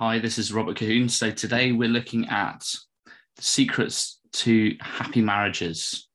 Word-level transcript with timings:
Hi, 0.00 0.18
this 0.18 0.38
is 0.38 0.50
Robert 0.50 0.78
Cahoon. 0.78 1.10
So 1.10 1.30
today 1.30 1.72
we're 1.72 1.86
looking 1.86 2.26
at 2.28 2.64
secrets 3.38 4.18
to 4.32 4.74
happy 4.80 5.20
marriages, 5.20 6.08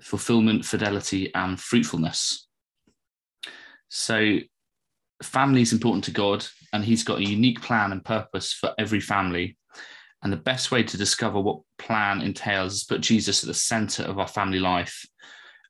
fulfillment, 0.00 0.64
fidelity, 0.64 1.34
and 1.34 1.58
fruitfulness. 1.58 2.46
So, 3.88 4.38
family 5.20 5.62
is 5.62 5.72
important 5.72 6.04
to 6.04 6.12
God, 6.12 6.46
and 6.72 6.84
He's 6.84 7.02
got 7.02 7.18
a 7.18 7.28
unique 7.28 7.60
plan 7.60 7.90
and 7.90 8.04
purpose 8.04 8.52
for 8.52 8.72
every 8.78 9.00
family. 9.00 9.58
And 10.22 10.32
the 10.32 10.36
best 10.36 10.70
way 10.70 10.84
to 10.84 10.96
discover 10.96 11.40
what 11.40 11.62
plan 11.76 12.20
entails 12.20 12.74
is 12.74 12.84
put 12.84 13.00
Jesus 13.00 13.42
at 13.42 13.48
the 13.48 13.54
center 13.54 14.04
of 14.04 14.20
our 14.20 14.28
family 14.28 14.60
life. 14.60 15.04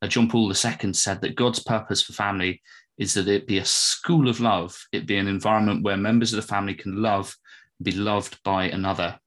John 0.07 0.29
Paul 0.29 0.53
II 0.53 0.93
said 0.93 1.23
that 1.23 1.35
God's 1.35 1.63
purpose 1.63 2.03
for 2.03 2.13
family 2.13 2.61
is 2.99 3.15
that 3.15 3.29
it 3.29 3.47
be 3.47 3.59
a 3.59 3.65
school 3.65 4.29
of 4.29 4.41
love, 4.41 4.87
it 4.93 5.07
be 5.07 5.17
an 5.17 5.29
environment 5.29 5.85
where 5.85 5.97
members 5.97 6.33
of 6.33 6.37
the 6.37 6.47
family 6.47 6.75
can 6.75 7.01
love, 7.01 7.37
be 7.81 7.93
loved 7.93 8.43
by 8.43 8.65
another. 8.65 9.19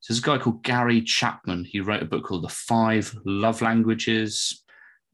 So 0.00 0.12
there's 0.12 0.22
a 0.22 0.26
guy 0.26 0.38
called 0.38 0.62
Gary 0.62 1.00
Chapman. 1.02 1.64
He 1.64 1.80
wrote 1.80 2.02
a 2.02 2.06
book 2.06 2.24
called 2.24 2.44
The 2.44 2.48
Five 2.48 3.12
Love 3.24 3.60
Languages, 3.60 4.62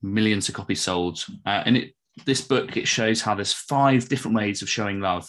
millions 0.02 0.48
of 0.48 0.54
copies 0.54 0.82
sold. 0.82 1.24
Uh, 1.46 1.62
and 1.64 1.76
it, 1.78 1.94
this 2.26 2.42
book, 2.42 2.76
it 2.76 2.86
shows 2.86 3.22
how 3.22 3.34
there's 3.34 3.54
five 3.54 4.08
different 4.08 4.36
ways 4.36 4.60
of 4.60 4.68
showing 4.68 5.00
love. 5.00 5.26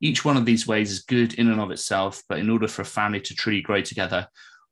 Each 0.00 0.26
one 0.26 0.36
of 0.36 0.44
these 0.44 0.66
ways 0.66 0.92
is 0.92 1.00
good 1.00 1.34
in 1.34 1.48
and 1.48 1.60
of 1.60 1.70
itself, 1.70 2.22
but 2.28 2.38
in 2.38 2.50
order 2.50 2.68
for 2.68 2.82
a 2.82 2.84
family 2.84 3.20
to 3.22 3.34
truly 3.34 3.62
grow 3.62 3.80
together, 3.80 4.28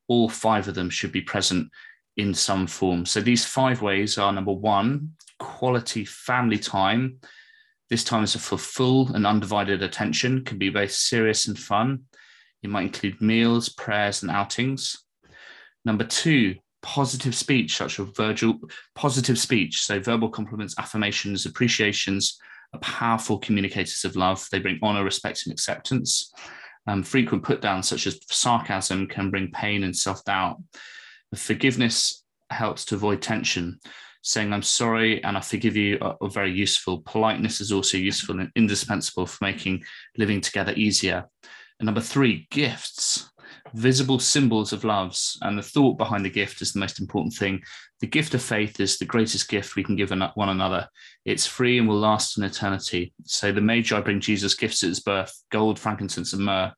all 0.07 0.29
five 0.29 0.69
of 0.69 0.75
them 0.75 0.91
should 0.91 1.13
be 1.13 1.23
present 1.23 1.71
in 2.17 2.35
some 2.35 2.67
form. 2.67 3.07
So 3.07 3.21
these 3.21 3.45
five 3.45 3.81
ways 3.81 4.19
are 4.19 4.33
number 4.33 4.53
one, 4.53 5.13
quality 5.39 6.05
family 6.05 6.59
time. 6.59 7.21
This 7.89 8.05
time 8.05 8.25
is 8.25 8.35
for 8.35 8.59
full 8.59 9.13
and 9.15 9.27
undivided 9.27 9.83
attention, 9.83 10.45
can 10.45 10.59
be 10.59 10.71
both 10.71 10.93
serious 10.93 11.47
and 11.47 11.59
fun. 11.59 12.05
It 12.63 12.71
might 12.71 12.83
include 12.83 13.21
meals, 13.21 13.69
prayers, 13.69 14.23
and 14.23 14.31
outings. 14.31 14.97
Number 15.85 16.05
two, 16.05 16.57
positive 16.83 17.35
speech, 17.35 17.77
such 17.77 18.01
as 18.01 18.09
verbal 18.09 18.59
positive 18.95 19.39
speech. 19.39 19.83
So 19.83 20.01
verbal 20.01 20.31
compliments, 20.31 20.75
affirmations, 20.79 21.47
appreciations 21.47 22.39
are 22.73 22.81
powerful 22.81 23.39
communicators 23.39 24.05
of 24.05 24.17
love. 24.17 24.47
They 24.51 24.59
bring 24.59 24.79
honor, 24.83 25.05
respect, 25.05 25.43
and 25.47 25.53
acceptance. 25.53 26.33
Um, 26.89 27.03
frequent 27.03 27.43
put 27.43 27.61
downs, 27.61 27.89
such 27.89 28.07
as 28.07 28.19
sarcasm, 28.31 29.07
can 29.09 29.31
bring 29.31 29.51
pain 29.51 29.85
and 29.85 29.97
self 29.97 30.25
doubt. 30.25 30.63
Forgiveness 31.35 32.25
helps 32.51 32.85
to 32.87 32.95
avoid 32.95 33.23
tension 33.23 33.81
saying 34.27 34.53
I'm 34.53 34.63
sorry 34.63 35.23
and 35.23 35.37
I 35.37 35.41
forgive 35.41 35.77
you 35.77 35.99
are, 36.01 36.17
are, 36.21 36.29
very 36.29 36.53
useful. 36.53 37.01
Politeness 37.03 37.61
is 37.61 37.71
also 37.71 37.97
useful 37.97 38.41
and 38.41 38.51
indispensable 38.57 39.25
for 39.25 39.45
making 39.45 39.85
living 40.19 40.41
together 40.41 40.73
easier. 40.75 41.27
And 41.79 41.87
number 41.87 42.01
three, 42.01 42.49
gifts, 42.51 43.31
visible 43.73 44.19
symbols 44.19 44.73
of 44.73 44.83
loves. 44.83 45.39
And 45.43 45.57
the 45.57 45.63
thought 45.63 45.97
behind 45.97 46.25
the 46.25 46.31
gift 46.31 46.61
is 46.61 46.73
the 46.73 46.81
most 46.81 46.99
important 46.99 47.35
thing. 47.35 47.63
The 48.01 48.09
gift 48.09 48.35
of 48.35 48.43
faith 48.43 48.81
is 48.81 48.99
the 48.99 49.05
greatest 49.05 49.49
gift 49.49 49.77
we 49.77 49.85
can 49.85 49.95
give 49.95 50.11
one 50.11 50.49
another. 50.49 50.89
It's 51.25 51.47
free 51.47 51.79
and 51.79 51.87
will 51.87 51.99
last 51.99 52.37
an 52.37 52.43
eternity. 52.43 53.15
So 53.27 53.53
the 53.53 53.61
Magi 53.61 54.01
bring 54.01 54.21
Jesus 54.21 54.55
gifts 54.55 54.83
at 54.83 54.89
his 54.89 55.01
birth 55.01 55.41
gold, 55.53 55.79
frankincense, 55.79 56.33
and 56.33 56.45
myrrh 56.45 56.73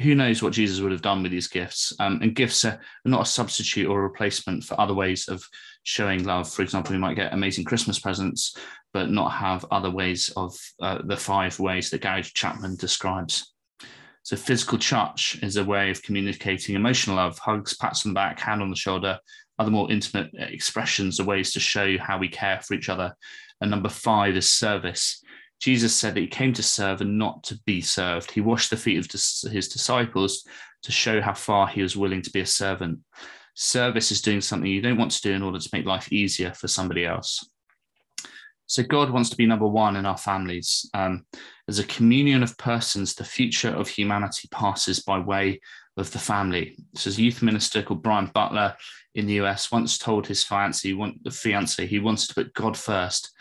who 0.00 0.14
knows 0.14 0.42
what 0.42 0.52
Jesus 0.52 0.80
would 0.80 0.92
have 0.92 1.02
done 1.02 1.22
with 1.22 1.32
these 1.32 1.48
gifts? 1.48 1.92
Um, 1.98 2.20
and 2.22 2.34
gifts 2.34 2.64
are 2.64 2.78
not 3.04 3.22
a 3.22 3.26
substitute 3.26 3.88
or 3.88 4.00
a 4.00 4.02
replacement 4.02 4.64
for 4.64 4.78
other 4.78 4.94
ways 4.94 5.28
of 5.28 5.42
showing 5.86 6.24
love. 6.24 6.50
For 6.52 6.62
example, 6.62 6.92
we 6.92 6.98
might 6.98 7.14
get 7.14 7.32
amazing 7.32 7.64
Christmas 7.64 8.00
presents, 8.00 8.56
but 8.92 9.08
not 9.08 9.30
have 9.30 9.64
other 9.70 9.90
ways 9.90 10.30
of 10.36 10.58
uh, 10.82 10.98
the 11.04 11.16
five 11.16 11.58
ways 11.60 11.90
that 11.90 12.00
Gary 12.00 12.22
Chapman 12.22 12.74
describes. 12.74 13.54
So, 14.24 14.34
physical 14.34 14.78
touch 14.78 15.38
is 15.42 15.56
a 15.56 15.64
way 15.64 15.90
of 15.90 16.02
communicating 16.02 16.74
emotional 16.74 17.16
love, 17.16 17.38
hugs, 17.38 17.76
pats 17.76 18.04
on 18.04 18.10
the 18.10 18.16
back, 18.16 18.40
hand 18.40 18.62
on 18.62 18.70
the 18.70 18.76
shoulder. 18.76 19.20
Other 19.60 19.70
more 19.70 19.90
intimate 19.90 20.30
expressions 20.34 21.20
are 21.20 21.24
ways 21.24 21.52
to 21.52 21.60
show 21.60 21.96
how 21.98 22.18
we 22.18 22.28
care 22.28 22.60
for 22.60 22.74
each 22.74 22.88
other. 22.88 23.14
And 23.60 23.70
number 23.70 23.88
five 23.88 24.36
is 24.36 24.48
service. 24.48 25.22
Jesus 25.60 25.94
said 25.94 26.14
that 26.14 26.20
he 26.20 26.26
came 26.26 26.52
to 26.54 26.64
serve 26.64 27.00
and 27.00 27.16
not 27.16 27.44
to 27.44 27.60
be 27.64 27.80
served. 27.80 28.32
He 28.32 28.40
washed 28.40 28.70
the 28.70 28.76
feet 28.76 28.98
of 28.98 29.10
his 29.52 29.68
disciples 29.68 30.44
to 30.82 30.92
show 30.92 31.20
how 31.20 31.34
far 31.34 31.68
he 31.68 31.80
was 31.80 31.96
willing 31.96 32.22
to 32.22 32.30
be 32.30 32.40
a 32.40 32.46
servant. 32.46 32.98
Service 33.58 34.12
is 34.12 34.20
doing 34.20 34.42
something 34.42 34.70
you 34.70 34.82
don't 34.82 34.98
want 34.98 35.10
to 35.12 35.22
do 35.22 35.32
in 35.32 35.42
order 35.42 35.58
to 35.58 35.70
make 35.72 35.86
life 35.86 36.12
easier 36.12 36.52
for 36.52 36.68
somebody 36.68 37.06
else. 37.06 37.48
So, 38.66 38.82
God 38.82 39.10
wants 39.10 39.30
to 39.30 39.36
be 39.36 39.46
number 39.46 39.66
one 39.66 39.96
in 39.96 40.04
our 40.04 40.18
families. 40.18 40.88
Um, 40.92 41.24
as 41.66 41.78
a 41.78 41.84
communion 41.84 42.42
of 42.42 42.58
persons, 42.58 43.14
the 43.14 43.24
future 43.24 43.70
of 43.70 43.88
humanity 43.88 44.48
passes 44.50 45.00
by 45.00 45.18
way 45.18 45.60
of 45.96 46.10
the 46.10 46.18
family. 46.18 46.76
So, 46.94 47.08
as 47.08 47.18
a 47.18 47.22
youth 47.22 47.42
minister 47.42 47.82
called 47.82 48.02
Brian 48.02 48.26
Butler 48.26 48.76
in 49.14 49.26
the 49.26 49.40
US 49.40 49.72
once 49.72 49.96
told 49.96 50.26
his 50.26 50.44
fiancée, 50.44 51.14
the 51.22 51.30
fiance, 51.30 51.86
he 51.86 51.98
wanted 51.98 52.28
to 52.28 52.34
put 52.34 52.54
God 52.54 52.76
first 52.76 53.32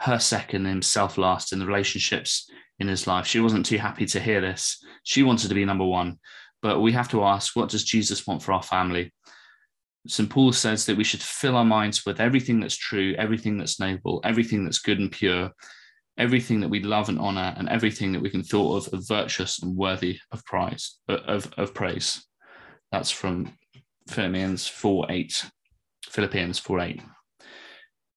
her 0.00 0.18
second, 0.18 0.66
himself 0.66 1.16
last 1.16 1.52
in 1.52 1.58
the 1.58 1.66
relationships 1.66 2.50
in 2.78 2.88
his 2.88 3.06
life. 3.06 3.26
She 3.26 3.40
wasn't 3.40 3.64
too 3.64 3.78
happy 3.78 4.04
to 4.06 4.20
hear 4.20 4.40
this. 4.40 4.84
She 5.04 5.22
wanted 5.22 5.48
to 5.48 5.54
be 5.54 5.64
number 5.64 5.84
one. 5.84 6.18
But 6.62 6.80
we 6.80 6.92
have 6.92 7.08
to 7.10 7.24
ask, 7.24 7.54
what 7.54 7.68
does 7.68 7.84
Jesus 7.84 8.26
want 8.26 8.42
for 8.42 8.52
our 8.52 8.62
family? 8.62 9.12
St. 10.06 10.28
Paul 10.28 10.52
says 10.52 10.84
that 10.86 10.96
we 10.96 11.04
should 11.04 11.22
fill 11.22 11.56
our 11.56 11.64
minds 11.64 12.04
with 12.04 12.20
everything 12.20 12.60
that's 12.60 12.76
true, 12.76 13.14
everything 13.16 13.56
that's 13.56 13.80
noble, 13.80 14.20
everything 14.22 14.64
that's 14.64 14.78
good 14.78 14.98
and 14.98 15.10
pure, 15.10 15.50
everything 16.18 16.60
that 16.60 16.68
we 16.68 16.82
love 16.82 17.08
and 17.08 17.18
honor, 17.18 17.54
and 17.56 17.68
everything 17.68 18.12
that 18.12 18.20
we 18.20 18.30
can 18.30 18.42
thought 18.42 18.86
of 18.86 18.94
as 18.94 19.08
virtuous 19.08 19.62
and 19.62 19.76
worthy 19.76 20.18
of 20.30 20.44
prize 20.44 20.98
uh, 21.08 21.18
of, 21.26 21.52
of 21.56 21.72
praise. 21.72 22.24
That's 22.92 23.10
from 23.10 23.56
Philippians 24.08 24.68
4 24.68 25.06
8. 25.10 25.46
Philippians 26.10 26.58
4 26.58 26.80
8. 26.80 27.02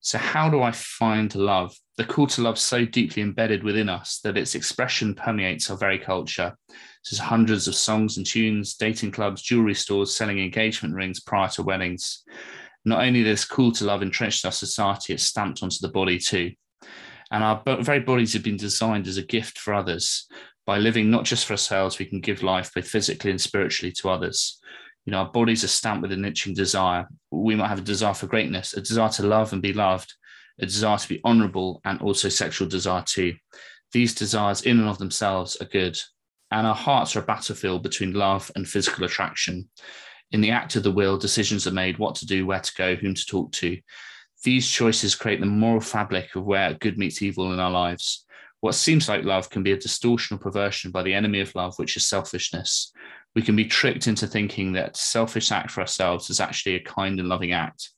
So, 0.02 0.18
how 0.18 0.50
do 0.50 0.62
I 0.62 0.72
find 0.72 1.34
love? 1.36 1.76
The 1.98 2.06
call 2.06 2.28
to 2.28 2.42
love 2.42 2.60
so 2.60 2.86
deeply 2.86 3.24
embedded 3.24 3.64
within 3.64 3.90
us 3.90 4.20
that 4.24 4.38
its 4.38 4.56
expression 4.56 5.16
permeates 5.16 5.70
our 5.70 5.78
very 5.78 5.98
culture. 5.98 6.56
There's 7.10 7.20
hundreds 7.20 7.68
of 7.68 7.76
songs 7.76 8.18
and 8.18 8.26
tunes, 8.26 8.76
dating 8.76 9.12
clubs, 9.12 9.42
jewelry 9.42 9.74
stores 9.74 10.16
selling 10.16 10.40
engagement 10.40 10.96
rings 10.96 11.20
prior 11.20 11.50
to 11.50 11.64
weddings. 11.64 12.24
Not 12.86 13.04
only 13.04 13.24
this 13.24 13.46
call 13.46 13.72
to 13.74 13.86
love 13.86 14.02
entrenched 14.02 14.44
in 14.44 14.50
our 14.50 14.54
society, 14.54 15.14
it's 15.14 15.24
stamped 15.24 15.64
onto 15.64 15.78
the 15.82 15.90
body 15.90 16.20
too. 16.20 16.52
And 17.32 17.44
our 17.44 17.62
very 17.82 18.00
bodies 18.00 18.34
have 18.34 18.44
been 18.44 18.58
designed 18.58 19.08
as 19.08 19.18
a 19.18 19.24
gift 19.24 19.58
for 19.58 19.74
others. 19.74 20.28
By 20.66 20.78
living 20.78 21.10
not 21.10 21.26
just 21.26 21.46
for 21.46 21.54
ourselves, 21.54 22.00
we 22.00 22.06
can 22.06 22.22
give 22.22 22.44
life 22.44 22.72
both 22.74 22.88
physically 22.88 23.32
and 23.32 23.40
spiritually 23.42 23.92
to 23.94 24.10
others 24.10 24.60
you 25.08 25.12
know, 25.12 25.20
our 25.20 25.32
bodies 25.32 25.64
are 25.64 25.70
stamped 25.70 26.02
with 26.02 26.12
an 26.12 26.26
itching 26.26 26.54
desire. 26.54 27.08
We 27.32 27.56
might 27.56 27.70
have 27.70 27.80
a 27.80 27.82
desire 27.82 28.14
for 28.14 28.28
greatness, 28.28 28.74
a 28.74 28.82
desire 28.82 29.08
to 29.12 29.24
love 29.24 29.54
and 29.54 29.62
be 29.62 29.72
loved, 29.72 30.14
a 30.60 30.66
desire 30.66 30.98
to 30.98 31.08
be 31.08 31.22
honorable, 31.24 31.80
and 31.86 32.02
also 32.02 32.28
sexual 32.28 32.68
desire 32.68 33.06
too. 33.08 33.36
These 33.94 34.16
desires, 34.16 34.64
in 34.64 34.80
and 34.80 34.90
of 34.90 34.98
themselves, 34.98 35.56
are 35.62 35.66
good. 35.66 35.98
And 36.52 36.66
our 36.66 36.76
hearts 36.76 37.16
are 37.16 37.20
a 37.20 37.24
battlefield 37.24 37.84
between 37.84 38.14
love 38.14 38.52
and 38.56 38.68
physical 38.68 39.04
attraction. 39.04 39.70
In 40.32 40.42
the 40.42 40.52
act 40.52 40.76
of 40.76 40.84
the 40.84 40.92
will, 40.92 41.18
decisions 41.18 41.68
are 41.68 41.72
made 41.72 41.98
what 41.98 42.16
to 42.16 42.26
do, 42.26 42.46
where 42.46 42.60
to 42.60 42.74
go, 42.78 42.96
whom 42.96 43.14
to 43.14 43.26
talk 43.26 43.52
to. 43.54 43.78
These 44.44 44.70
choices 44.70 45.16
create 45.16 45.40
the 45.40 45.46
moral 45.46 45.82
fabric 45.82 46.36
of 46.36 46.46
where 46.46 46.74
good 46.74 46.98
meets 46.98 47.22
evil 47.22 47.54
in 47.54 47.60
our 47.60 47.72
lives. 47.72 48.26
What 48.62 48.76
seems 48.76 49.08
like 49.08 49.24
love 49.24 49.50
can 49.50 49.64
be 49.64 49.72
a 49.72 49.78
distortion 49.78 50.36
or 50.36 50.40
perversion 50.40 50.92
by 50.92 51.04
the 51.04 51.14
enemy 51.14 51.42
of 51.42 51.54
love, 51.56 51.78
which 51.78 51.98
is 51.98 52.08
selfishness 52.08 52.92
we 53.38 53.44
can 53.44 53.56
be 53.56 53.66
tricked 53.66 54.08
into 54.08 54.26
thinking 54.26 54.74
that 54.74 54.98
selfish 54.98 55.52
act 55.52 55.70
for 55.70 55.82
ourselves 55.82 56.32
is 56.32 56.40
actually 56.40 56.74
a 56.74 56.80
kind 56.80 57.20
and 57.20 57.30
loving 57.30 57.52
act. 57.52 57.92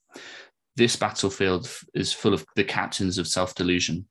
This 0.75 0.97
battlefield 0.97 1.73
is 1.93 2.11
full 2.11 2.33
of 2.33 2.45
the 2.57 2.65
captains 2.65 3.17
of 3.17 3.25
self 3.25 3.55
delusion. 3.55 4.05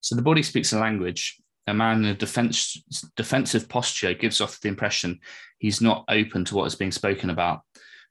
So 0.00 0.16
the 0.16 0.22
body 0.22 0.42
speaks 0.42 0.72
a 0.72 0.80
language. 0.80 1.36
A 1.66 1.74
man 1.74 2.04
in 2.04 2.10
a 2.10 2.14
defense, 2.14 2.80
defensive 3.16 3.68
posture 3.68 4.14
gives 4.14 4.40
off 4.40 4.60
the 4.60 4.68
impression 4.68 5.18
he's 5.58 5.80
not 5.80 6.04
open 6.08 6.44
to 6.44 6.54
what 6.54 6.66
is 6.66 6.76
being 6.76 6.92
spoken 6.92 7.30
about. 7.30 7.62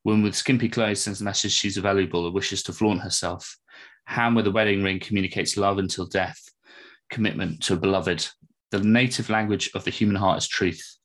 Woman 0.03 0.23
with 0.23 0.35
skimpy 0.35 0.69
clothes 0.69 1.01
sends 1.01 1.19
the 1.19 1.25
message 1.25 1.51
she's 1.51 1.77
available 1.77 2.25
or 2.25 2.31
wishes 2.31 2.61
to 2.63 2.73
flaunt 2.73 3.01
herself. 3.01 3.57
Hand 4.05 4.35
with 4.35 4.47
a 4.47 4.51
wedding 4.51 4.83
ring 4.83 4.99
communicates 4.99 5.57
love 5.57 5.79
until 5.79 6.05
death, 6.05 6.39
commitment 7.09 7.63
to 7.63 7.73
a 7.73 7.77
beloved. 7.77 8.27
The 8.71 8.81
native 8.81 9.29
language 9.29 9.71
of 9.73 9.83
the 9.83 9.91
human 9.91 10.15
heart 10.15 10.37
is 10.37 10.47
truth. 10.47 10.97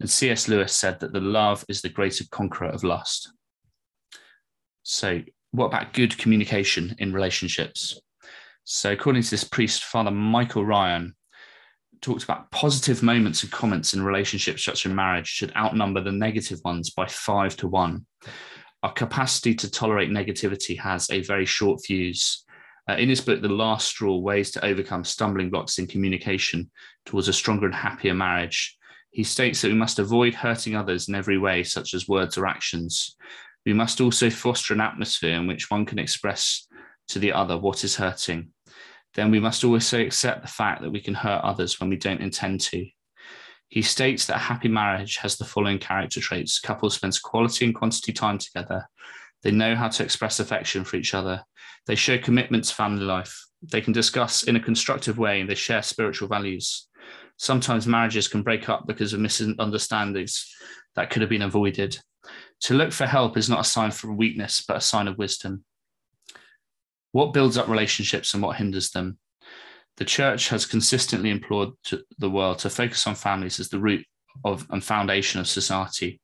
And 0.00 0.08
C.S. 0.08 0.48
Lewis 0.48 0.72
said 0.72 0.98
that 1.00 1.12
the 1.12 1.20
love 1.20 1.64
is 1.68 1.82
the 1.82 1.90
greater 1.90 2.24
conqueror 2.30 2.68
of 2.68 2.82
lust. 2.82 3.30
So, 4.82 5.20
what 5.52 5.66
about 5.66 5.92
good 5.92 6.16
communication 6.16 6.96
in 6.98 7.12
relationships? 7.12 8.00
So, 8.64 8.92
according 8.92 9.22
to 9.22 9.30
this 9.30 9.44
priest, 9.44 9.84
Father 9.84 10.10
Michael 10.10 10.64
Ryan, 10.64 11.14
talked 12.00 12.24
about 12.24 12.50
positive 12.50 13.02
moments 13.02 13.42
and 13.42 13.52
comments 13.52 13.94
in 13.94 14.02
relationships 14.02 14.64
such 14.64 14.86
as 14.86 14.92
marriage 14.92 15.28
should 15.28 15.54
outnumber 15.56 16.00
the 16.00 16.12
negative 16.12 16.60
ones 16.64 16.90
by 16.90 17.06
five 17.06 17.56
to 17.56 17.68
one. 17.68 18.06
Our 18.82 18.92
capacity 18.92 19.54
to 19.56 19.70
tolerate 19.70 20.10
negativity 20.10 20.78
has 20.78 21.10
a 21.10 21.22
very 21.22 21.46
short 21.46 21.80
fuse, 21.84 22.44
Uh, 22.88 22.94
in 22.94 23.08
his 23.08 23.20
book, 23.20 23.40
The 23.40 23.48
Last 23.48 23.86
Straw 23.86 24.16
Ways 24.16 24.50
to 24.52 24.64
Overcome 24.64 25.04
Stumbling 25.04 25.50
Blocks 25.50 25.78
in 25.78 25.86
Communication 25.86 26.70
Towards 27.06 27.28
a 27.28 27.32
Stronger 27.32 27.66
and 27.66 27.74
Happier 27.74 28.14
Marriage, 28.14 28.76
he 29.12 29.22
states 29.22 29.60
that 29.60 29.68
we 29.68 29.74
must 29.74 29.98
avoid 29.98 30.34
hurting 30.34 30.74
others 30.74 31.08
in 31.08 31.14
every 31.14 31.38
way, 31.38 31.62
such 31.62 31.94
as 31.94 32.08
words 32.08 32.36
or 32.36 32.46
actions. 32.46 33.16
We 33.64 33.74
must 33.74 34.00
also 34.00 34.28
foster 34.30 34.74
an 34.74 34.80
atmosphere 34.80 35.36
in 35.36 35.46
which 35.46 35.70
one 35.70 35.86
can 35.86 35.98
express 35.98 36.66
to 37.08 37.18
the 37.18 37.32
other 37.32 37.56
what 37.58 37.84
is 37.84 37.96
hurting. 37.96 38.52
Then 39.14 39.30
we 39.30 39.40
must 39.40 39.64
also 39.64 40.00
accept 40.00 40.42
the 40.42 40.48
fact 40.48 40.82
that 40.82 40.90
we 40.90 41.00
can 41.00 41.14
hurt 41.14 41.42
others 41.42 41.80
when 41.80 41.90
we 41.90 41.96
don't 41.96 42.20
intend 42.20 42.60
to. 42.62 42.86
He 43.68 43.82
states 43.82 44.26
that 44.26 44.36
a 44.36 44.40
happy 44.40 44.68
marriage 44.68 45.16
has 45.18 45.36
the 45.36 45.44
following 45.44 45.78
character 45.78 46.20
traits 46.20 46.58
couples 46.58 46.94
spend 46.94 47.20
quality 47.22 47.64
and 47.64 47.74
quantity 47.74 48.12
time 48.12 48.38
together. 48.38 48.88
They 49.42 49.52
know 49.52 49.74
how 49.74 49.88
to 49.88 50.02
express 50.02 50.40
affection 50.40 50.84
for 50.84 50.96
each 50.96 51.14
other. 51.14 51.44
They 51.86 51.94
show 51.94 52.18
commitment 52.18 52.64
to 52.64 52.74
family 52.74 53.04
life. 53.04 53.46
They 53.62 53.80
can 53.80 53.92
discuss 53.92 54.42
in 54.42 54.56
a 54.56 54.60
constructive 54.60 55.18
way 55.18 55.40
and 55.40 55.48
they 55.48 55.54
share 55.54 55.82
spiritual 55.82 56.28
values. 56.28 56.88
Sometimes 57.36 57.86
marriages 57.86 58.28
can 58.28 58.42
break 58.42 58.68
up 58.68 58.86
because 58.86 59.12
of 59.12 59.20
misunderstandings 59.20 60.54
that 60.94 61.10
could 61.10 61.22
have 61.22 61.30
been 61.30 61.42
avoided. 61.42 61.98
To 62.62 62.74
look 62.74 62.92
for 62.92 63.06
help 63.06 63.36
is 63.36 63.48
not 63.48 63.60
a 63.60 63.64
sign 63.64 63.92
for 63.92 64.12
weakness, 64.12 64.62
but 64.66 64.76
a 64.76 64.80
sign 64.80 65.08
of 65.08 65.16
wisdom. 65.16 65.64
What 67.12 67.32
builds 67.32 67.58
up 67.58 67.68
relationships 67.68 68.34
and 68.34 68.42
what 68.42 68.56
hinders 68.56 68.90
them? 68.90 69.18
The 69.96 70.04
church 70.04 70.48
has 70.48 70.64
consistently 70.64 71.30
implored 71.30 71.70
the 72.18 72.30
world 72.30 72.60
to 72.60 72.70
focus 72.70 73.06
on 73.06 73.14
families 73.14 73.60
as 73.60 73.68
the 73.68 73.80
root 73.80 74.06
of 74.44 74.66
and 74.70 74.82
foundation 74.82 75.40
of 75.40 75.48
society. 75.48 76.20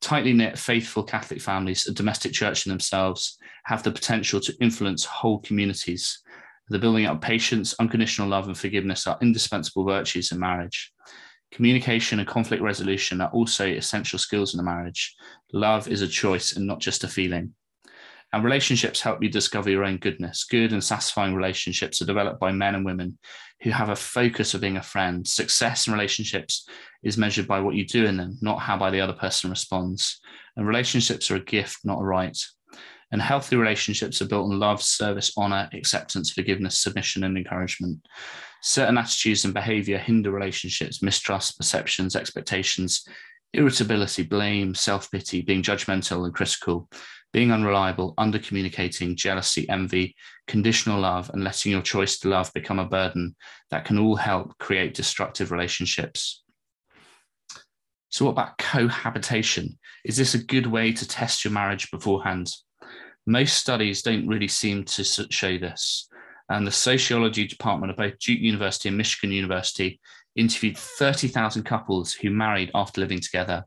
Tightly 0.00 0.32
knit, 0.32 0.58
faithful 0.58 1.04
Catholic 1.04 1.40
families, 1.40 1.86
a 1.86 1.92
domestic 1.92 2.32
church 2.32 2.66
in 2.66 2.70
themselves, 2.70 3.38
have 3.64 3.82
the 3.82 3.92
potential 3.92 4.40
to 4.40 4.54
influence 4.60 5.04
whole 5.04 5.38
communities. 5.38 6.20
The 6.68 6.78
building 6.78 7.06
up 7.06 7.16
of 7.16 7.20
patience, 7.22 7.74
unconditional 7.78 8.28
love, 8.28 8.48
and 8.48 8.58
forgiveness 8.58 9.06
are 9.06 9.18
indispensable 9.22 9.84
virtues 9.84 10.32
in 10.32 10.38
marriage. 10.38 10.92
Communication 11.52 12.18
and 12.18 12.28
conflict 12.28 12.62
resolution 12.62 13.20
are 13.20 13.30
also 13.30 13.66
essential 13.66 14.18
skills 14.18 14.52
in 14.52 14.60
a 14.60 14.64
marriage. 14.64 15.14
Love 15.52 15.88
is 15.88 16.02
a 16.02 16.08
choice 16.08 16.56
and 16.56 16.66
not 16.66 16.80
just 16.80 17.04
a 17.04 17.08
feeling. 17.08 17.54
And 18.34 18.42
relationships 18.42 19.00
help 19.00 19.22
you 19.22 19.28
discover 19.28 19.70
your 19.70 19.84
own 19.84 19.98
goodness. 19.98 20.42
Good 20.42 20.72
and 20.72 20.82
satisfying 20.82 21.36
relationships 21.36 22.02
are 22.02 22.04
developed 22.04 22.40
by 22.40 22.50
men 22.50 22.74
and 22.74 22.84
women 22.84 23.16
who 23.62 23.70
have 23.70 23.90
a 23.90 23.96
focus 23.96 24.54
of 24.54 24.60
being 24.60 24.76
a 24.76 24.82
friend. 24.82 25.24
Success 25.24 25.86
in 25.86 25.92
relationships 25.92 26.68
is 27.04 27.16
measured 27.16 27.46
by 27.46 27.60
what 27.60 27.76
you 27.76 27.86
do 27.86 28.06
in 28.06 28.16
them, 28.16 28.36
not 28.42 28.58
how 28.58 28.76
by 28.76 28.90
the 28.90 29.00
other 29.00 29.12
person 29.12 29.50
responds. 29.50 30.20
And 30.56 30.66
relationships 30.66 31.30
are 31.30 31.36
a 31.36 31.44
gift, 31.44 31.78
not 31.84 32.00
a 32.00 32.04
right. 32.04 32.36
And 33.12 33.22
healthy 33.22 33.54
relationships 33.54 34.20
are 34.20 34.26
built 34.26 34.50
on 34.50 34.58
love, 34.58 34.82
service, 34.82 35.32
honor, 35.36 35.70
acceptance, 35.72 36.32
forgiveness, 36.32 36.80
submission, 36.80 37.22
and 37.22 37.38
encouragement. 37.38 38.00
Certain 38.62 38.98
attitudes 38.98 39.44
and 39.44 39.54
behavior 39.54 39.98
hinder 39.98 40.32
relationships, 40.32 41.04
mistrust, 41.04 41.56
perceptions, 41.56 42.16
expectations, 42.16 43.06
irritability, 43.52 44.24
blame, 44.24 44.74
self 44.74 45.08
pity, 45.12 45.40
being 45.40 45.62
judgmental 45.62 46.24
and 46.24 46.34
critical, 46.34 46.88
being 47.34 47.50
unreliable, 47.50 48.14
under 48.16 48.38
communicating, 48.38 49.16
jealousy, 49.16 49.68
envy, 49.68 50.14
conditional 50.46 51.00
love, 51.00 51.28
and 51.34 51.42
letting 51.42 51.72
your 51.72 51.82
choice 51.82 52.20
to 52.20 52.28
love 52.28 52.52
become 52.54 52.78
a 52.78 52.84
burden 52.84 53.34
that 53.72 53.84
can 53.84 53.98
all 53.98 54.14
help 54.14 54.56
create 54.58 54.94
destructive 54.94 55.50
relationships. 55.50 56.44
So, 58.08 58.24
what 58.24 58.30
about 58.30 58.56
cohabitation? 58.58 59.76
Is 60.04 60.16
this 60.16 60.34
a 60.34 60.44
good 60.44 60.68
way 60.68 60.92
to 60.92 61.08
test 61.08 61.44
your 61.44 61.52
marriage 61.52 61.90
beforehand? 61.90 62.52
Most 63.26 63.56
studies 63.56 64.02
don't 64.02 64.28
really 64.28 64.46
seem 64.46 64.84
to 64.84 65.02
show 65.02 65.58
this. 65.58 66.08
And 66.48 66.64
the 66.64 66.70
sociology 66.70 67.48
department 67.48 67.90
of 67.90 67.96
both 67.96 68.16
Duke 68.20 68.38
University 68.38 68.90
and 68.90 68.96
Michigan 68.96 69.32
University 69.32 69.98
interviewed 70.36 70.78
30,000 70.78 71.64
couples 71.64 72.12
who 72.12 72.30
married 72.30 72.70
after 72.76 73.00
living 73.00 73.18
together. 73.18 73.64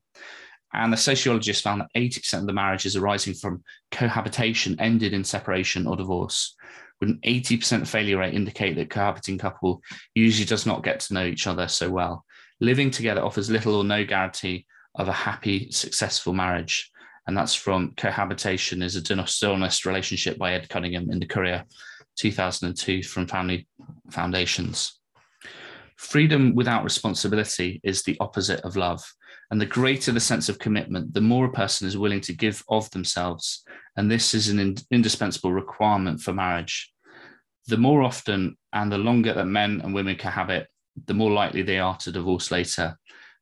And 0.73 0.91
the 0.91 0.97
sociologists 0.97 1.61
found 1.61 1.81
that 1.81 1.93
80% 1.95 2.39
of 2.39 2.45
the 2.45 2.53
marriages 2.53 2.95
arising 2.95 3.33
from 3.33 3.63
cohabitation 3.91 4.79
ended 4.79 5.13
in 5.13 5.23
separation 5.23 5.87
or 5.87 5.95
divorce, 5.95 6.55
with 6.99 7.09
an 7.09 7.19
80% 7.25 7.87
failure 7.87 8.17
rate 8.17 8.33
indicate 8.33 8.75
that 8.75 8.89
cohabiting 8.89 9.37
couple 9.37 9.81
usually 10.15 10.45
does 10.45 10.65
not 10.65 10.83
get 10.83 10.99
to 11.01 11.13
know 11.13 11.25
each 11.25 11.47
other 11.47 11.67
so 11.67 11.89
well. 11.89 12.25
Living 12.59 12.91
together 12.91 13.23
offers 13.23 13.49
little 13.49 13.75
or 13.75 13.83
no 13.83 14.03
guarantee 14.03 14.65
of 14.95 15.07
a 15.07 15.13
happy, 15.13 15.71
successful 15.71 16.33
marriage. 16.33 16.91
And 17.27 17.37
that's 17.37 17.53
from 17.53 17.93
Cohabitation 17.95 18.81
is 18.81 18.95
a 18.95 19.01
Dishonest 19.01 19.85
Relationship 19.85 20.37
by 20.37 20.53
Ed 20.53 20.69
Cunningham 20.69 21.11
in 21.11 21.19
the 21.19 21.25
Courier, 21.25 21.65
2002 22.17 23.03
from 23.03 23.27
Family 23.27 23.67
Foundations. 24.09 24.99
Freedom 25.97 26.55
without 26.55 26.83
responsibility 26.83 27.79
is 27.83 28.03
the 28.03 28.17
opposite 28.19 28.61
of 28.61 28.75
love. 28.75 29.03
And 29.50 29.62
the 29.62 29.65
greater 29.65 30.12
the 30.12 30.19
sense 30.19 30.50
of 30.50 30.59
commitment, 30.59 31.13
the 31.13 31.21
more 31.21 31.45
a 31.45 31.51
person 31.51 31.88
is 31.88 31.97
willing 31.97 32.21
to 32.21 32.33
give 32.33 32.63
of 32.69 32.89
themselves. 32.91 33.63
And 33.95 34.12
this 34.12 34.33
is 34.33 34.50
an 34.50 34.75
indispensable 34.91 35.53
requirement 35.53 36.21
for 36.21 36.33
marriage. 36.33 36.91
The 37.68 37.77
more 37.77 38.01
often 38.01 38.57
and 38.74 38.91
the 38.91 38.97
longer 38.97 39.33
that 39.33 39.45
men 39.45 39.81
and 39.81 39.94
women 39.94 40.15
can 40.15 40.31
have 40.31 40.50
it, 40.50 40.68
the 41.06 41.13
more 41.13 41.31
likely 41.31 41.62
they 41.62 41.79
are 41.79 41.97
to 41.97 42.12
divorce 42.12 42.51
later. 42.51 42.97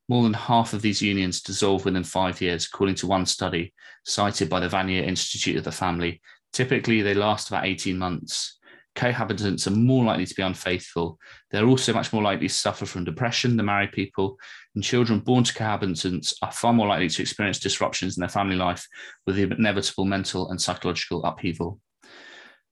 More 0.07 0.23
than 0.23 0.33
half 0.33 0.73
of 0.73 0.81
these 0.81 1.01
unions 1.01 1.41
dissolve 1.41 1.85
within 1.85 2.03
five 2.03 2.39
years, 2.41 2.67
according 2.71 2.95
to 2.95 3.07
one 3.07 3.25
study 3.25 3.73
cited 4.03 4.49
by 4.49 4.59
the 4.59 4.69
Vanier 4.69 5.03
Institute 5.03 5.57
of 5.57 5.63
the 5.63 5.71
Family. 5.71 6.21
Typically, 6.53 7.01
they 7.01 7.13
last 7.13 7.49
about 7.49 7.65
18 7.65 7.97
months 7.97 8.59
cohabitants 8.95 9.67
are 9.67 9.71
more 9.71 10.03
likely 10.03 10.25
to 10.25 10.35
be 10.35 10.41
unfaithful. 10.41 11.19
They're 11.51 11.67
also 11.67 11.93
much 11.93 12.13
more 12.13 12.23
likely 12.23 12.47
to 12.47 12.53
suffer 12.53 12.85
from 12.85 13.03
depression 13.03 13.57
than 13.57 13.65
married 13.65 13.91
people. 13.91 14.37
And 14.73 14.83
children 14.83 15.19
born 15.19 15.43
to 15.43 15.53
cohabitants 15.53 16.33
are 16.41 16.51
far 16.51 16.73
more 16.73 16.87
likely 16.87 17.09
to 17.09 17.21
experience 17.21 17.59
disruptions 17.59 18.17
in 18.17 18.21
their 18.21 18.29
family 18.29 18.55
life 18.55 18.87
with 19.25 19.35
the 19.35 19.43
inevitable 19.43 20.05
mental 20.05 20.49
and 20.49 20.61
psychological 20.61 21.23
upheaval. 21.23 21.79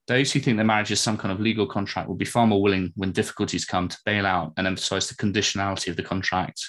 Those 0.06 0.32
who 0.32 0.40
think 0.40 0.58
that 0.58 0.64
marriage 0.64 0.90
is 0.90 1.00
some 1.00 1.16
kind 1.16 1.32
of 1.32 1.40
legal 1.40 1.66
contract 1.66 2.08
will 2.08 2.16
be 2.16 2.26
far 2.26 2.46
more 2.46 2.60
willing 2.60 2.92
when 2.94 3.12
difficulties 3.12 3.64
come 3.64 3.88
to 3.88 3.98
bail 4.04 4.26
out 4.26 4.52
and 4.56 4.66
emphasize 4.66 5.08
the 5.08 5.14
conditionality 5.14 5.88
of 5.88 5.96
the 5.96 6.02
contract. 6.02 6.62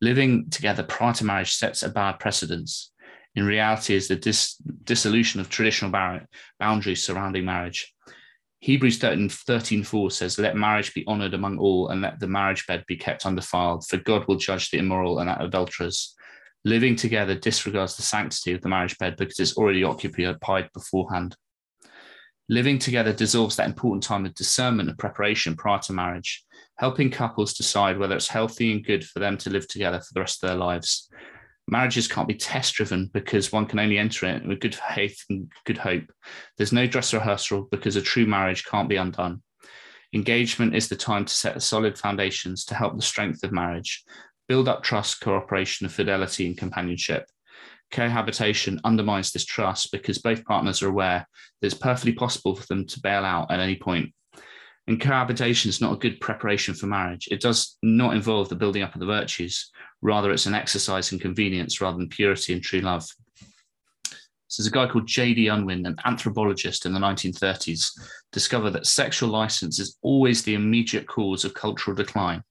Living 0.00 0.50
together 0.50 0.82
prior 0.82 1.12
to 1.14 1.24
marriage 1.24 1.54
sets 1.54 1.82
a 1.82 1.88
bad 1.88 2.18
precedence. 2.18 2.92
In 3.34 3.46
reality, 3.46 3.94
is 3.94 4.08
the 4.08 4.16
dis- 4.16 4.56
dissolution 4.82 5.40
of 5.40 5.48
traditional 5.48 5.92
bar- 5.92 6.26
boundaries 6.58 7.04
surrounding 7.04 7.44
marriage 7.44 7.94
Hebrews 8.60 8.98
13, 8.98 9.28
13 9.28 9.84
4 9.84 10.10
says, 10.10 10.38
Let 10.38 10.56
marriage 10.56 10.92
be 10.92 11.06
honored 11.06 11.34
among 11.34 11.58
all, 11.58 11.88
and 11.88 12.02
let 12.02 12.18
the 12.18 12.26
marriage 12.26 12.66
bed 12.66 12.84
be 12.88 12.96
kept 12.96 13.24
undefiled, 13.24 13.86
for 13.86 13.98
God 13.98 14.26
will 14.26 14.36
judge 14.36 14.70
the 14.70 14.78
immoral 14.78 15.20
and 15.20 15.30
adulterers. 15.30 16.14
Living 16.64 16.96
together 16.96 17.36
disregards 17.36 17.96
the 17.96 18.02
sanctity 18.02 18.52
of 18.52 18.60
the 18.60 18.68
marriage 18.68 18.98
bed 18.98 19.16
because 19.16 19.38
it's 19.38 19.56
already 19.56 19.84
occupied 19.84 20.68
beforehand. 20.74 21.36
Living 22.48 22.78
together 22.78 23.12
dissolves 23.12 23.56
that 23.56 23.68
important 23.68 24.02
time 24.02 24.26
of 24.26 24.34
discernment 24.34 24.88
and 24.88 24.98
preparation 24.98 25.54
prior 25.54 25.78
to 25.78 25.92
marriage, 25.92 26.44
helping 26.78 27.10
couples 27.10 27.54
decide 27.54 27.96
whether 27.96 28.16
it's 28.16 28.26
healthy 28.26 28.72
and 28.72 28.84
good 28.84 29.04
for 29.04 29.20
them 29.20 29.36
to 29.36 29.50
live 29.50 29.68
together 29.68 30.00
for 30.00 30.14
the 30.14 30.20
rest 30.20 30.42
of 30.42 30.48
their 30.48 30.58
lives 30.58 31.08
marriages 31.70 32.08
can't 32.08 32.28
be 32.28 32.34
test 32.34 32.74
driven 32.74 33.10
because 33.12 33.52
one 33.52 33.66
can 33.66 33.78
only 33.78 33.98
enter 33.98 34.26
it 34.26 34.46
with 34.46 34.60
good 34.60 34.74
faith 34.74 35.22
and 35.28 35.50
good 35.64 35.78
hope. 35.78 36.04
There's 36.56 36.72
no 36.72 36.86
dress 36.86 37.12
rehearsal 37.12 37.68
because 37.70 37.96
a 37.96 38.02
true 38.02 38.26
marriage 38.26 38.64
can't 38.64 38.88
be 38.88 38.96
undone. 38.96 39.42
Engagement 40.14 40.74
is 40.74 40.88
the 40.88 40.96
time 40.96 41.26
to 41.26 41.34
set 41.34 41.54
the 41.54 41.60
solid 41.60 41.98
foundations 41.98 42.64
to 42.66 42.74
help 42.74 42.96
the 42.96 43.02
strength 43.02 43.44
of 43.44 43.52
marriage, 43.52 44.04
build 44.48 44.66
up 44.66 44.82
trust, 44.82 45.20
cooperation, 45.20 45.88
fidelity, 45.88 46.46
and 46.46 46.56
companionship. 46.56 47.26
Cohabitation 47.90 48.80
undermines 48.84 49.32
this 49.32 49.44
trust 49.44 49.92
because 49.92 50.18
both 50.18 50.44
partners 50.44 50.82
are 50.82 50.88
aware 50.88 51.26
that 51.60 51.66
it's 51.66 51.74
perfectly 51.74 52.12
possible 52.12 52.54
for 52.54 52.66
them 52.66 52.86
to 52.86 53.00
bail 53.00 53.24
out 53.24 53.50
at 53.50 53.60
any 53.60 53.76
point. 53.76 54.12
And 54.86 54.98
cohabitation 54.98 55.68
is 55.68 55.82
not 55.82 55.92
a 55.92 55.98
good 55.98 56.18
preparation 56.18 56.74
for 56.74 56.86
marriage. 56.86 57.28
It 57.30 57.42
does 57.42 57.76
not 57.82 58.14
involve 58.14 58.48
the 58.48 58.56
building 58.56 58.82
up 58.82 58.94
of 58.94 59.00
the 59.00 59.06
virtues, 59.06 59.70
Rather, 60.02 60.30
it's 60.30 60.46
an 60.46 60.54
exercise 60.54 61.12
in 61.12 61.18
convenience 61.18 61.80
rather 61.80 61.98
than 61.98 62.08
purity 62.08 62.52
and 62.52 62.62
true 62.62 62.80
love. 62.80 63.08
So 64.48 64.62
there's 64.62 64.68
a 64.68 64.74
guy 64.74 64.86
called 64.86 65.06
J.D. 65.06 65.48
Unwin, 65.48 65.84
an 65.84 65.96
anthropologist 66.06 66.86
in 66.86 66.94
the 66.94 67.00
1930s, 67.00 67.90
discovered 68.32 68.70
that 68.70 68.86
sexual 68.86 69.28
license 69.28 69.78
is 69.78 69.98
always 70.02 70.42
the 70.42 70.54
immediate 70.54 71.06
cause 71.06 71.44
of 71.44 71.52
cultural 71.52 71.94
decline. 71.94 72.42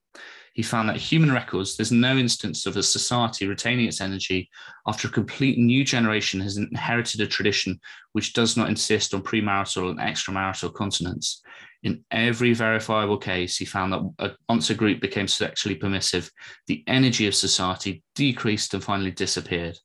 He 0.54 0.62
found 0.62 0.88
that 0.88 0.96
human 0.96 1.32
records, 1.32 1.76
there's 1.76 1.92
no 1.92 2.16
instance 2.16 2.66
of 2.66 2.76
a 2.76 2.82
society 2.82 3.46
retaining 3.46 3.86
its 3.86 4.00
energy 4.00 4.48
after 4.86 5.06
a 5.06 5.10
complete 5.10 5.56
new 5.58 5.84
generation 5.84 6.40
has 6.40 6.56
inherited 6.56 7.20
a 7.20 7.26
tradition 7.26 7.78
which 8.12 8.32
does 8.32 8.56
not 8.56 8.68
insist 8.68 9.14
on 9.14 9.22
premarital 9.22 9.90
and 9.90 10.00
extramarital 10.00 10.74
continence. 10.74 11.42
In 11.82 12.04
every 12.10 12.54
verifiable 12.54 13.18
case, 13.18 13.56
he 13.56 13.64
found 13.64 13.92
that 13.92 14.10
uh, 14.18 14.28
once 14.48 14.70
a 14.70 14.74
group 14.74 15.00
became 15.00 15.28
sexually 15.28 15.76
permissive, 15.76 16.30
the 16.66 16.82
energy 16.88 17.26
of 17.28 17.34
society 17.34 18.02
decreased 18.16 18.74
and 18.74 18.82
finally 18.82 19.12
disappeared. 19.12 19.78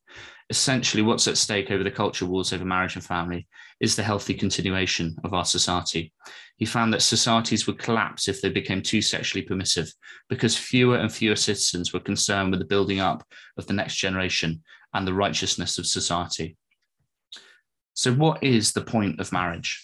Essentially, 0.50 1.02
what's 1.02 1.28
at 1.28 1.38
stake 1.38 1.70
over 1.70 1.84
the 1.84 1.90
culture 1.90 2.26
wars 2.26 2.52
over 2.52 2.64
marriage 2.64 2.96
and 2.96 3.04
family 3.04 3.46
is 3.80 3.96
the 3.96 4.02
healthy 4.02 4.34
continuation 4.34 5.16
of 5.24 5.32
our 5.32 5.44
society. 5.44 6.12
He 6.56 6.66
found 6.66 6.92
that 6.92 7.02
societies 7.02 7.66
would 7.66 7.78
collapse 7.78 8.28
if 8.28 8.42
they 8.42 8.50
became 8.50 8.82
too 8.82 9.00
sexually 9.00 9.42
permissive 9.42 9.92
because 10.28 10.56
fewer 10.56 10.96
and 10.96 11.12
fewer 11.12 11.36
citizens 11.36 11.92
were 11.92 12.00
concerned 12.00 12.50
with 12.50 12.60
the 12.60 12.66
building 12.66 13.00
up 13.00 13.24
of 13.56 13.66
the 13.66 13.72
next 13.72 13.96
generation 13.96 14.62
and 14.92 15.06
the 15.06 15.14
righteousness 15.14 15.78
of 15.78 15.86
society. 15.86 16.56
So, 17.94 18.12
what 18.12 18.42
is 18.42 18.72
the 18.72 18.82
point 18.82 19.20
of 19.20 19.32
marriage? 19.32 19.83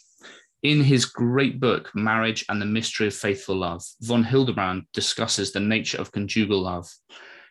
In 0.62 0.82
his 0.84 1.06
great 1.06 1.58
book, 1.58 1.90
Marriage 1.94 2.44
and 2.50 2.60
the 2.60 2.66
Mystery 2.66 3.06
of 3.06 3.14
Faithful 3.14 3.56
Love, 3.56 3.82
von 4.02 4.22
Hildebrand 4.22 4.84
discusses 4.92 5.52
the 5.52 5.60
nature 5.60 5.98
of 5.98 6.12
conjugal 6.12 6.60
love. 6.60 6.86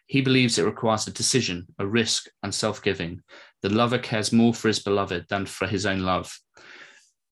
He 0.05 0.21
believes 0.21 0.59
it 0.59 0.65
requires 0.65 1.07
a 1.07 1.11
decision, 1.11 1.65
a 1.79 1.87
risk, 1.87 2.27
and 2.43 2.53
self 2.53 2.83
giving. 2.83 3.21
The 3.63 3.69
lover 3.69 3.97
cares 3.97 4.31
more 4.31 4.53
for 4.53 4.67
his 4.67 4.79
beloved 4.79 5.25
than 5.27 5.47
for 5.47 5.65
his 5.65 5.87
own 5.87 6.01
love. 6.01 6.37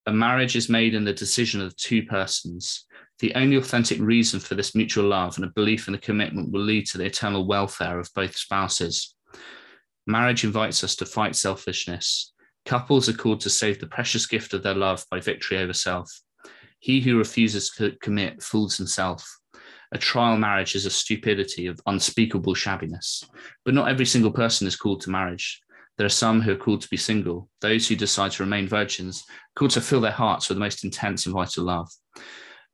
A 0.08 0.14
marriage 0.14 0.56
is 0.56 0.68
made 0.68 0.96
in 0.96 1.04
the 1.04 1.14
decision 1.14 1.62
of 1.62 1.76
two 1.76 2.04
persons. 2.04 2.86
The 3.20 3.36
only 3.36 3.58
authentic 3.58 4.00
reason 4.00 4.40
for 4.40 4.56
this 4.56 4.74
mutual 4.74 5.06
love 5.06 5.38
and 5.38 5.46
a 5.46 5.54
belief 5.56 5.88
in 5.88 5.92
the 5.92 6.00
commitment 6.00 6.52
will 6.52 6.62
lead 6.62 6.88
to 6.88 6.98
the 6.98 7.06
eternal 7.06 7.46
welfare 7.46 8.00
of 8.00 8.10
both 8.16 8.36
spouses. 8.36 9.16
Marriage 10.08 10.44
invites 10.44 10.84
us 10.84 10.96
to 10.96 11.06
fight 11.06 11.36
selfishness. 11.36 12.34
Couples 12.68 13.08
are 13.08 13.14
called 13.14 13.40
to 13.42 13.50
save 13.50 13.80
the 13.80 13.88
precious 13.88 14.26
gift 14.26 14.54
of 14.54 14.62
their 14.62 14.74
love 14.76 15.06
by 15.10 15.22
victory 15.22 15.58
over 15.58 15.72
self. 15.72 16.12
He 16.80 17.00
who 17.00 17.18
refuses 17.18 17.70
to 17.78 17.96
commit 18.02 18.44
fools 18.44 18.76
himself. 18.76 19.26
A 19.94 19.98
trial 19.98 20.38
marriage 20.38 20.76
is 20.76 20.86
a 20.86 20.90
stupidity 20.90 21.68
of 21.68 21.80
unspeakable 21.88 22.56
shabbiness. 22.56 23.24
But 23.64 23.74
not 23.74 23.88
every 23.88 24.06
single 24.06 24.32
person 24.32 24.68
is 24.68 24.76
called 24.76 25.00
to 25.02 25.10
marriage. 25.10 25.62
There 25.98 26.06
are 26.06 26.10
some 26.10 26.42
who 26.42 26.52
are 26.52 26.58
called 26.58 26.82
to 26.82 26.90
be 26.90 26.98
single, 26.98 27.50
those 27.62 27.88
who 27.88 27.96
decide 27.96 28.32
to 28.34 28.44
remain 28.44 28.68
virgins, 28.68 29.24
called 29.56 29.72
to 29.72 29.82
fill 29.82 30.02
their 30.02 30.12
hearts 30.12 30.50
with 30.50 30.58
the 30.58 30.64
most 30.64 30.84
intense 30.84 31.26
and 31.26 31.34
vital 31.34 31.64
love. 31.64 31.90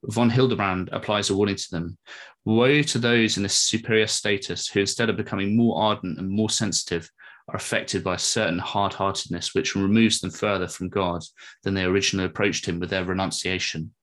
Von 0.06 0.32
Hildebrand 0.32 0.90
applies 0.92 1.30
a 1.30 1.36
warning 1.36 1.56
to 1.56 1.70
them 1.70 2.00
Woe 2.46 2.82
to 2.82 2.98
those 2.98 3.38
in 3.38 3.44
this 3.44 3.60
superior 3.60 4.08
status 4.08 4.68
who, 4.68 4.80
instead 4.80 5.12
of 5.12 5.18
becoming 5.18 5.56
more 5.56 5.80
ardent 5.80 6.18
and 6.18 6.30
more 6.30 6.50
sensitive, 6.50 7.12
are 7.50 7.56
affected 7.56 8.04
by 8.04 8.16
a 8.16 8.20
certain 8.20 8.60
hard 8.60 8.94
heartedness 8.94 9.54
which 9.54 9.76
removes 9.76 10.22
them 10.22 10.32
further 10.32 10.68
from 10.68 10.90
God 10.90 11.24
than 11.64 11.74
they 11.74 11.84
originally 11.84 12.26
approached 12.26 12.66
Him 12.66 12.80
with 12.80 12.90
their 12.90 13.04
renunciation. 13.04 13.94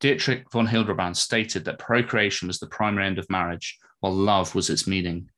Dietrich 0.00 0.50
von 0.50 0.66
Hildebrand 0.66 1.16
stated 1.16 1.64
that 1.64 1.78
procreation 1.78 2.48
was 2.48 2.58
the 2.58 2.66
primary 2.66 3.06
end 3.06 3.18
of 3.18 3.30
marriage, 3.30 3.78
while 4.00 4.12
love 4.12 4.54
was 4.54 4.68
its 4.68 4.86
meaning. 4.86 5.30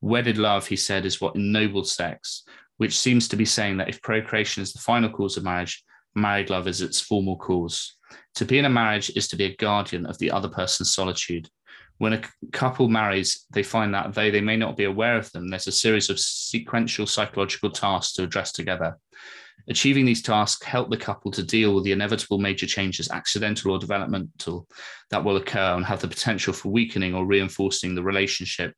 Wedded 0.00 0.38
love, 0.38 0.66
he 0.66 0.76
said, 0.76 1.04
is 1.04 1.20
what 1.20 1.34
ennobled 1.34 1.88
sex, 1.88 2.44
which 2.76 2.96
seems 2.96 3.28
to 3.28 3.36
be 3.36 3.44
saying 3.44 3.76
that 3.78 3.88
if 3.88 4.00
procreation 4.00 4.62
is 4.62 4.72
the 4.72 4.78
final 4.78 5.10
cause 5.10 5.36
of 5.36 5.44
marriage, 5.44 5.84
married 6.14 6.50
love 6.50 6.68
is 6.68 6.80
its 6.80 7.00
formal 7.00 7.36
cause. 7.36 7.96
To 8.36 8.44
be 8.44 8.58
in 8.58 8.64
a 8.64 8.70
marriage 8.70 9.10
is 9.16 9.28
to 9.28 9.36
be 9.36 9.44
a 9.44 9.56
guardian 9.56 10.06
of 10.06 10.18
the 10.18 10.30
other 10.30 10.48
person's 10.48 10.94
solitude. 10.94 11.48
When 12.02 12.14
a 12.14 12.22
couple 12.50 12.88
marries, 12.88 13.46
they 13.52 13.62
find 13.62 13.94
that 13.94 14.12
though 14.12 14.32
they 14.32 14.40
may 14.40 14.56
not 14.56 14.76
be 14.76 14.86
aware 14.86 15.16
of 15.16 15.30
them, 15.30 15.48
there's 15.48 15.68
a 15.68 15.70
series 15.70 16.10
of 16.10 16.18
sequential 16.18 17.06
psychological 17.06 17.70
tasks 17.70 18.14
to 18.14 18.24
address 18.24 18.50
together. 18.50 18.98
Achieving 19.68 20.04
these 20.04 20.20
tasks 20.20 20.66
help 20.66 20.90
the 20.90 20.96
couple 20.96 21.30
to 21.30 21.44
deal 21.44 21.76
with 21.76 21.84
the 21.84 21.92
inevitable 21.92 22.38
major 22.38 22.66
changes, 22.66 23.08
accidental 23.12 23.70
or 23.70 23.78
developmental, 23.78 24.66
that 25.10 25.22
will 25.22 25.36
occur 25.36 25.76
and 25.76 25.84
have 25.84 26.00
the 26.00 26.08
potential 26.08 26.52
for 26.52 26.70
weakening 26.70 27.14
or 27.14 27.24
reinforcing 27.24 27.94
the 27.94 28.02
relationship 28.02 28.74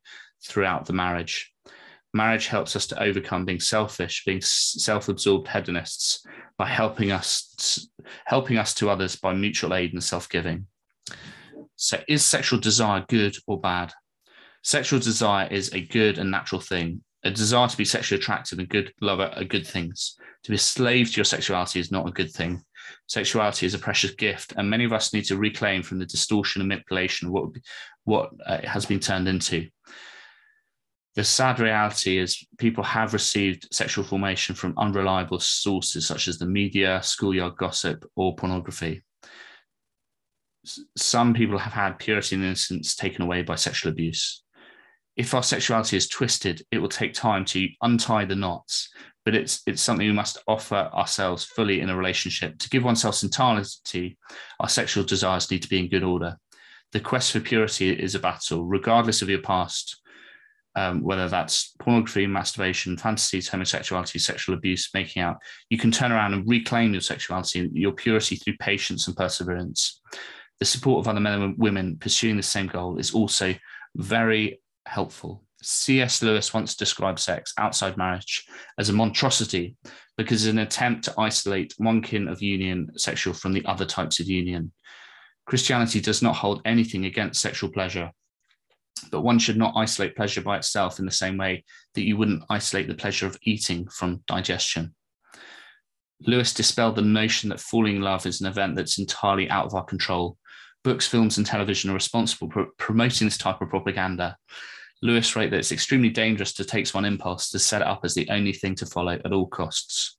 throughout 0.47 0.85
the 0.85 0.93
marriage. 0.93 1.50
Marriage 2.12 2.49
helps 2.49 2.76
us 2.76 2.87
to 2.88 3.02
overcome 3.02 3.47
being 3.47 3.59
selfish, 3.59 4.23
being 4.26 4.43
self-absorbed 4.43 5.49
hedonists 5.49 6.26
by 6.59 6.66
helping 6.66 7.11
us 7.11 7.88
helping 8.26 8.59
us 8.59 8.75
to 8.75 8.90
others 8.90 9.16
by 9.16 9.33
mutual 9.33 9.73
aid 9.73 9.95
and 9.95 10.04
self-giving. 10.04 10.66
So 11.76 12.00
is 12.09 12.25
sexual 12.25 12.61
desire 12.61 13.04
good 13.09 13.37
or 13.47 13.61
bad? 13.61 13.93
Sexual 14.62 15.00
desire 15.00 15.49
is 15.50 15.73
a 15.73 15.81
good 15.81 16.19
and 16.19 16.31
natural 16.31 16.61
thing. 16.61 17.02
A 17.25 17.31
desire 17.31 17.69
to 17.69 17.76
be 17.76 17.85
sexually 17.85 18.21
attractive 18.21 18.59
and 18.59 18.69
good 18.69 18.93
lover 19.00 19.33
are 19.35 19.45
good 19.45 19.66
things. 19.66 20.16
To 20.45 20.50
be 20.50 20.57
a 20.57 20.59
slave 20.59 21.11
to 21.11 21.16
your 21.16 21.25
sexuality 21.25 21.81
is 21.81 21.90
not 21.90 22.09
a 22.09 22.12
good 22.12 22.31
thing. 22.31 22.62
Sexuality 23.07 23.66
is 23.66 23.75
a 23.75 23.78
precious 23.78 24.12
gift, 24.12 24.52
and 24.57 24.69
many 24.69 24.85
of 24.85 24.93
us 24.93 25.14
need 25.14 25.25
to 25.25 25.38
reclaim 25.38 25.83
from 25.83 25.99
the 25.99 26.07
distortion 26.07 26.61
and 26.61 26.69
manipulation 26.69 27.28
of 27.28 27.33
what, 27.33 27.50
what 28.04 28.31
uh, 28.47 28.59
it 28.62 28.69
has 28.69 28.85
been 28.85 29.00
turned 29.00 29.26
into 29.26 29.69
the 31.14 31.25
sad 31.25 31.61
reality 31.61 32.19
is 32.19 32.45
people 32.59 32.83
have 32.83 33.12
received 33.12 33.69
sexual 33.73 34.04
formation 34.04 34.54
from 34.54 34.75
unreliable 34.76 35.38
sources 35.38 36.07
such 36.07 36.26
as 36.26 36.38
the 36.38 36.47
media, 36.47 37.00
schoolyard 37.02 37.57
gossip, 37.57 38.04
or 38.16 38.35
pornography. 38.35 39.02
Some 40.97 41.35
people 41.35 41.59
have 41.59 41.73
had 41.73 41.99
purity 41.99 42.37
and 42.37 42.44
innocence 42.44 42.94
taken 42.94 43.23
away 43.23 43.42
by 43.42 43.54
sexual 43.54 43.92
abuse. 43.92 44.42
If 45.16 45.35
our 45.35 45.42
sexuality 45.42 45.97
is 45.97 46.09
twisted, 46.09 46.62
it 46.71 46.78
will 46.78 46.88
take 46.88 47.14
time 47.14 47.44
to 47.47 47.68
untie 47.83 48.25
the 48.25 48.35
knots, 48.35 48.88
but 49.25 49.35
it's 49.35 49.62
it's 49.66 49.83
something 49.83 50.06
we 50.06 50.12
must 50.12 50.38
offer 50.49 50.90
ourselves 50.92 51.44
fully 51.44 51.80
in 51.80 51.90
a 51.90 51.97
relationship. 51.97 52.59
To 52.59 52.71
give 52.71 52.85
oneself 52.85 53.23
entirety, 53.23 54.16
our 54.59 54.68
sexual 54.68 55.04
desires 55.04 55.50
need 55.50 55.62
to 55.62 55.68
be 55.68 55.78
in 55.78 55.88
good 55.88 56.02
order. 56.02 56.37
The 56.92 57.00
quest 57.00 57.33
for 57.33 57.40
purity 57.40 57.90
is 57.90 58.14
a 58.14 58.21
battle, 58.21 58.64
regardless 58.64 59.23
of 59.23 59.28
your 59.28 59.42
past 59.42 60.00
um, 60.76 61.02
whether 61.02 61.28
that's 61.28 61.73
pornography, 61.78 62.26
masturbation, 62.26 62.97
fantasies, 62.97 63.49
homosexuality, 63.49 64.18
sexual 64.18 64.56
abuse, 64.56 64.90
making 64.92 65.23
out, 65.23 65.38
you 65.71 65.78
can 65.78 65.90
turn 65.90 66.12
around 66.12 66.35
and 66.35 66.49
reclaim 66.49 66.92
your 66.92 67.00
sexuality 67.00 67.71
your 67.73 67.92
purity 67.92 68.37
through 68.37 68.56
patience 68.59 69.06
and 69.06 69.16
perseverance. 69.16 70.00
The 70.61 70.64
support 70.64 71.00
of 71.00 71.08
other 71.08 71.20
men 71.20 71.42
and 71.42 71.58
women 71.58 71.96
pursuing 71.99 72.37
the 72.37 72.42
same 72.42 72.66
goal 72.66 72.99
is 72.99 73.12
also 73.12 73.54
very 73.96 74.61
helpful. 74.87 75.44
C.S. 75.62 76.23
Lewis 76.23 76.52
once 76.52 76.76
described 76.76 77.18
sex 77.18 77.52
outside 77.58 77.96
marriage 77.96 78.44
as 78.78 78.88
a 78.88 78.92
monstrosity 78.92 79.76
because 80.16 80.44
it's 80.44 80.52
an 80.52 80.58
attempt 80.58 81.04
to 81.04 81.14
isolate 81.18 81.75
one 81.78 82.02
kin 82.02 82.28
of 82.28 82.42
union 82.42 82.90
sexual 82.96 83.32
from 83.32 83.52
the 83.52 83.64
other 83.64 83.87
types 83.87 84.20
of 84.20 84.28
union. 84.28 84.73
Christianity 85.46 86.00
does 86.00 86.23
not 86.23 86.37
hold 86.37 86.62
anything 86.64 87.06
against 87.06 87.40
sexual 87.40 87.70
pleasure 87.70 88.11
but 89.11 89.23
one 89.23 89.38
should 89.38 89.56
not 89.56 89.75
isolate 89.76 90.16
pleasure 90.16 90.40
by 90.40 90.56
itself 90.56 90.99
in 90.99 91.04
the 91.04 91.11
same 91.11 91.37
way 91.37 91.64
that 91.94 92.02
you 92.02 92.16
wouldn't 92.16 92.44
isolate 92.50 92.88
the 92.88 92.94
pleasure 92.94 93.26
of 93.26 93.38
eating 93.42 93.87
from 93.88 94.23
digestion. 94.26 94.94
Lewis 96.20 96.54
dispelled 96.54 96.96
the 96.96 97.02
notion 97.02 97.50
that 97.50 97.61
falling 97.61 97.96
in 97.96 98.02
love 98.02 98.25
is 98.26 98.40
an 98.40 98.46
event 98.46 98.76
that's 98.76 98.99
entirely 98.99 99.50
out 99.50 99.66
of 99.66 99.75
our 99.75 99.84
control. 99.84 100.38
Books, 100.84 101.06
films, 101.06 101.38
and 101.38 101.46
television 101.46 101.90
are 101.90 101.94
responsible 101.94 102.50
for 102.50 102.66
promoting 102.76 103.26
this 103.26 103.38
type 103.38 103.62
of 103.62 103.70
propaganda. 103.70 104.36
Lewis 105.02 105.34
wrote 105.34 105.50
that 105.50 105.58
it's 105.58 105.72
extremely 105.72 106.10
dangerous 106.10 106.52
to 106.52 106.64
take 106.64 106.88
one 106.90 107.06
impulse 107.06 107.50
to 107.50 107.58
set 107.58 107.80
it 107.80 107.88
up 107.88 108.04
as 108.04 108.14
the 108.14 108.28
only 108.30 108.52
thing 108.52 108.74
to 108.76 108.86
follow 108.86 109.12
at 109.12 109.32
all 109.32 109.46
costs. 109.46 110.18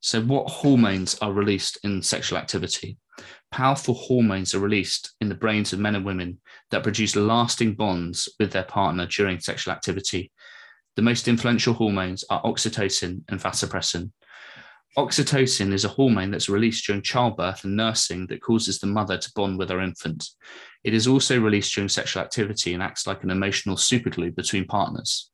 So, 0.00 0.20
what 0.20 0.48
hormones 0.48 1.18
are 1.20 1.32
released 1.32 1.78
in 1.82 2.02
sexual 2.02 2.38
activity? 2.38 2.98
Powerful 3.50 3.94
hormones 3.94 4.54
are 4.54 4.60
released 4.60 5.14
in 5.20 5.28
the 5.28 5.34
brains 5.34 5.72
of 5.72 5.78
men 5.78 5.96
and 5.96 6.04
women 6.04 6.38
that 6.70 6.82
produce 6.82 7.16
lasting 7.16 7.74
bonds 7.74 8.28
with 8.38 8.52
their 8.52 8.64
partner 8.64 9.06
during 9.06 9.40
sexual 9.40 9.72
activity. 9.72 10.30
The 10.96 11.02
most 11.02 11.28
influential 11.28 11.74
hormones 11.74 12.24
are 12.30 12.42
oxytocin 12.42 13.22
and 13.28 13.40
vasopressin. 13.40 14.12
Oxytocin 14.96 15.72
is 15.72 15.84
a 15.84 15.88
hormone 15.88 16.30
that's 16.30 16.48
released 16.48 16.86
during 16.86 17.02
childbirth 17.02 17.64
and 17.64 17.76
nursing 17.76 18.26
that 18.26 18.42
causes 18.42 18.78
the 18.78 18.86
mother 18.86 19.18
to 19.18 19.32
bond 19.34 19.58
with 19.58 19.70
her 19.70 19.80
infant. 19.80 20.28
It 20.82 20.94
is 20.94 21.06
also 21.06 21.38
released 21.38 21.74
during 21.74 21.88
sexual 21.88 22.22
activity 22.22 22.74
and 22.74 22.82
acts 22.82 23.06
like 23.06 23.22
an 23.22 23.30
emotional 23.30 23.76
superglue 23.76 24.34
between 24.34 24.66
partners. 24.66 25.30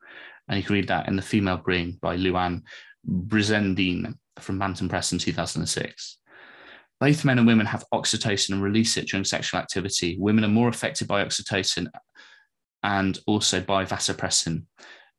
And 0.49 0.59
you 0.59 0.65
can 0.65 0.75
read 0.75 0.89
that 0.89 1.09
in 1.09 1.17
The 1.17 1.23
Female 1.23 1.57
Brain 1.57 1.99
by 2.03 2.17
Louann 2.17 2.63
Brizendine 3.09 4.15
from 4.39 4.59
Bantam 4.59 4.89
Press 4.89 5.13
in 5.13 5.19
2006. 5.19 6.19
Both 7.01 7.25
men 7.25 7.39
and 7.39 7.47
women 7.47 7.67
have 7.67 7.85
oxytocin 7.93 8.53
and 8.53 8.63
release 8.63 8.97
it 8.97 9.09
during 9.09 9.25
sexual 9.25 9.61
activity. 9.61 10.17
Women 10.19 10.45
are 10.45 10.49
more 10.49 10.69
affected 10.69 11.09
by 11.09 11.25
oxytocin 11.25 11.87
and 12.83 13.19
also 13.27 13.61
by 13.61 13.85
vasopressin. 13.85 14.65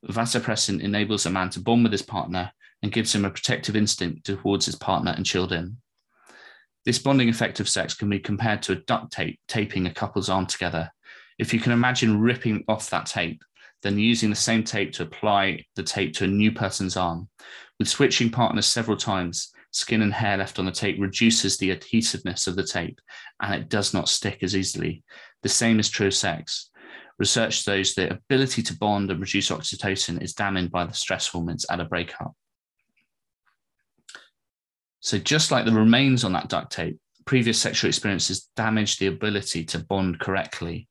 Vasopressin 0.07 0.81
enables 0.81 1.25
a 1.25 1.31
man 1.31 1.49
to 1.51 1.59
bond 1.59 1.83
with 1.83 1.91
his 1.91 2.01
partner 2.01 2.51
and 2.85 2.91
gives 2.91 3.15
him 3.15 3.25
a 3.25 3.31
protective 3.31 3.75
instinct 3.75 4.27
towards 4.27 4.67
his 4.67 4.75
partner 4.75 5.11
and 5.17 5.25
children. 5.25 5.77
This 6.85 6.99
bonding 6.99 7.29
effect 7.29 7.59
of 7.59 7.67
sex 7.67 7.95
can 7.95 8.09
be 8.09 8.19
compared 8.19 8.61
to 8.61 8.73
a 8.73 8.75
duct 8.75 9.11
tape 9.11 9.39
taping 9.47 9.87
a 9.87 9.91
couple's 9.91 10.29
arm 10.29 10.45
together. 10.45 10.91
If 11.39 11.51
you 11.51 11.59
can 11.59 11.71
imagine 11.71 12.21
ripping 12.21 12.63
off 12.67 12.91
that 12.91 13.07
tape, 13.07 13.41
then 13.81 13.97
using 13.97 14.29
the 14.29 14.35
same 14.35 14.63
tape 14.63 14.93
to 14.93 15.01
apply 15.01 15.65
the 15.75 15.81
tape 15.81 16.13
to 16.17 16.25
a 16.25 16.27
new 16.27 16.51
person's 16.51 16.95
arm. 16.95 17.27
With 17.79 17.87
switching 17.87 18.29
partners 18.29 18.67
several 18.67 18.97
times, 18.97 19.51
skin 19.71 20.03
and 20.03 20.13
hair 20.13 20.37
left 20.37 20.59
on 20.59 20.65
the 20.65 20.71
tape 20.71 20.97
reduces 20.99 21.57
the 21.57 21.71
adhesiveness 21.71 22.45
of 22.45 22.55
the 22.55 22.67
tape 22.67 23.01
and 23.41 23.55
it 23.55 23.67
does 23.67 23.95
not 23.95 24.09
stick 24.09 24.43
as 24.43 24.55
easily. 24.55 25.03
The 25.41 25.49
same 25.49 25.79
is 25.79 25.89
true 25.89 26.07
of 26.07 26.13
sex. 26.13 26.69
Research 27.17 27.63
shows 27.63 27.95
the 27.95 28.13
ability 28.13 28.61
to 28.61 28.77
bond 28.77 29.09
and 29.09 29.19
reduce 29.19 29.49
oxytocin 29.49 30.21
is 30.21 30.35
damaged 30.35 30.71
by 30.71 30.85
the 30.85 30.93
stress 30.93 31.27
hormones 31.27 31.65
at 31.71 31.79
a 31.79 31.85
breakup. 31.85 32.35
So, 35.05 35.19
just 35.19 35.51
like 35.51 35.65
the 35.65 35.71
remains 35.71 36.23
on 36.23 36.33
that 36.33 36.49
duct 36.49 36.71
tape, 36.71 36.97
previous 37.25 37.59
sexual 37.59 37.89
experiences 37.89 38.49
damage 38.55 38.97
the 38.97 39.05
ability 39.05 39.63
to 39.65 39.85
bond 39.85 40.19
correctly. 40.19 40.87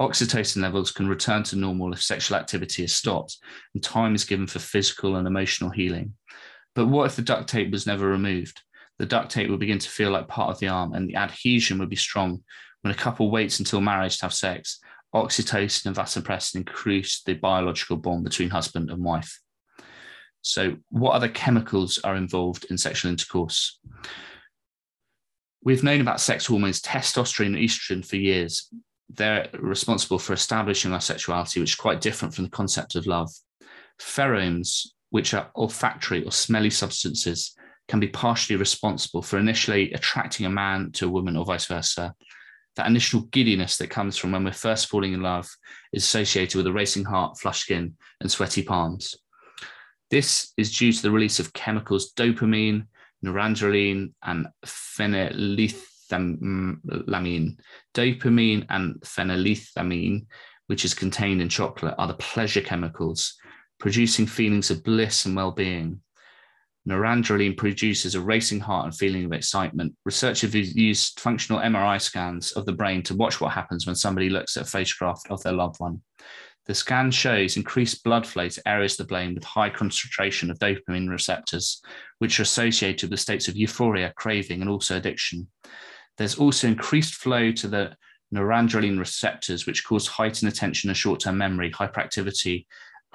Oxytocin 0.00 0.62
levels 0.62 0.92
can 0.92 1.08
return 1.08 1.42
to 1.42 1.56
normal 1.56 1.92
if 1.92 2.00
sexual 2.00 2.36
activity 2.36 2.84
is 2.84 2.94
stopped 2.94 3.38
and 3.74 3.82
time 3.82 4.14
is 4.14 4.22
given 4.22 4.46
for 4.46 4.60
physical 4.60 5.16
and 5.16 5.26
emotional 5.26 5.70
healing. 5.70 6.14
But 6.76 6.86
what 6.86 7.06
if 7.06 7.16
the 7.16 7.22
duct 7.22 7.48
tape 7.48 7.72
was 7.72 7.88
never 7.88 8.06
removed? 8.06 8.62
The 9.00 9.06
duct 9.06 9.32
tape 9.32 9.50
would 9.50 9.58
begin 9.58 9.80
to 9.80 9.90
feel 9.90 10.12
like 10.12 10.28
part 10.28 10.50
of 10.50 10.60
the 10.60 10.68
arm, 10.68 10.92
and 10.92 11.08
the 11.08 11.16
adhesion 11.16 11.78
would 11.78 11.90
be 11.90 11.96
strong. 11.96 12.44
When 12.82 12.94
a 12.94 12.96
couple 12.96 13.32
waits 13.32 13.58
until 13.58 13.80
marriage 13.80 14.18
to 14.18 14.26
have 14.26 14.32
sex, 14.32 14.78
oxytocin 15.12 15.86
and 15.86 15.96
vasopressin 15.96 16.54
increase 16.54 17.20
the 17.22 17.34
biological 17.34 17.96
bond 17.96 18.22
between 18.22 18.50
husband 18.50 18.90
and 18.92 19.02
wife. 19.02 19.40
So, 20.46 20.76
what 20.90 21.10
other 21.10 21.28
chemicals 21.28 21.98
are 22.04 22.14
involved 22.14 22.66
in 22.70 22.78
sexual 22.78 23.10
intercourse? 23.10 23.80
We've 25.64 25.82
known 25.82 26.00
about 26.00 26.20
sex 26.20 26.46
hormones, 26.46 26.80
testosterone 26.80 27.46
and 27.46 27.56
estrogen, 27.56 28.06
for 28.06 28.14
years. 28.14 28.70
They're 29.08 29.48
responsible 29.58 30.20
for 30.20 30.34
establishing 30.34 30.92
our 30.92 31.00
sexuality, 31.00 31.58
which 31.58 31.72
is 31.72 31.74
quite 31.74 32.00
different 32.00 32.32
from 32.32 32.44
the 32.44 32.50
concept 32.50 32.94
of 32.94 33.08
love. 33.08 33.28
Pheromones, 34.00 34.86
which 35.10 35.34
are 35.34 35.50
olfactory 35.56 36.24
or 36.24 36.30
smelly 36.30 36.70
substances, 36.70 37.56
can 37.88 37.98
be 37.98 38.06
partially 38.06 38.54
responsible 38.54 39.22
for 39.22 39.40
initially 39.40 39.92
attracting 39.94 40.46
a 40.46 40.50
man 40.50 40.92
to 40.92 41.06
a 41.06 41.10
woman 41.10 41.36
or 41.36 41.44
vice 41.44 41.66
versa. 41.66 42.14
That 42.76 42.86
initial 42.86 43.22
giddiness 43.32 43.78
that 43.78 43.90
comes 43.90 44.16
from 44.16 44.30
when 44.30 44.44
we're 44.44 44.52
first 44.52 44.86
falling 44.86 45.12
in 45.12 45.22
love 45.22 45.48
is 45.92 46.04
associated 46.04 46.56
with 46.56 46.68
a 46.68 46.72
racing 46.72 47.06
heart, 47.06 47.36
flushed 47.36 47.62
skin, 47.62 47.96
and 48.20 48.30
sweaty 48.30 48.62
palms. 48.62 49.16
This 50.10 50.52
is 50.56 50.76
due 50.76 50.92
to 50.92 51.02
the 51.02 51.10
release 51.10 51.40
of 51.40 51.52
chemicals 51.52 52.12
dopamine, 52.14 52.86
noradrenaline, 53.24 54.12
and 54.22 54.46
phenylethylamine. 54.64 57.56
Dopamine 57.94 58.66
and 58.70 58.94
phenylethylamine, 59.00 60.26
which 60.68 60.84
is 60.84 60.94
contained 60.94 61.42
in 61.42 61.48
chocolate, 61.48 61.96
are 61.98 62.06
the 62.06 62.14
pleasure 62.14 62.60
chemicals, 62.60 63.34
producing 63.80 64.26
feelings 64.26 64.70
of 64.70 64.84
bliss 64.84 65.26
and 65.26 65.34
well 65.34 65.50
being. 65.50 66.00
Noradrenaline 66.88 67.56
produces 67.56 68.14
a 68.14 68.20
racing 68.20 68.60
heart 68.60 68.84
and 68.84 68.94
feeling 68.94 69.24
of 69.24 69.32
excitement. 69.32 69.96
Researchers 70.04 70.52
have 70.52 70.54
used 70.54 71.18
functional 71.18 71.60
MRI 71.60 72.00
scans 72.00 72.52
of 72.52 72.64
the 72.64 72.72
brain 72.72 73.02
to 73.04 73.16
watch 73.16 73.40
what 73.40 73.52
happens 73.52 73.86
when 73.86 73.96
somebody 73.96 74.30
looks 74.30 74.56
at 74.56 74.62
a 74.62 74.66
photograph 74.66 75.20
of 75.28 75.42
their 75.42 75.52
loved 75.52 75.80
one. 75.80 76.00
The 76.66 76.74
scan 76.74 77.12
shows 77.12 77.56
increased 77.56 78.02
blood 78.02 78.26
flow 78.26 78.48
to 78.48 78.68
areas 78.68 78.92
of 78.92 79.06
the 79.06 79.08
brain 79.08 79.34
with 79.34 79.44
high 79.44 79.70
concentration 79.70 80.50
of 80.50 80.58
dopamine 80.58 81.08
receptors, 81.08 81.80
which 82.18 82.40
are 82.40 82.42
associated 82.42 83.10
with 83.10 83.20
states 83.20 83.46
of 83.46 83.56
euphoria, 83.56 84.12
craving, 84.16 84.60
and 84.60 84.70
also 84.70 84.96
addiction. 84.96 85.48
There's 86.18 86.36
also 86.36 86.66
increased 86.66 87.14
flow 87.14 87.52
to 87.52 87.68
the 87.68 87.96
noradrenaline 88.34 88.98
receptors, 88.98 89.66
which 89.66 89.84
cause 89.84 90.08
heightened 90.08 90.50
attention 90.50 90.90
and 90.90 90.96
short 90.96 91.20
term 91.20 91.38
memory, 91.38 91.70
hyperactivity, 91.70 92.66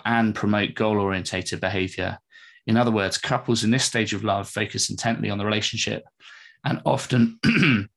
and 0.05 0.33
promote 0.33 0.73
goal 0.73 0.99
orientated 0.99 1.59
behavior. 1.59 2.19
In 2.67 2.77
other 2.77 2.91
words, 2.91 3.17
couples 3.17 3.63
in 3.63 3.71
this 3.71 3.83
stage 3.83 4.13
of 4.13 4.23
love 4.23 4.47
focus 4.47 4.89
intently 4.89 5.29
on 5.29 5.37
the 5.37 5.45
relationship 5.45 6.03
and 6.63 6.81
often 6.85 7.39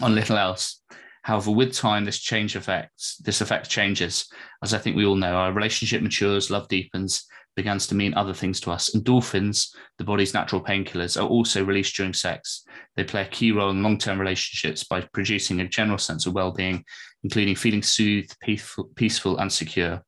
on 0.00 0.14
little 0.14 0.36
else. 0.36 0.82
However, 1.22 1.52
with 1.52 1.72
time, 1.72 2.04
this 2.04 2.18
change 2.18 2.56
affects 2.56 3.16
this 3.18 3.40
effect 3.40 3.70
changes. 3.70 4.28
As 4.62 4.74
I 4.74 4.78
think 4.78 4.96
we 4.96 5.06
all 5.06 5.14
know, 5.14 5.34
our 5.34 5.52
relationship 5.52 6.02
matures, 6.02 6.50
love 6.50 6.66
deepens, 6.68 7.26
begins 7.54 7.86
to 7.86 7.94
mean 7.94 8.14
other 8.14 8.34
things 8.34 8.60
to 8.60 8.70
us. 8.70 8.90
Endorphins, 8.94 9.74
the 9.98 10.04
body's 10.04 10.34
natural 10.34 10.62
painkillers, 10.62 11.20
are 11.20 11.26
also 11.26 11.64
released 11.64 11.94
during 11.94 12.12
sex. 12.12 12.64
They 12.96 13.04
play 13.04 13.22
a 13.22 13.28
key 13.28 13.52
role 13.52 13.70
in 13.70 13.82
long-term 13.82 14.18
relationships 14.18 14.84
by 14.84 15.02
producing 15.12 15.60
a 15.60 15.68
general 15.68 15.98
sense 15.98 16.26
of 16.26 16.32
well-being, 16.32 16.84
including 17.22 17.54
feeling 17.54 17.82
soothed, 17.82 18.36
peaceful, 18.40 18.90
peaceful 18.96 19.38
and 19.38 19.52
secure. 19.52 20.02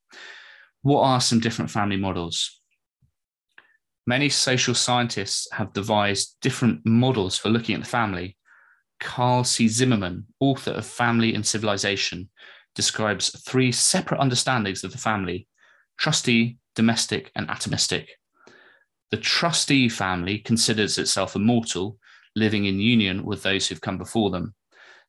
What 0.82 1.02
are 1.02 1.20
some 1.20 1.40
different 1.40 1.70
family 1.70 1.96
models? 1.96 2.60
Many 4.06 4.28
social 4.28 4.74
scientists 4.74 5.46
have 5.52 5.72
devised 5.72 6.36
different 6.40 6.84
models 6.84 7.38
for 7.38 7.50
looking 7.50 7.74
at 7.74 7.82
the 7.82 7.88
family. 7.88 8.36
Carle 9.00 9.44
C. 9.44 9.68
Zimmerman, 9.68 10.26
author 10.40 10.72
of 10.72 10.86
Family 10.86 11.34
and 11.34 11.46
Civilization, 11.46 12.30
describes 12.74 13.30
three 13.40 13.72
separate 13.72 14.20
understandings 14.20 14.84
of 14.84 14.92
the 14.92 14.98
family 14.98 15.46
trustee, 15.96 16.58
domestic, 16.74 17.30
and 17.36 17.48
atomistic. 17.48 18.06
The 19.10 19.16
trustee 19.18 19.88
family 19.88 20.38
considers 20.38 20.98
itself 20.98 21.36
immortal, 21.36 21.98
living 22.34 22.64
in 22.64 22.80
union 22.80 23.24
with 23.24 23.42
those 23.42 23.68
who've 23.68 23.80
come 23.80 23.98
before 23.98 24.30
them. 24.30 24.54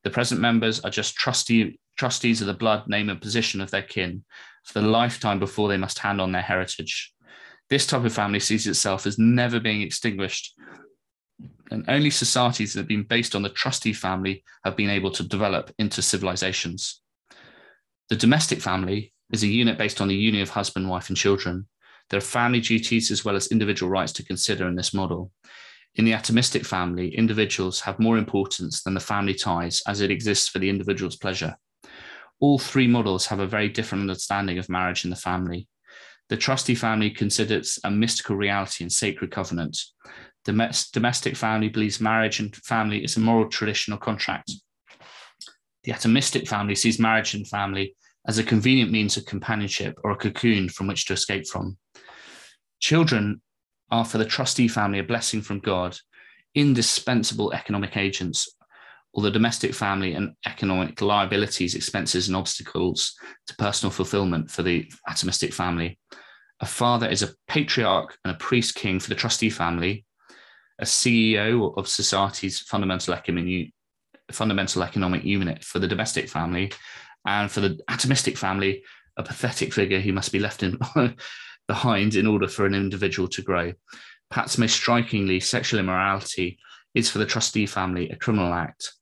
The 0.03 0.11
present 0.11 0.39
members 0.39 0.79
are 0.81 0.91
just 0.91 1.15
trustee, 1.15 1.79
trustees 1.97 2.41
of 2.41 2.47
the 2.47 2.53
blood, 2.53 2.87
name, 2.87 3.09
and 3.09 3.19
position 3.19 3.61
of 3.61 3.71
their 3.71 3.81
kin 3.81 4.23
for 4.63 4.79
the 4.79 4.87
lifetime 4.87 5.39
before 5.39 5.69
they 5.69 5.77
must 5.77 5.99
hand 5.99 6.21
on 6.21 6.31
their 6.31 6.41
heritage. 6.43 7.11
This 7.69 7.87
type 7.87 8.05
of 8.05 8.13
family 8.13 8.39
sees 8.39 8.67
itself 8.67 9.07
as 9.07 9.17
never 9.17 9.59
being 9.59 9.81
extinguished. 9.81 10.53
And 11.71 11.83
only 11.87 12.09
societies 12.09 12.73
that 12.73 12.81
have 12.81 12.87
been 12.87 13.03
based 13.03 13.35
on 13.35 13.41
the 13.41 13.49
trustee 13.49 13.93
family 13.93 14.43
have 14.63 14.77
been 14.77 14.89
able 14.89 15.11
to 15.11 15.23
develop 15.23 15.73
into 15.77 16.01
civilizations. 16.01 17.01
The 18.09 18.15
domestic 18.15 18.61
family 18.61 19.13
is 19.31 19.43
a 19.43 19.47
unit 19.47 19.77
based 19.77 19.99
on 19.99 20.07
the 20.07 20.15
union 20.15 20.43
of 20.43 20.49
husband, 20.49 20.89
wife, 20.89 21.09
and 21.09 21.17
children. 21.17 21.67
There 22.09 22.19
are 22.19 22.21
family 22.21 22.61
duties 22.61 23.09
as 23.09 23.25
well 23.25 23.35
as 23.35 23.47
individual 23.47 23.89
rights 23.89 24.13
to 24.13 24.25
consider 24.25 24.67
in 24.67 24.75
this 24.75 24.93
model. 24.93 25.31
In 25.95 26.05
the 26.05 26.11
atomistic 26.11 26.65
family, 26.65 27.15
individuals 27.15 27.81
have 27.81 27.99
more 27.99 28.17
importance 28.17 28.83
than 28.83 28.93
the 28.93 28.99
family 28.99 29.33
ties 29.33 29.81
as 29.87 30.01
it 30.01 30.11
exists 30.11 30.49
for 30.49 30.59
the 30.59 30.69
individual's 30.69 31.15
pleasure. 31.15 31.55
All 32.39 32.59
three 32.59 32.87
models 32.87 33.25
have 33.27 33.39
a 33.39 33.47
very 33.47 33.69
different 33.69 34.01
understanding 34.01 34.59
of 34.59 34.69
marriage 34.69 35.05
in 35.05 35.09
the 35.09 35.15
family. 35.15 35.67
The 36.27 36.37
trustee 36.37 36.75
family 36.75 37.11
considers 37.11 37.79
a 37.83 37.89
mystical 37.89 38.35
reality 38.35 38.83
and 38.83 38.91
sacred 38.91 39.31
covenant. 39.31 39.77
The 40.45 40.87
domestic 40.93 41.35
family 41.35 41.69
believes 41.69 41.99
marriage 41.99 42.39
and 42.39 42.55
family 42.55 43.03
is 43.03 43.17
a 43.17 43.19
moral 43.19 43.49
traditional 43.49 43.97
contract. 43.97 44.51
The 45.83 45.91
atomistic 45.91 46.47
family 46.47 46.75
sees 46.75 46.99
marriage 46.99 47.33
and 47.33 47.47
family 47.47 47.95
as 48.27 48.37
a 48.37 48.43
convenient 48.43 48.91
means 48.91 49.17
of 49.17 49.25
companionship 49.25 49.97
or 50.03 50.11
a 50.11 50.15
cocoon 50.15 50.69
from 50.69 50.87
which 50.87 51.05
to 51.05 51.13
escape 51.13 51.47
from. 51.47 51.77
Children 52.79 53.41
are 53.89 54.05
for 54.05 54.17
the 54.17 54.25
trustee 54.25 54.67
family 54.67 54.99
a 54.99 55.03
blessing 55.03 55.41
from 55.41 55.59
God, 55.59 55.97
indispensable 56.53 57.53
economic 57.53 57.97
agents, 57.97 58.49
or 59.13 59.23
the 59.23 59.31
domestic 59.31 59.73
family 59.73 60.13
and 60.13 60.33
economic 60.45 61.01
liabilities, 61.01 61.73
expenses, 61.73 62.27
and 62.27 62.35
obstacles 62.35 63.15
to 63.47 63.55
personal 63.55 63.91
fulfillment 63.91 64.51
for 64.51 64.61
the 64.61 64.91
atomistic 65.07 65.53
family. 65.53 65.97
A 66.59 66.65
father 66.65 67.07
is 67.07 67.23
a 67.23 67.33
patriarch 67.47 68.17
and 68.23 68.33
a 68.33 68.37
priest 68.37 68.75
king 68.75 68.99
for 68.99 69.09
the 69.09 69.15
trustee 69.15 69.49
family, 69.49 70.04
a 70.79 70.85
CEO 70.85 71.75
of 71.77 71.87
society's 71.87 72.59
fundamental 72.59 73.13
economic, 73.13 73.73
fundamental 74.31 74.83
economic 74.83 75.23
unit 75.23 75.63
for 75.63 75.79
the 75.79 75.87
domestic 75.87 76.29
family, 76.29 76.71
and 77.25 77.49
for 77.49 77.61
the 77.61 77.79
atomistic 77.89 78.37
family, 78.37 78.83
a 79.17 79.23
pathetic 79.23 79.73
figure 79.73 79.99
who 79.99 80.13
must 80.13 80.31
be 80.31 80.39
left 80.39 80.63
in, 80.63 80.77
behind 81.67 82.15
in 82.15 82.27
order 82.27 82.47
for 82.47 82.65
an 82.65 82.75
individual 82.75 83.27
to 83.29 83.41
grow. 83.41 83.71
Perhaps 84.29 84.57
most 84.57 84.75
strikingly, 84.75 85.39
sexual 85.39 85.79
immorality 85.79 86.59
is 86.93 87.09
for 87.09 87.19
the 87.19 87.25
trustee 87.25 87.65
family 87.65 88.09
a 88.09 88.15
criminal 88.15 88.53
act, 88.53 88.93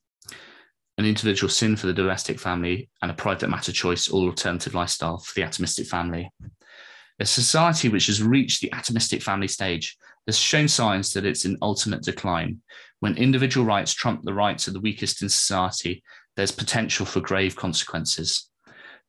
an 0.97 1.05
individual 1.05 1.49
sin 1.49 1.75
for 1.75 1.87
the 1.87 1.93
domestic 1.93 2.39
family, 2.39 2.89
and 3.01 3.09
a 3.09 3.15
private 3.15 3.49
matter 3.49 3.71
choice 3.71 4.09
or 4.09 4.27
alternative 4.27 4.73
lifestyle 4.73 5.17
for 5.17 5.33
the 5.35 5.45
atomistic 5.45 5.87
family. 5.87 6.29
A 7.19 7.25
society 7.25 7.89
which 7.89 8.07
has 8.07 8.23
reached 8.23 8.61
the 8.61 8.69
atomistic 8.71 9.21
family 9.21 9.47
stage 9.47 9.97
has 10.27 10.37
shown 10.37 10.67
signs 10.67 11.13
that 11.13 11.25
it's 11.25 11.45
in 11.45 11.57
ultimate 11.61 12.03
decline. 12.03 12.61
When 12.99 13.17
individual 13.17 13.65
rights 13.65 13.93
trump 13.93 14.23
the 14.23 14.33
rights 14.33 14.67
of 14.67 14.73
the 14.73 14.79
weakest 14.79 15.21
in 15.21 15.29
society, 15.29 16.03
there's 16.35 16.51
potential 16.51 17.05
for 17.05 17.19
grave 17.19 17.55
consequences. 17.55 18.49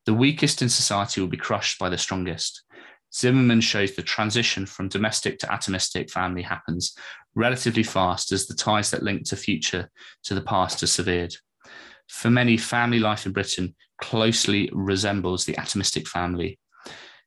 The 0.06 0.14
weakest 0.14 0.60
in 0.62 0.68
society 0.68 1.20
will 1.20 1.28
be 1.28 1.36
crushed 1.36 1.78
by 1.78 1.88
the 1.88 1.98
strongest. 1.98 2.62
Zimmerman 3.14 3.60
shows 3.60 3.94
the 3.94 4.02
transition 4.02 4.66
from 4.66 4.88
domestic 4.88 5.38
to 5.38 5.46
atomistic 5.46 6.10
family 6.10 6.42
happens 6.42 6.96
relatively 7.34 7.82
fast 7.82 8.32
as 8.32 8.46
the 8.46 8.54
ties 8.54 8.90
that 8.90 9.02
link 9.02 9.24
to 9.28 9.36
future 9.36 9.88
to 10.24 10.34
the 10.34 10.42
past 10.42 10.82
are 10.82 10.88
severed. 10.88 11.34
For 12.08 12.30
many, 12.30 12.56
family 12.56 12.98
life 12.98 13.26
in 13.26 13.32
Britain 13.32 13.74
closely 14.00 14.70
resembles 14.72 15.44
the 15.44 15.54
atomistic 15.54 16.06
family. 16.06 16.58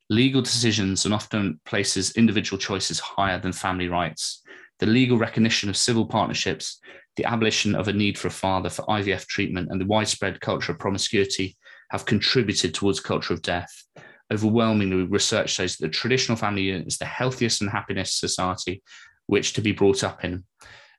Legal 0.09 0.41
decisions 0.41 1.03
and 1.03 1.13
often 1.13 1.59
places 1.65 2.11
individual 2.11 2.57
choices 2.57 2.99
higher 2.99 3.39
than 3.39 3.51
family 3.51 3.89
rights. 3.89 4.41
The 4.79 4.85
legal 4.85 5.17
recognition 5.17 5.69
of 5.69 5.75
civil 5.75 6.05
partnerships, 6.05 6.79
the 7.17 7.25
abolition 7.25 7.75
of 7.75 7.87
a 7.87 7.93
need 7.93 8.17
for 8.17 8.29
a 8.29 8.31
father 8.31 8.69
for 8.69 8.85
IVF 8.85 9.25
treatment, 9.27 9.67
and 9.69 9.81
the 9.81 9.85
widespread 9.85 10.39
culture 10.39 10.71
of 10.71 10.79
promiscuity 10.79 11.57
have 11.89 12.05
contributed 12.05 12.73
towards 12.73 12.99
a 12.99 13.03
culture 13.03 13.33
of 13.33 13.41
death. 13.41 13.83
Overwhelmingly, 14.31 15.03
research 15.03 15.49
shows 15.49 15.75
that 15.75 15.87
the 15.87 15.91
traditional 15.91 16.37
family 16.37 16.63
unit 16.63 16.87
is 16.87 16.97
the 16.97 17.05
healthiest 17.05 17.61
and 17.61 17.69
happiest 17.69 18.19
society 18.19 18.83
which 19.25 19.53
to 19.53 19.61
be 19.61 19.71
brought 19.71 20.03
up 20.03 20.23
in. 20.23 20.43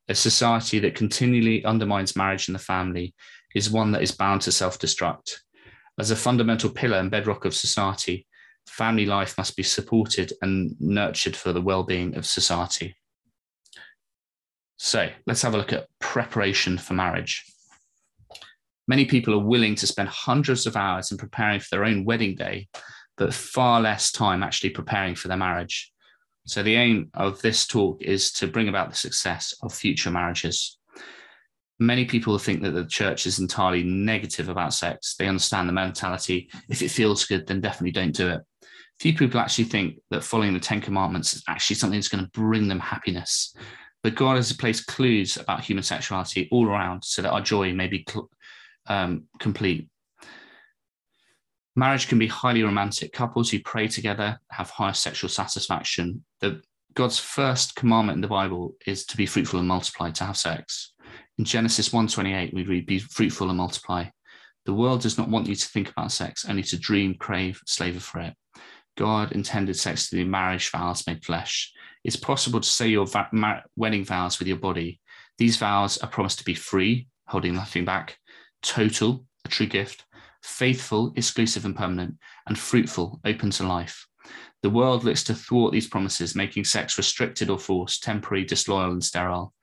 A 0.08 0.14
society 0.14 0.78
that 0.80 0.94
continually 0.94 1.64
undermines 1.64 2.16
marriage 2.16 2.48
and 2.48 2.54
the 2.54 2.60
family 2.62 3.14
is 3.54 3.70
one 3.70 3.92
that 3.92 4.02
is 4.02 4.12
bound 4.12 4.42
to 4.42 4.52
self 4.52 4.78
destruct. 4.78 5.40
As 5.98 6.10
a 6.10 6.16
fundamental 6.16 6.70
pillar 6.70 6.98
and 6.98 7.10
bedrock 7.10 7.44
of 7.44 7.54
society, 7.54 8.26
family 8.68 9.06
life 9.06 9.36
must 9.38 9.56
be 9.56 9.62
supported 9.62 10.32
and 10.42 10.74
nurtured 10.78 11.36
for 11.36 11.52
the 11.52 11.62
well 11.62 11.82
being 11.82 12.16
of 12.16 12.26
society. 12.26 12.96
So 14.76 15.08
let's 15.26 15.42
have 15.42 15.54
a 15.54 15.58
look 15.58 15.72
at 15.72 15.88
preparation 15.98 16.78
for 16.78 16.94
marriage. 16.94 17.44
Many 18.86 19.04
people 19.04 19.34
are 19.34 19.44
willing 19.44 19.74
to 19.76 19.86
spend 19.86 20.08
hundreds 20.08 20.66
of 20.66 20.76
hours 20.76 21.10
in 21.10 21.18
preparing 21.18 21.60
for 21.60 21.66
their 21.70 21.84
own 21.84 22.04
wedding 22.04 22.36
day, 22.36 22.68
but 23.16 23.34
far 23.34 23.80
less 23.80 24.12
time 24.12 24.42
actually 24.42 24.70
preparing 24.70 25.14
for 25.14 25.28
their 25.28 25.36
marriage. 25.36 25.92
So, 26.46 26.62
the 26.62 26.76
aim 26.76 27.10
of 27.12 27.42
this 27.42 27.66
talk 27.66 28.00
is 28.00 28.32
to 28.32 28.46
bring 28.46 28.68
about 28.68 28.88
the 28.88 28.96
success 28.96 29.54
of 29.62 29.74
future 29.74 30.10
marriages. 30.10 30.78
Many 31.78 32.06
people 32.06 32.38
think 32.38 32.62
that 32.62 32.70
the 32.70 32.86
church 32.86 33.26
is 33.26 33.38
entirely 33.38 33.82
negative 33.82 34.48
about 34.48 34.72
sex. 34.72 35.14
They 35.16 35.28
understand 35.28 35.68
the 35.68 35.74
mentality 35.74 36.50
if 36.68 36.80
it 36.80 36.90
feels 36.90 37.26
good, 37.26 37.46
then 37.46 37.60
definitely 37.60 37.92
don't 37.92 38.14
do 38.14 38.28
it. 38.28 38.40
Few 39.00 39.14
people 39.14 39.38
actually 39.38 39.64
think 39.64 40.00
that 40.10 40.24
following 40.24 40.54
the 40.54 40.60
Ten 40.60 40.80
Commandments 40.80 41.34
is 41.34 41.44
actually 41.48 41.76
something 41.76 41.98
that's 41.98 42.08
going 42.08 42.24
to 42.24 42.30
bring 42.30 42.66
them 42.66 42.80
happiness. 42.80 43.54
But 44.02 44.14
God 44.14 44.36
has 44.36 44.52
placed 44.52 44.86
clues 44.86 45.36
about 45.36 45.62
human 45.62 45.84
sexuality 45.84 46.48
all 46.50 46.68
around 46.68 47.04
so 47.04 47.22
that 47.22 47.30
our 47.30 47.40
joy 47.40 47.72
may 47.72 47.86
be 47.86 48.06
um, 48.86 49.24
complete. 49.38 49.88
Marriage 51.76 52.08
can 52.08 52.18
be 52.18 52.26
highly 52.26 52.64
romantic. 52.64 53.12
Couples 53.12 53.50
who 53.50 53.60
pray 53.60 53.86
together 53.86 54.40
have 54.50 54.70
higher 54.70 54.92
sexual 54.92 55.30
satisfaction. 55.30 56.24
The, 56.40 56.60
God's 56.94 57.20
first 57.20 57.76
commandment 57.76 58.16
in 58.16 58.22
the 58.22 58.28
Bible 58.28 58.74
is 58.84 59.06
to 59.06 59.16
be 59.16 59.26
fruitful 59.26 59.60
and 59.60 59.68
multiply, 59.68 60.10
to 60.10 60.24
have 60.24 60.36
sex. 60.36 60.92
In 61.38 61.44
Genesis 61.44 61.92
1:28, 61.92 62.52
we 62.52 62.64
read, 62.64 62.86
"Be 62.86 62.98
fruitful 62.98 63.48
and 63.48 63.58
multiply." 63.58 64.06
The 64.64 64.74
world 64.74 65.02
does 65.02 65.16
not 65.16 65.28
want 65.28 65.46
you 65.46 65.54
to 65.54 65.68
think 65.68 65.88
about 65.90 66.10
sex, 66.10 66.44
only 66.44 66.64
to 66.64 66.76
dream, 66.76 67.14
crave, 67.14 67.62
slave 67.64 68.02
for 68.02 68.20
it. 68.20 68.34
God 68.98 69.30
intended 69.30 69.76
sex 69.76 70.10
to 70.10 70.16
be 70.16 70.24
marriage 70.24 70.70
vows 70.70 71.06
made 71.06 71.24
flesh. 71.24 71.72
It's 72.02 72.16
possible 72.16 72.60
to 72.60 72.68
say 72.68 72.88
your 72.88 73.06
va- 73.06 73.62
wedding 73.76 74.04
vows 74.04 74.40
with 74.40 74.48
your 74.48 74.56
body. 74.56 75.00
These 75.38 75.56
vows 75.56 75.98
are 75.98 76.08
promised 76.08 76.38
to 76.38 76.44
be 76.44 76.54
free, 76.54 77.06
holding 77.28 77.54
nothing 77.54 77.84
back, 77.84 78.18
total, 78.60 79.24
a 79.44 79.48
true 79.48 79.66
gift, 79.66 80.04
faithful, 80.42 81.12
exclusive 81.14 81.64
and 81.64 81.76
permanent, 81.76 82.16
and 82.48 82.58
fruitful, 82.58 83.20
open 83.24 83.50
to 83.50 83.64
life. 83.64 84.04
The 84.64 84.70
world 84.70 85.04
looks 85.04 85.22
to 85.24 85.34
thwart 85.34 85.72
these 85.72 85.86
promises, 85.86 86.34
making 86.34 86.64
sex 86.64 86.98
restricted 86.98 87.50
or 87.50 87.58
forced, 87.60 88.02
temporary, 88.02 88.44
disloyal, 88.44 88.90
and 88.90 89.04
sterile. 89.04 89.54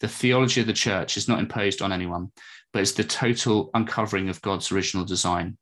The 0.00 0.08
theology 0.08 0.62
of 0.62 0.66
the 0.66 0.72
church 0.72 1.16
is 1.16 1.28
not 1.28 1.38
imposed 1.38 1.80
on 1.80 1.92
anyone, 1.92 2.32
but 2.72 2.82
it's 2.82 2.90
the 2.90 3.04
total 3.04 3.70
uncovering 3.72 4.28
of 4.28 4.42
God's 4.42 4.72
original 4.72 5.04
design. 5.04 5.58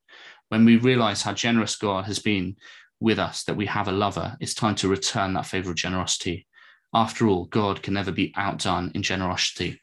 When 0.49 0.65
we 0.65 0.79
realize 0.79 1.21
how 1.21 1.35
generous 1.35 1.77
God 1.77 2.07
has 2.07 2.21
been 2.21 2.57
with 3.01 3.19
us, 3.19 3.45
that 3.45 3.57
we 3.57 3.67
have 3.67 3.89
a 3.89 3.93
lover, 3.93 4.37
it's 4.41 4.55
time 4.55 4.75
to 4.77 4.89
return 4.89 5.35
that 5.35 5.47
favor 5.47 5.71
of 5.71 5.77
generosity. 5.77 6.47
After 6.95 7.29
all, 7.29 7.47
God 7.47 7.83
can 7.83 7.95
never 7.95 8.13
be 8.13 8.33
outdone 8.37 8.91
in 8.95 9.03
generosity 9.03 9.81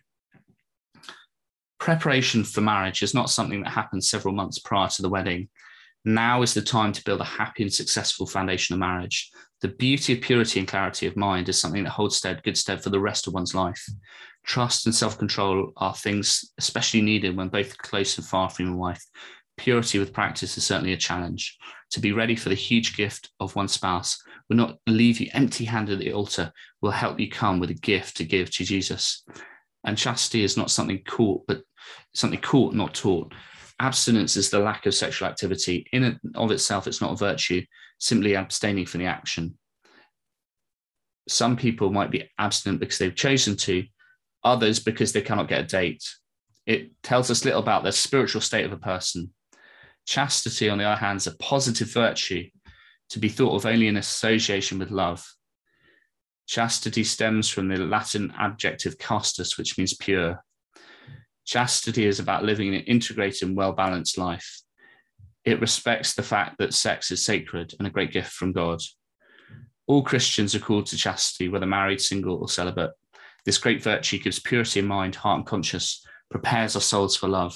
preparation 1.86 2.43
for 2.43 2.62
marriage 2.62 3.04
is 3.04 3.13
not 3.13 3.30
something 3.30 3.62
that 3.62 3.69
happens 3.69 4.10
several 4.10 4.34
months 4.34 4.58
prior 4.58 4.88
to 4.89 5.04
the 5.04 5.10
wedding. 5.10 5.47
Now 6.04 6.41
is 6.41 6.56
the 6.56 6.62
time 6.63 6.91
to 6.91 7.04
build 7.04 7.21
a 7.21 7.25
happy 7.25 7.62
and 7.62 7.71
successful 7.71 8.25
foundation 8.25 8.73
of 8.73 8.80
marriage. 8.80 9.30
The 9.62 9.67
beauty 9.67 10.13
of 10.13 10.21
purity 10.21 10.58
and 10.58 10.67
clarity 10.67 11.06
of 11.06 11.15
mind 11.15 11.47
is 11.47 11.60
something 11.60 11.84
that 11.84 11.91
holds 11.91 12.15
stead, 12.15 12.41
good 12.41 12.58
stead 12.58 12.82
for 12.82 12.89
the 12.89 12.99
rest 12.99 13.28
of 13.28 13.36
one's 13.36 13.54
life. 13.54 13.84
Trust 14.45 14.88
and 14.88 14.95
self 14.95 15.19
control 15.19 15.73
are 15.78 15.93
things 15.93 16.51
especially 16.58 17.01
needed 17.01 17.38
when 17.38 17.49
both 17.49 17.78
close 17.78 18.17
and 18.17 18.25
far 18.25 18.49
from 18.49 18.65
your 18.65 18.75
wife. 18.75 19.04
Purity 19.58 20.00
with 20.00 20.13
practice 20.13 20.58
is 20.58 20.65
certainly 20.65 20.94
a 20.94 20.98
challenge. 20.98 21.58
To 21.91 22.00
be 22.00 22.12
ready 22.12 22.36
for 22.36 22.50
the 22.50 22.56
huge 22.56 22.98
gift 22.98 23.30
of 23.39 23.56
one 23.56 23.68
spouse 23.68 24.22
will 24.50 24.58
not 24.58 24.80
leave 24.88 25.20
you 25.20 25.30
empty 25.34 25.65
handed 25.65 25.94
at 25.94 26.00
the 26.00 26.13
altar, 26.13 26.52
will 26.82 26.91
help 26.91 27.20
you 27.20 27.30
come 27.30 27.60
with 27.60 27.70
a 27.70 27.76
gift 27.76 28.18
to 28.18 28.26
give 28.26 28.52
to 28.52 28.65
Jesus. 28.65 29.24
And 29.86 29.98
chastity 29.98 30.44
is 30.44 30.58
not 30.58 30.72
something 30.72 31.02
caught, 31.08 31.46
but 31.48 31.62
something 32.13 32.41
caught, 32.41 32.74
not 32.74 32.94
taught. 32.94 33.34
Abstinence 33.80 34.36
is 34.36 34.50
the 34.50 34.60
lack 34.60 34.86
of 34.86 34.96
sexual 34.96 35.28
activity. 35.28 35.88
In 35.91 36.04
and 36.04 36.20
of 36.36 36.52
itself, 36.52 36.88
it's 36.88 37.02
not 37.02 37.13
a 37.13 37.18
virtue, 37.18 37.63
simply 38.00 38.36
abstaining 38.36 38.86
from 38.86 39.02
the 39.02 39.08
action. 39.08 39.58
Some 41.28 41.56
people 41.56 41.91
might 41.91 42.12
be 42.12 42.30
abstinent 42.38 42.80
because 42.80 42.98
they've 42.98 43.15
chosen 43.15 43.58
to, 43.58 43.84
others 44.44 44.80
because 44.80 45.12
they 45.12 45.22
cannot 45.22 45.48
get 45.48 45.62
a 45.62 45.68
date. 45.68 46.04
It 46.65 46.91
tells 47.04 47.30
us 47.30 47.46
little 47.46 47.62
about 47.62 47.84
the 47.84 47.91
spiritual 47.91 48.41
state 48.41 48.65
of 48.65 48.72
a 48.72 48.78
person. 48.78 49.34
Chastity, 50.06 50.70
on 50.70 50.78
the 50.78 50.84
other 50.84 51.00
hand, 51.00 51.18
is 51.18 51.28
a 51.28 51.36
positive 51.38 51.91
virtue 51.91 52.50
to 53.10 53.20
be 53.20 53.30
thought 53.30 53.56
of 53.56 53.65
only 53.65 53.88
in 53.88 53.98
association 53.98 54.80
with 54.80 54.91
love. 54.91 55.26
Chastity 56.48 57.04
stems 57.04 57.50
from 57.50 57.68
the 57.68 57.78
Latin 57.78 58.32
adjective 58.38 58.98
castus, 58.98 59.58
which 59.58 59.78
means 59.78 59.96
pure. 59.96 60.44
Chastity 61.46 62.06
is 62.06 62.20
about 62.20 62.44
living 62.44 62.74
an 62.74 62.82
integrated 62.82 63.48
and 63.48 63.58
well 63.58 63.72
balanced 63.72 64.18
life. 64.18 64.62
It 65.44 65.62
respects 65.62 66.13
the 66.13 66.24
fact 66.24 66.58
that 66.58 66.74
sex 66.74 67.12
is 67.12 67.24
sacred 67.24 67.74
and 67.78 67.88
a 67.88 67.91
great 67.91 68.12
gift 68.12 68.32
from 68.32 68.52
God. 68.52 68.82
All 69.88 70.02
Christians 70.02 70.56
are 70.56 70.60
called 70.60 70.88
to 70.88 70.98
chastity, 70.98 71.50
whether 71.50 71.68
married, 71.68 72.02
single, 72.02 72.38
or 72.38 72.50
celibate. 72.50 72.91
This 73.46 73.60
great 73.60 73.84
virtue 73.84 74.18
gives 74.18 74.39
purity 74.39 74.80
of 74.80 74.88
mind, 74.88 75.15
heart, 75.15 75.38
and 75.38 75.46
conscience, 75.46 76.04
prepares 76.32 76.76
our 76.76 76.82
souls 76.82 77.15
for 77.15 77.28
love. 77.28 77.56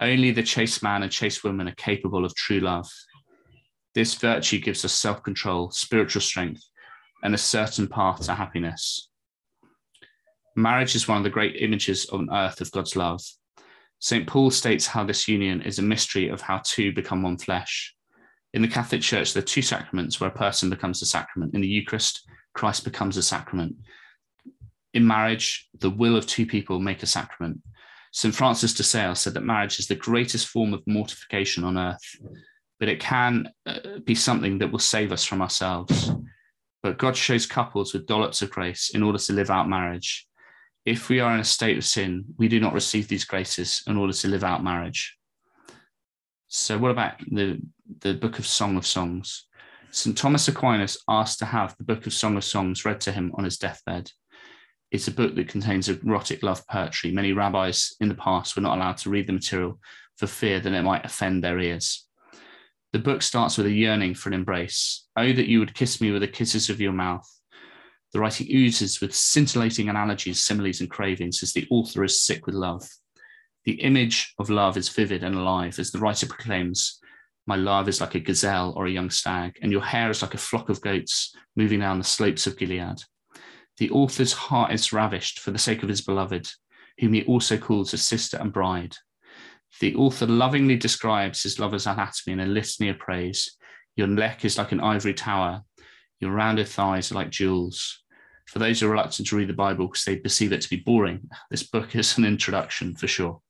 Only 0.00 0.30
the 0.30 0.42
chaste 0.42 0.82
man 0.82 1.02
and 1.02 1.12
chaste 1.12 1.44
woman 1.44 1.68
are 1.68 1.74
capable 1.74 2.24
of 2.24 2.34
true 2.34 2.60
love. 2.60 2.88
This 3.94 4.14
virtue 4.14 4.58
gives 4.58 4.84
us 4.84 4.92
self 4.92 5.22
control, 5.22 5.70
spiritual 5.70 6.22
strength, 6.22 6.62
and 7.22 7.34
a 7.34 7.38
certain 7.38 7.86
path 7.86 8.24
to 8.24 8.34
happiness. 8.34 9.08
Marriage 10.56 10.94
is 10.94 11.06
one 11.06 11.18
of 11.18 11.24
the 11.24 11.30
great 11.30 11.56
images 11.56 12.06
on 12.06 12.32
earth 12.32 12.60
of 12.60 12.70
God's 12.70 12.96
love. 12.96 13.20
St. 13.98 14.26
Paul 14.26 14.50
states 14.50 14.86
how 14.86 15.04
this 15.04 15.28
union 15.28 15.60
is 15.60 15.78
a 15.78 15.82
mystery 15.82 16.28
of 16.28 16.40
how 16.40 16.62
two 16.64 16.92
become 16.92 17.22
one 17.22 17.36
flesh. 17.36 17.94
In 18.54 18.62
the 18.62 18.68
Catholic 18.68 19.02
Church, 19.02 19.34
there 19.34 19.42
are 19.42 19.46
two 19.46 19.62
sacraments 19.62 20.18
where 20.18 20.30
a 20.30 20.34
person 20.34 20.70
becomes 20.70 21.02
a 21.02 21.06
sacrament. 21.06 21.54
In 21.54 21.60
the 21.60 21.68
Eucharist, 21.68 22.26
Christ 22.54 22.84
becomes 22.84 23.16
a 23.16 23.22
sacrament. 23.22 23.76
In 24.94 25.06
marriage, 25.06 25.68
the 25.78 25.90
will 25.90 26.16
of 26.16 26.26
two 26.26 26.46
people 26.46 26.80
make 26.80 27.02
a 27.02 27.06
sacrament. 27.06 27.60
St. 28.12 28.34
Francis 28.34 28.74
de 28.74 28.82
Sales 28.82 29.20
said 29.20 29.34
that 29.34 29.44
marriage 29.44 29.78
is 29.78 29.86
the 29.86 29.94
greatest 29.94 30.48
form 30.48 30.74
of 30.74 30.82
mortification 30.86 31.62
on 31.64 31.78
earth, 31.78 32.16
but 32.80 32.88
it 32.88 33.00
can 33.00 33.48
uh, 33.66 33.98
be 34.04 34.14
something 34.14 34.58
that 34.58 34.72
will 34.72 34.80
save 34.80 35.12
us 35.12 35.24
from 35.24 35.40
ourselves. 35.40 36.12
But 36.82 36.98
God 36.98 37.16
shows 37.16 37.46
couples 37.46 37.92
with 37.92 38.06
dollops 38.06 38.42
of 38.42 38.50
grace 38.50 38.90
in 38.94 39.02
order 39.02 39.18
to 39.18 39.32
live 39.32 39.50
out 39.50 39.68
marriage. 39.68 40.26
If 40.86 41.08
we 41.08 41.20
are 41.20 41.34
in 41.34 41.40
a 41.40 41.44
state 41.44 41.76
of 41.76 41.84
sin, 41.84 42.24
we 42.38 42.48
do 42.48 42.58
not 42.58 42.72
receive 42.72 43.06
these 43.06 43.24
graces 43.24 43.82
in 43.86 43.96
order 43.96 44.14
to 44.14 44.28
live 44.28 44.44
out 44.44 44.64
marriage. 44.64 45.16
So, 46.48 46.78
what 46.78 46.90
about 46.90 47.20
the, 47.20 47.60
the 48.00 48.14
Book 48.14 48.38
of 48.38 48.46
Song 48.46 48.76
of 48.76 48.86
Songs? 48.86 49.46
St. 49.92 50.16
Thomas 50.16 50.48
Aquinas 50.48 50.98
asked 51.08 51.38
to 51.40 51.44
have 51.44 51.76
the 51.76 51.84
Book 51.84 52.06
of 52.06 52.12
Song 52.12 52.36
of 52.36 52.44
Songs 52.44 52.84
read 52.84 53.00
to 53.02 53.12
him 53.12 53.30
on 53.34 53.44
his 53.44 53.58
deathbed. 53.58 54.10
It's 54.90 55.08
a 55.08 55.12
book 55.12 55.36
that 55.36 55.48
contains 55.48 55.88
erotic 55.88 56.42
love 56.42 56.66
poetry. 56.66 57.12
Many 57.12 57.32
rabbis 57.32 57.94
in 58.00 58.08
the 58.08 58.14
past 58.14 58.56
were 58.56 58.62
not 58.62 58.76
allowed 58.76 58.96
to 58.98 59.10
read 59.10 59.28
the 59.28 59.32
material 59.32 59.78
for 60.16 60.26
fear 60.26 60.58
that 60.58 60.72
it 60.72 60.82
might 60.82 61.04
offend 61.04 61.44
their 61.44 61.60
ears. 61.60 62.06
The 62.92 62.98
book 62.98 63.22
starts 63.22 63.56
with 63.56 63.66
a 63.66 63.72
yearning 63.72 64.14
for 64.14 64.30
an 64.30 64.34
embrace. 64.34 65.06
Oh, 65.16 65.32
that 65.32 65.48
you 65.48 65.60
would 65.60 65.74
kiss 65.74 66.00
me 66.00 66.10
with 66.10 66.22
the 66.22 66.28
kisses 66.28 66.68
of 66.68 66.80
your 66.80 66.92
mouth. 66.92 67.28
The 68.12 68.18
writing 68.18 68.48
oozes 68.50 69.00
with 69.00 69.14
scintillating 69.14 69.88
analogies, 69.88 70.42
similes, 70.42 70.80
and 70.80 70.90
cravings 70.90 71.40
as 71.44 71.52
the 71.52 71.68
author 71.70 72.02
is 72.02 72.20
sick 72.20 72.46
with 72.46 72.56
love. 72.56 72.88
The 73.64 73.80
image 73.82 74.34
of 74.40 74.50
love 74.50 74.76
is 74.76 74.88
vivid 74.88 75.22
and 75.22 75.36
alive 75.36 75.78
as 75.78 75.92
the 75.92 76.00
writer 76.00 76.26
proclaims, 76.26 76.98
My 77.46 77.54
love 77.54 77.88
is 77.88 78.00
like 78.00 78.16
a 78.16 78.20
gazelle 78.20 78.72
or 78.76 78.86
a 78.86 78.90
young 78.90 79.10
stag, 79.10 79.56
and 79.62 79.70
your 79.70 79.82
hair 79.82 80.10
is 80.10 80.22
like 80.22 80.34
a 80.34 80.38
flock 80.38 80.68
of 80.68 80.80
goats 80.80 81.34
moving 81.54 81.80
down 81.80 81.98
the 81.98 82.04
slopes 82.04 82.48
of 82.48 82.58
Gilead. 82.58 83.02
The 83.78 83.90
author's 83.90 84.32
heart 84.32 84.72
is 84.72 84.92
ravished 84.92 85.40
for 85.40 85.50
the 85.50 85.58
sake 85.58 85.82
of 85.82 85.88
his 85.88 86.00
beloved, 86.00 86.50
whom 86.98 87.14
he 87.14 87.24
also 87.24 87.56
calls 87.56 87.90
his 87.90 88.02
sister 88.02 88.36
and 88.38 88.52
bride. 88.52 88.96
The 89.80 89.94
author 89.94 90.26
lovingly 90.26 90.76
describes 90.76 91.42
his 91.42 91.58
lover's 91.58 91.86
anatomy 91.86 92.34
in 92.34 92.40
a 92.40 92.46
litany 92.46 92.90
of 92.90 92.98
praise. 92.98 93.56
Your 93.96 94.08
neck 94.08 94.44
is 94.44 94.58
like 94.58 94.72
an 94.72 94.80
ivory 94.80 95.14
tower, 95.14 95.62
your 96.20 96.32
rounded 96.32 96.68
thighs 96.68 97.10
are 97.10 97.14
like 97.14 97.30
jewels. 97.30 98.02
For 98.46 98.58
those 98.58 98.80
who 98.80 98.88
are 98.88 98.90
reluctant 98.90 99.28
to 99.28 99.36
read 99.36 99.48
the 99.48 99.54
Bible 99.54 99.86
because 99.86 100.04
they 100.04 100.16
perceive 100.16 100.52
it 100.52 100.60
to 100.60 100.70
be 100.70 100.76
boring, 100.76 101.28
this 101.50 101.62
book 101.62 101.94
is 101.96 102.18
an 102.18 102.24
introduction 102.24 102.94
for 102.96 103.06
sure. 103.06 103.40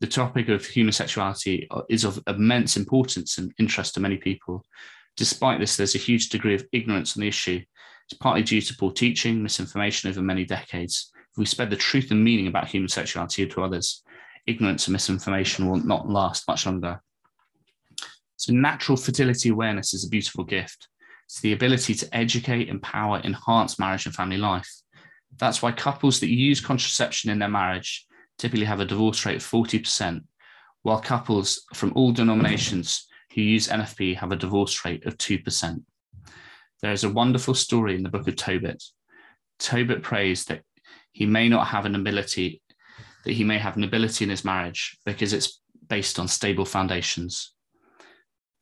The 0.00 0.06
topic 0.06 0.48
of 0.48 0.64
human 0.64 0.92
sexuality 0.92 1.68
is 1.88 2.04
of 2.04 2.22
immense 2.26 2.76
importance 2.76 3.38
and 3.38 3.52
interest 3.58 3.94
to 3.94 4.00
many 4.00 4.16
people. 4.16 4.64
Despite 5.16 5.60
this, 5.60 5.76
there's 5.76 5.94
a 5.94 5.98
huge 5.98 6.30
degree 6.30 6.54
of 6.54 6.64
ignorance 6.72 7.16
on 7.16 7.20
the 7.20 7.28
issue. 7.28 7.62
It's 8.12 8.18
partly 8.18 8.42
due 8.42 8.60
to 8.60 8.76
poor 8.76 8.92
teaching, 8.92 9.42
misinformation 9.42 10.10
over 10.10 10.20
many 10.20 10.44
decades. 10.44 11.10
If 11.30 11.38
we 11.38 11.46
spread 11.46 11.70
the 11.70 11.76
truth 11.76 12.10
and 12.10 12.22
meaning 12.22 12.46
about 12.46 12.68
human 12.68 12.90
sexuality 12.90 13.46
to 13.46 13.62
others, 13.62 14.02
ignorance 14.46 14.86
and 14.86 14.92
misinformation 14.92 15.66
will 15.66 15.78
not 15.78 16.10
last 16.10 16.46
much 16.46 16.66
longer. 16.66 17.00
So, 18.36 18.52
natural 18.52 18.98
fertility 18.98 19.48
awareness 19.48 19.94
is 19.94 20.04
a 20.04 20.10
beautiful 20.10 20.44
gift. 20.44 20.88
It's 21.24 21.40
the 21.40 21.54
ability 21.54 21.94
to 21.94 22.14
educate, 22.14 22.68
empower, 22.68 23.20
enhance 23.20 23.78
marriage 23.78 24.04
and 24.04 24.14
family 24.14 24.36
life. 24.36 24.70
That's 25.38 25.62
why 25.62 25.72
couples 25.72 26.20
that 26.20 26.28
use 26.28 26.60
contraception 26.60 27.30
in 27.30 27.38
their 27.38 27.48
marriage 27.48 28.04
typically 28.36 28.66
have 28.66 28.80
a 28.80 28.84
divorce 28.84 29.24
rate 29.24 29.36
of 29.36 29.42
40%, 29.42 30.20
while 30.82 31.00
couples 31.00 31.64
from 31.72 31.94
all 31.94 32.12
denominations 32.12 33.06
who 33.34 33.40
use 33.40 33.68
NFP 33.68 34.16
have 34.16 34.32
a 34.32 34.36
divorce 34.36 34.84
rate 34.84 35.06
of 35.06 35.16
2%. 35.16 35.82
There 36.82 36.92
is 36.92 37.04
a 37.04 37.10
wonderful 37.10 37.54
story 37.54 37.94
in 37.94 38.02
the 38.02 38.08
book 38.08 38.26
of 38.26 38.34
Tobit. 38.34 38.82
Tobit 39.60 40.02
prays 40.02 40.44
that 40.46 40.62
he 41.12 41.26
may 41.26 41.48
not 41.48 41.68
have 41.68 41.86
an 41.86 41.94
ability, 41.94 42.60
that 43.24 43.32
he 43.32 43.44
may 43.44 43.58
have 43.58 43.76
an 43.76 43.84
ability 43.84 44.24
in 44.24 44.30
his 44.30 44.44
marriage 44.44 44.98
because 45.06 45.32
it's 45.32 45.60
based 45.88 46.18
on 46.18 46.26
stable 46.26 46.64
foundations. 46.64 47.54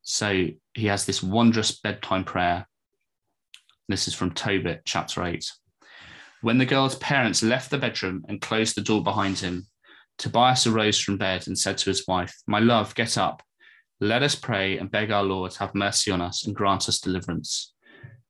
So 0.02 0.48
he 0.74 0.86
has 0.86 1.06
this 1.06 1.22
wondrous 1.22 1.80
bedtime 1.80 2.24
prayer. 2.24 2.68
This 3.88 4.06
is 4.06 4.14
from 4.14 4.32
Tobit, 4.32 4.82
chapter 4.84 5.24
8. 5.24 5.50
When 6.42 6.58
the 6.58 6.66
girl's 6.66 6.96
parents 6.96 7.42
left 7.42 7.70
the 7.70 7.78
bedroom 7.78 8.24
and 8.28 8.40
closed 8.40 8.76
the 8.76 8.82
door 8.82 9.02
behind 9.02 9.38
him, 9.38 9.66
Tobias 10.18 10.66
arose 10.66 11.00
from 11.00 11.16
bed 11.16 11.46
and 11.46 11.58
said 11.58 11.78
to 11.78 11.90
his 11.90 12.06
wife, 12.06 12.34
My 12.46 12.58
love, 12.58 12.94
get 12.94 13.16
up. 13.16 13.42
Let 13.98 14.22
us 14.22 14.34
pray 14.34 14.76
and 14.76 14.90
beg 14.90 15.10
our 15.10 15.22
Lord 15.22 15.54
have 15.54 15.74
mercy 15.74 16.10
on 16.10 16.20
us 16.20 16.46
and 16.46 16.54
grant 16.54 16.88
us 16.88 17.00
deliverance. 17.00 17.72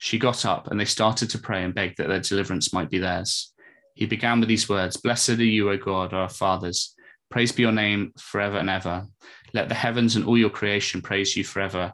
She 0.03 0.19
got 0.19 0.47
up 0.47 0.69
and 0.69 0.81
they 0.81 0.87
started 0.87 1.29
to 1.31 1.39
pray 1.39 1.63
and 1.63 1.75
beg 1.75 1.97
that 1.97 2.09
their 2.09 2.21
deliverance 2.21 2.73
might 2.73 2.89
be 2.89 2.99
theirs. 2.99 3.53
He 3.95 4.07
began 4.07 4.41
with 4.41 4.49
these 4.49 4.67
words 4.67 4.97
Blessed 4.97 5.31
are 5.31 5.45
you, 5.45 5.71
O 5.71 5.77
God, 5.77 6.15
our 6.15 6.31
fathers. 6.31 6.95
Praise 7.31 7.53
be 7.53 7.63
your 7.63 7.73
name 7.73 8.15
forever 8.19 8.57
and 8.57 8.71
ever. 8.71 9.05
Let 9.53 9.69
the 9.69 9.75
heavens 9.75 10.17
and 10.17 10.25
all 10.25 10.39
your 10.39 10.49
creation 10.49 11.03
praise 11.03 11.37
you 11.37 11.45
forever. 11.45 11.93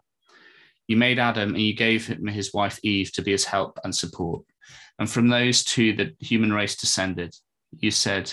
You 0.86 0.96
made 0.96 1.18
Adam 1.18 1.54
and 1.54 1.60
you 1.60 1.74
gave 1.74 2.06
him 2.06 2.28
his 2.28 2.54
wife 2.54 2.78
Eve 2.84 3.10
to 3.14 3.22
be 3.22 3.32
his 3.32 3.44
help 3.44 3.80
and 3.82 3.94
support. 3.94 4.44
And 5.00 5.10
from 5.10 5.26
those 5.26 5.64
two, 5.64 5.92
the 5.92 6.14
human 6.20 6.52
race 6.52 6.76
descended. 6.76 7.34
You 7.76 7.90
said, 7.90 8.32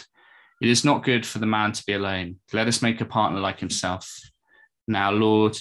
It 0.61 0.69
is 0.69 0.85
not 0.85 1.03
good 1.03 1.25
for 1.25 1.39
the 1.39 1.47
man 1.47 1.71
to 1.71 1.83
be 1.87 1.93
alone. 1.93 2.35
Let 2.53 2.67
us 2.67 2.83
make 2.83 3.01
a 3.01 3.05
partner 3.05 3.39
like 3.39 3.59
himself. 3.59 4.19
Now, 4.87 5.11
Lord, 5.11 5.57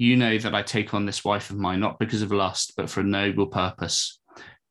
you 0.00 0.16
know 0.16 0.38
that 0.38 0.54
I 0.54 0.62
take 0.62 0.94
on 0.94 1.04
this 1.04 1.26
wife 1.26 1.50
of 1.50 1.58
mine, 1.58 1.78
not 1.78 1.98
because 1.98 2.22
of 2.22 2.32
lust, 2.32 2.72
but 2.74 2.88
for 2.88 3.00
a 3.00 3.04
noble 3.04 3.46
purpose. 3.46 4.18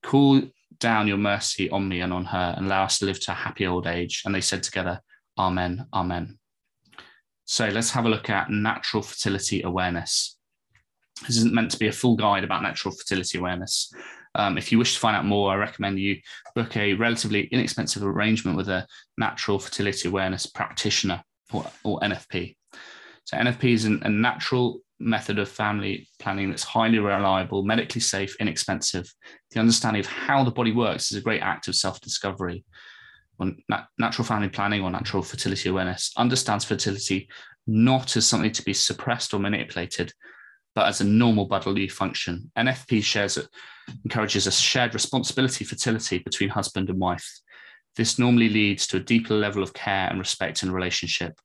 Call 0.02 0.42
down 0.80 1.08
your 1.08 1.18
mercy 1.18 1.70
on 1.70 1.88
me 1.88 2.02
and 2.02 2.12
on 2.12 2.26
her, 2.26 2.56
and 2.58 2.66
allow 2.66 2.86
us 2.86 2.98
to 2.98 3.06
live 3.06 3.20
to 3.20 3.32
a 3.32 3.36
happy 3.36 3.68
old 3.68 3.86
age. 3.86 4.24
And 4.26 4.34
they 4.34 4.42
said 4.42 4.64
together, 4.64 5.00
Amen, 5.38 5.86
Amen. 5.94 6.40
So 7.46 7.68
let's 7.68 7.92
have 7.92 8.06
a 8.06 8.10
look 8.10 8.32
at 8.32 8.50
natural 8.50 9.04
fertility 9.04 9.62
awareness. 9.62 10.36
This 11.28 11.38
isn't 11.38 11.54
meant 11.54 11.70
to 11.72 11.80
be 11.80 11.88
a 11.88 11.92
full 11.92 12.16
guide 12.16 12.44
about 12.44 12.64
natural 12.64 12.96
fertility 12.96 13.38
awareness. 13.38 13.94
Um, 14.34 14.58
if 14.58 14.72
you 14.72 14.80
wish 14.80 14.96
to 14.96 15.00
find 15.00 15.16
out 15.16 15.26
more, 15.26 15.52
I 15.52 15.58
recommend 15.58 16.00
you 16.00 16.18
book 16.56 16.76
a 16.76 16.96
relatively 16.96 17.44
inexpensive 17.52 18.04
arrangement 18.04 18.58
with 18.58 18.68
a 18.68 18.88
natural 19.20 19.60
fertility 19.60 20.08
awareness 20.08 20.48
practitioner 20.48 21.24
or, 21.54 21.68
or 21.84 22.00
NFP. 22.00 22.56
So, 23.26 23.38
NFP 23.38 23.74
is 23.74 23.86
an, 23.86 24.02
a 24.04 24.10
natural 24.10 24.82
method 25.00 25.40
of 25.40 25.50
family 25.50 26.08
planning 26.20 26.50
that's 26.50 26.64
highly 26.64 27.00
reliable, 27.00 27.64
medically 27.64 28.02
safe, 28.02 28.36
inexpensive. 28.40 29.12
The 29.52 29.60
understanding 29.60 30.02
of 30.02 30.06
how 30.06 30.44
the 30.44 30.52
body 30.52 30.72
works 30.72 31.12
is 31.12 31.18
a 31.18 31.22
great 31.22 31.42
act 31.42 31.68
of 31.68 31.76
self 31.76 32.02
discovery. 32.02 32.66
natural 33.98 34.26
family 34.26 34.50
planning 34.50 34.82
or 34.82 34.92
natural 34.92 35.24
fertility 35.24 35.70
awareness 35.70 36.12
understands 36.18 36.66
fertility 36.66 37.30
not 37.68 38.18
as 38.18 38.26
something 38.26 38.52
to 38.52 38.64
be 38.64 38.74
suppressed 38.74 39.34
or 39.34 39.40
manipulated, 39.40 40.12
but 40.76 40.88
as 40.88 41.02
a 41.02 41.06
normal 41.06 41.46
bodily 41.46 41.88
function. 41.88 42.52
NFP 42.58 43.04
shares 43.04 43.38
it, 43.38 43.48
encourages 44.04 44.48
a 44.48 44.52
shared 44.52 44.94
responsibility 44.94 45.64
fertility 45.64 46.20
between 46.20 46.50
husband 46.50 46.90
and 46.90 47.00
wife. 47.00 47.40
This 47.96 48.20
normally 48.20 48.50
leads 48.50 48.88
to 48.88 48.98
a 48.98 49.02
deeper 49.02 49.34
level 49.34 49.64
of 49.64 49.74
care 49.74 50.10
and 50.10 50.20
respect 50.20 50.64
in 50.64 50.72
relationship. 50.72 51.40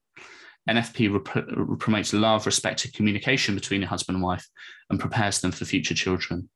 NFP 0.69 1.13
rep- 1.13 1.79
promotes 1.79 2.13
love, 2.13 2.47
respect, 2.47 2.85
and 2.85 2.95
communication 2.95 3.55
between 3.55 3.83
a 3.83 3.87
husband 3.87 4.17
and 4.17 4.25
wife 4.25 4.47
and 4.91 4.99
prepares 4.99 5.41
them 5.41 5.53
for 5.53 5.65
future 5.65 5.95
children. 5.95 6.49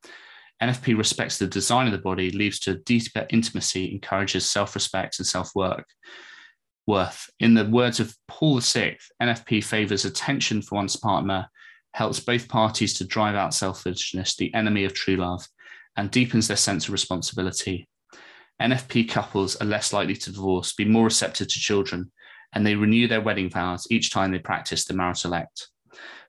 NFP 0.63 0.97
respects 0.97 1.39
the 1.39 1.47
design 1.47 1.87
of 1.87 1.93
the 1.93 1.99
body, 1.99 2.31
leads 2.31 2.59
to 2.61 2.79
deeper 2.79 3.27
intimacy, 3.31 3.93
encourages 3.93 4.49
self 4.49 4.75
respect 4.75 5.19
and 5.19 5.27
self 5.27 5.55
work. 5.55 5.87
Worth. 6.87 7.29
In 7.39 7.55
the 7.55 7.67
words 7.67 8.01
of 8.01 8.17
Paul 8.29 8.61
VI, 8.61 8.97
NFP 9.23 9.63
favors 9.63 10.05
attention 10.05 10.63
for 10.63 10.77
one's 10.77 10.97
partner, 10.97 11.49
helps 11.93 12.19
both 12.19 12.49
parties 12.49 12.95
to 12.95 13.05
drive 13.05 13.35
out 13.35 13.55
selfishness, 13.55 14.37
the 14.37 14.53
enemy 14.55 14.85
of 14.85 14.95
true 14.95 15.17
love, 15.17 15.47
and 15.97 16.11
deepens 16.11 16.49
their 16.49 16.57
sense 16.57 16.87
of 16.87 16.93
responsibility. 16.93 17.89
NFP 18.61 19.09
couples 19.09 19.57
are 19.57 19.67
less 19.67 19.93
likely 19.93 20.15
to 20.15 20.33
divorce, 20.33 20.73
be 20.73 20.85
more 20.85 21.05
receptive 21.05 21.49
to 21.49 21.61
children, 21.61 22.11
and 22.53 22.67
they 22.67 22.75
renew 22.75 23.07
their 23.07 23.21
wedding 23.21 23.51
vows 23.51 23.87
each 23.91 24.11
time 24.11 24.31
they 24.31 24.39
practice 24.39 24.85
the 24.85 24.95
marital 24.95 25.35
act. 25.35 25.69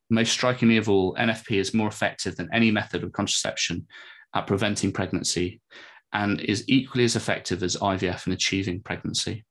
Most 0.10 0.32
strikingly 0.32 0.78
of 0.78 0.90
all, 0.90 1.16
NFP 1.16 1.58
is 1.58 1.74
more 1.74 1.88
effective 1.88 2.36
than 2.36 2.50
any 2.52 2.72
method 2.72 3.04
of 3.04 3.12
contraception 3.12 3.88
at 4.34 4.48
preventing 4.48 4.92
pregnancy 4.92 5.62
and 6.14 6.42
is 6.42 6.64
equally 6.68 7.04
as 7.04 7.16
effective 7.16 7.62
as 7.62 7.78
IVF 7.78 8.26
in 8.26 8.34
achieving 8.34 8.82
pregnancy. 8.82 9.46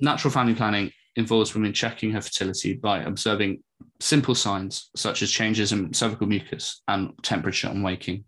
Natural 0.00 0.32
family 0.32 0.54
planning 0.54 0.92
involves 1.16 1.54
women 1.54 1.72
checking 1.72 2.10
her 2.12 2.20
fertility 2.20 2.74
by 2.74 3.00
observing 3.00 3.62
simple 4.00 4.34
signs 4.34 4.90
such 4.96 5.22
as 5.22 5.30
changes 5.30 5.72
in 5.72 5.92
cervical 5.92 6.26
mucus 6.26 6.82
and 6.88 7.12
temperature 7.22 7.68
on 7.68 7.82
waking. 7.82 8.24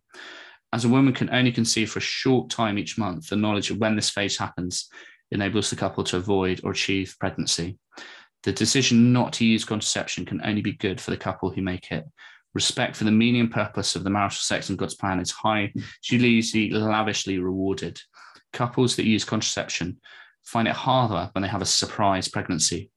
As 0.72 0.84
a 0.84 0.88
woman 0.88 1.12
can 1.12 1.30
only 1.30 1.52
conceive 1.52 1.90
for 1.90 1.98
a 1.98 2.02
short 2.02 2.50
time 2.50 2.78
each 2.78 2.98
month, 2.98 3.28
the 3.28 3.36
knowledge 3.36 3.70
of 3.70 3.78
when 3.78 3.96
this 3.96 4.10
phase 4.10 4.36
happens 4.36 4.88
enables 5.30 5.70
the 5.70 5.76
couple 5.76 6.04
to 6.04 6.16
avoid 6.16 6.60
or 6.64 6.72
achieve 6.72 7.16
pregnancy. 7.20 7.78
The 8.42 8.52
decision 8.52 9.12
not 9.12 9.32
to 9.34 9.44
use 9.44 9.64
contraception 9.64 10.24
can 10.24 10.40
only 10.44 10.62
be 10.62 10.72
good 10.72 11.00
for 11.00 11.10
the 11.10 11.16
couple 11.16 11.50
who 11.50 11.62
make 11.62 11.90
it. 11.92 12.04
Respect 12.54 12.96
for 12.96 13.04
the 13.04 13.12
meaning 13.12 13.42
and 13.42 13.50
purpose 13.50 13.94
of 13.94 14.02
the 14.02 14.10
marital 14.10 14.36
sex 14.36 14.70
and 14.70 14.78
God's 14.78 14.94
plan 14.94 15.20
is 15.20 15.30
high, 15.30 15.72
usually 16.10 16.70
lavishly 16.70 17.38
rewarded. 17.38 18.00
Couples 18.52 18.96
that 18.96 19.06
use 19.06 19.24
contraception 19.24 20.00
find 20.42 20.66
it 20.66 20.74
harder 20.74 21.30
when 21.32 21.42
they 21.42 21.48
have 21.48 21.62
a 21.62 21.66
surprise 21.66 22.28
pregnancy. 22.28 22.90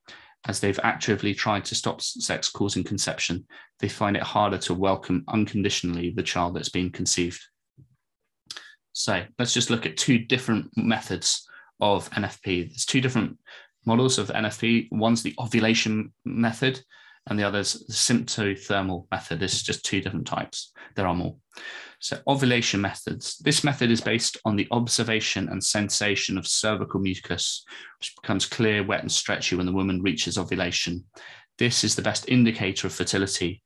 As 0.46 0.60
they've 0.60 0.80
actively 0.84 1.34
tried 1.34 1.66
to 1.66 1.76
stop 1.76 2.02
sex 2.02 2.50
causing 2.50 2.84
conception, 2.84 3.46
they 3.80 3.88
find 3.88 4.18
it 4.18 4.24
harder 4.24 4.58
to 4.60 4.74
welcome 4.74 5.24
unconditionally 5.28 6.12
the 6.12 6.24
child 6.24 6.56
that's 6.56 6.70
been 6.70 6.90
conceived. 6.90 7.42
So 8.92 9.24
let's 9.40 9.54
just 9.54 9.70
look 9.70 9.86
at 9.86 9.98
two 9.98 10.20
different 10.20 10.70
methods 10.76 11.48
of 11.84 12.10
NFP. 12.12 12.70
There's 12.70 12.86
two 12.86 13.02
different 13.02 13.38
models 13.86 14.18
of 14.18 14.30
NFP. 14.30 14.88
One's 14.92 15.22
the 15.22 15.36
ovulation 15.38 16.14
method, 16.24 16.82
and 17.28 17.38
the 17.38 17.44
other's 17.44 17.74
the 17.86 17.94
symptothermal 17.94 19.06
method. 19.12 19.40
There's 19.40 19.62
just 19.62 19.84
two 19.84 20.02
different 20.02 20.26
types. 20.26 20.72
There 20.96 21.06
are 21.08 21.16
more. 21.16 21.36
So, 22.00 22.20
ovulation 22.28 22.82
methods. 22.82 23.38
This 23.38 23.64
method 23.64 23.92
is 23.92 24.02
based 24.02 24.38
on 24.46 24.56
the 24.56 24.68
observation 24.72 25.50
and 25.50 25.64
sensation 25.64 26.38
of 26.38 26.48
cervical 26.48 27.00
mucus, 27.00 27.64
which 28.00 28.14
becomes 28.22 28.46
clear, 28.46 28.84
wet, 28.84 29.02
and 29.02 29.12
stretchy 29.12 29.56
when 29.56 29.66
the 29.66 29.72
woman 29.72 30.02
reaches 30.02 30.38
ovulation. 30.38 31.04
This 31.58 31.84
is 31.84 31.96
the 31.96 32.02
best 32.02 32.28
indicator 32.30 32.88
of 32.88 32.94
fertility. 32.94 33.62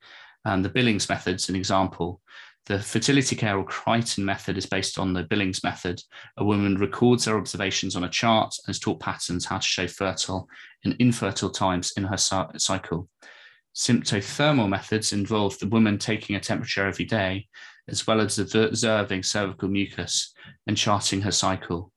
And 0.46 0.64
the 0.64 0.70
Billings 0.70 1.10
method 1.10 1.36
is 1.36 1.50
an 1.50 1.56
example. 1.56 2.22
The 2.68 2.80
fertility 2.80 3.38
care 3.38 3.58
or 3.58 3.64
Creighton 3.64 4.26
method 4.26 4.58
is 4.58 4.66
based 4.66 5.00
on 5.00 5.14
the 5.14 5.24
Billings 5.24 5.64
method. 5.64 6.02
A 6.36 6.44
woman 6.44 6.76
records 6.76 7.24
her 7.24 7.38
observations 7.38 7.96
on 7.96 8.04
a 8.04 8.10
chart 8.10 8.54
and 8.66 8.76
is 8.76 8.80
taught 8.80 9.00
patterns 9.00 9.46
how 9.46 9.60
to 9.60 9.66
show 9.66 9.88
fertile 9.88 10.50
and 10.84 10.94
infertile 11.00 11.50
times 11.50 11.94
in 11.96 12.04
her 12.04 12.18
cycle. 12.18 13.08
Symptothermal 13.74 14.68
methods 14.68 15.14
involve 15.14 15.58
the 15.60 15.68
woman 15.68 15.98
taking 15.98 16.36
a 16.36 16.42
temperature 16.42 16.86
every 16.86 17.06
day, 17.06 17.48
as 17.88 18.06
well 18.06 18.20
as 18.20 18.38
observing 18.38 19.24
cervical 19.24 19.70
mucus 19.70 20.34
and 20.68 20.76
charting 20.76 21.22
her 21.22 21.32
cycle. 21.32 21.94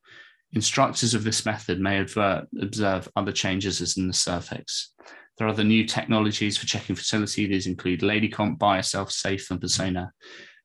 Instructors 0.52 1.14
of 1.14 1.24
this 1.24 1.44
method 1.44 1.80
may 1.80 1.98
observe 1.98 3.08
other 3.16 3.32
changes 3.32 3.80
as 3.80 3.96
in 3.96 4.06
the 4.06 4.12
cervix. 4.12 4.92
There 5.36 5.48
are 5.48 5.50
other 5.50 5.64
new 5.64 5.84
technologies 5.84 6.56
for 6.56 6.66
checking 6.66 6.94
fertility. 6.94 7.46
These 7.46 7.66
include 7.66 8.02
LadyComp, 8.02 8.58
BioSelf, 8.58 9.10
Safe, 9.10 9.50
and 9.50 9.60
Persona 9.60 10.12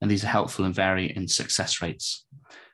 and 0.06 0.12
these 0.12 0.24
are 0.24 0.28
helpful 0.28 0.66
and 0.66 0.76
vary 0.76 1.12
in 1.16 1.28
success 1.28 1.82
rates. 1.82 2.28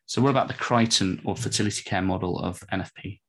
So, 0.06 0.22
what 0.22 0.32
about 0.32 0.50
the 0.50 0.54
Creighton 0.54 1.22
or 1.24 1.38
fertility 1.38 1.82
care 1.82 2.02
model 2.02 2.38
of 2.40 2.60
NFP? 2.74 3.22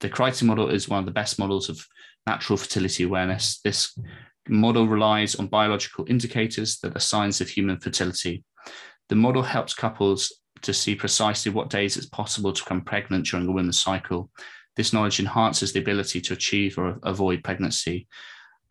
The 0.00 0.08
Creighton 0.08 0.48
model 0.48 0.68
is 0.68 0.88
one 0.88 0.98
of 0.98 1.06
the 1.06 1.12
best 1.12 1.38
models 1.38 1.68
of 1.68 1.86
natural 2.26 2.56
fertility 2.56 3.04
awareness. 3.04 3.60
This 3.62 3.96
model 4.48 4.88
relies 4.88 5.36
on 5.36 5.46
biological 5.46 6.06
indicators 6.08 6.80
that 6.80 6.96
are 6.96 6.98
signs 6.98 7.40
of 7.40 7.48
human 7.48 7.78
fertility. 7.78 8.42
The 9.10 9.14
model 9.14 9.44
helps 9.44 9.74
couples 9.74 10.40
to 10.62 10.74
see 10.74 10.96
precisely 10.96 11.52
what 11.52 11.70
days 11.70 11.96
it's 11.96 12.08
possible 12.08 12.52
to 12.52 12.64
become 12.64 12.80
pregnant 12.80 13.26
during 13.26 13.46
a 13.46 13.52
woman's 13.52 13.80
cycle. 13.80 14.28
This 14.74 14.92
knowledge 14.92 15.20
enhances 15.20 15.72
the 15.72 15.78
ability 15.78 16.20
to 16.22 16.32
achieve 16.32 16.78
or 16.78 16.98
avoid 17.04 17.44
pregnancy. 17.44 18.08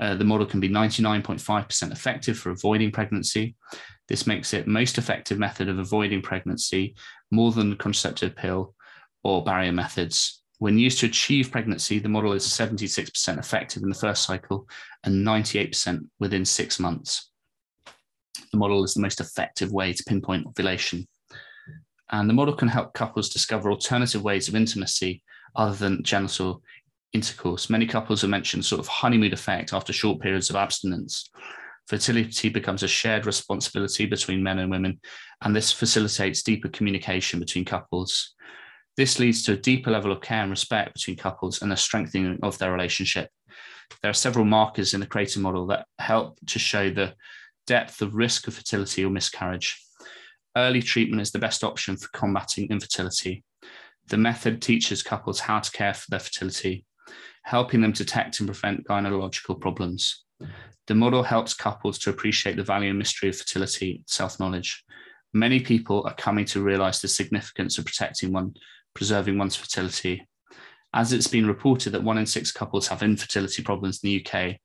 Uh, 0.01 0.15
the 0.15 0.25
model 0.25 0.45
can 0.45 0.59
be 0.59 0.67
99.5% 0.67 1.93
effective 1.93 2.37
for 2.37 2.49
avoiding 2.49 2.91
pregnancy. 2.91 3.55
This 4.07 4.27
makes 4.27 4.53
it 4.53 4.67
most 4.67 4.97
effective 4.97 5.39
method 5.39 5.67
of 5.69 5.79
avoiding 5.79 6.21
pregnancy 6.21 6.95
more 7.31 7.51
than 7.51 7.69
the 7.69 7.75
contraceptive 7.75 8.35
pill 8.35 8.75
or 9.23 9.43
barrier 9.43 9.71
methods. 9.71 10.43
When 10.59 10.77
used 10.77 10.99
to 10.99 11.07
achieve 11.07 11.51
pregnancy, 11.51 11.99
the 11.99 12.09
model 12.09 12.33
is 12.33 12.43
76% 12.45 13.39
effective 13.39 13.83
in 13.83 13.89
the 13.89 13.95
first 13.95 14.23
cycle 14.23 14.67
and 15.03 15.25
98% 15.25 16.07
within 16.19 16.45
six 16.45 16.79
months. 16.79 17.31
The 18.51 18.57
model 18.57 18.83
is 18.83 18.93
the 18.93 19.01
most 19.01 19.19
effective 19.19 19.71
way 19.71 19.91
to 19.91 20.03
pinpoint 20.03 20.47
ovulation. 20.47 21.07
And 22.11 22.29
the 22.29 22.33
model 22.33 22.55
can 22.55 22.67
help 22.67 22.93
couples 22.93 23.29
discover 23.29 23.71
alternative 23.71 24.21
ways 24.21 24.47
of 24.47 24.55
intimacy 24.55 25.23
other 25.55 25.75
than 25.75 26.03
genital 26.03 26.61
intercourse. 27.13 27.69
Many 27.69 27.87
couples 27.87 28.21
have 28.21 28.29
mentioned 28.29 28.63
sort 28.63 28.79
of 28.79 28.87
honeymoon 28.87 29.33
effect 29.33 29.73
after 29.73 29.91
short 29.91 30.21
periods 30.21 30.49
of 30.49 30.55
abstinence. 30.55 31.29
Fertility 31.87 32.49
becomes 32.49 32.81
a 32.81 32.87
shared 32.87 33.25
responsibility 33.25 34.05
between 34.05 34.41
men 34.41 34.59
and 34.59 34.71
women, 34.71 34.99
and 35.41 35.55
this 35.55 35.71
facilitates 35.71 36.41
deeper 36.41 36.67
communication 36.69 37.39
between 37.39 37.65
couples. 37.65 38.33
This 38.97 39.19
leads 39.19 39.43
to 39.43 39.53
a 39.53 39.57
deeper 39.57 39.91
level 39.91 40.11
of 40.11 40.21
care 40.21 40.41
and 40.41 40.49
respect 40.49 40.93
between 40.93 41.17
couples 41.17 41.61
and 41.61 41.71
a 41.71 41.77
strengthening 41.77 42.39
of 42.41 42.57
their 42.57 42.71
relationship. 42.71 43.29
There 44.01 44.09
are 44.09 44.15
several 44.15 44.45
markers 44.45 44.93
in 44.93 44.99
the 44.99 45.05
Creighton 45.05 45.41
model 45.41 45.67
that 45.67 45.85
help 45.99 46.39
to 46.47 46.59
show 46.59 46.89
the 46.89 47.13
depth 47.67 48.01
of 48.01 48.15
risk 48.15 48.47
of 48.47 48.55
fertility 48.55 49.03
or 49.03 49.09
miscarriage. 49.09 49.81
Early 50.57 50.81
treatment 50.81 51.21
is 51.21 51.31
the 51.31 51.39
best 51.39 51.63
option 51.63 51.97
for 51.97 52.07
combating 52.13 52.69
infertility. 52.69 53.43
The 54.07 54.17
method 54.17 54.61
teaches 54.61 55.03
couples 55.03 55.41
how 55.41 55.59
to 55.59 55.71
care 55.71 55.93
for 55.93 56.09
their 56.09 56.19
fertility, 56.19 56.85
helping 57.43 57.81
them 57.81 57.91
detect 57.91 58.39
and 58.39 58.47
prevent 58.47 58.87
gynecological 58.87 59.59
problems. 59.59 60.24
The 60.87 60.95
model 60.95 61.23
helps 61.23 61.53
couples 61.53 61.97
to 61.99 62.09
appreciate 62.09 62.57
the 62.57 62.63
value 62.63 62.89
and 62.89 62.99
mystery 62.99 63.29
of 63.29 63.37
fertility, 63.37 64.03
self 64.07 64.39
knowledge. 64.39 64.83
Many 65.33 65.59
people 65.59 66.03
are 66.05 66.15
coming 66.15 66.45
to 66.45 66.61
realize 66.61 67.01
the 67.01 67.07
significance 67.07 67.77
of 67.77 67.85
protecting 67.85 68.31
one 68.31 68.55
preserving 68.93 69.37
one's 69.37 69.55
fertility. 69.55 70.27
As 70.93 71.11
it's 71.11 71.27
been 71.27 71.45
reported 71.45 71.89
that 71.91 72.03
one 72.03 72.17
in 72.17 72.25
six 72.25 72.53
couples 72.53 72.87
have 72.87 73.03
infertility 73.03 73.61
problems 73.61 73.99
in 74.01 74.09
the 74.09 74.25
UK, 74.25 74.55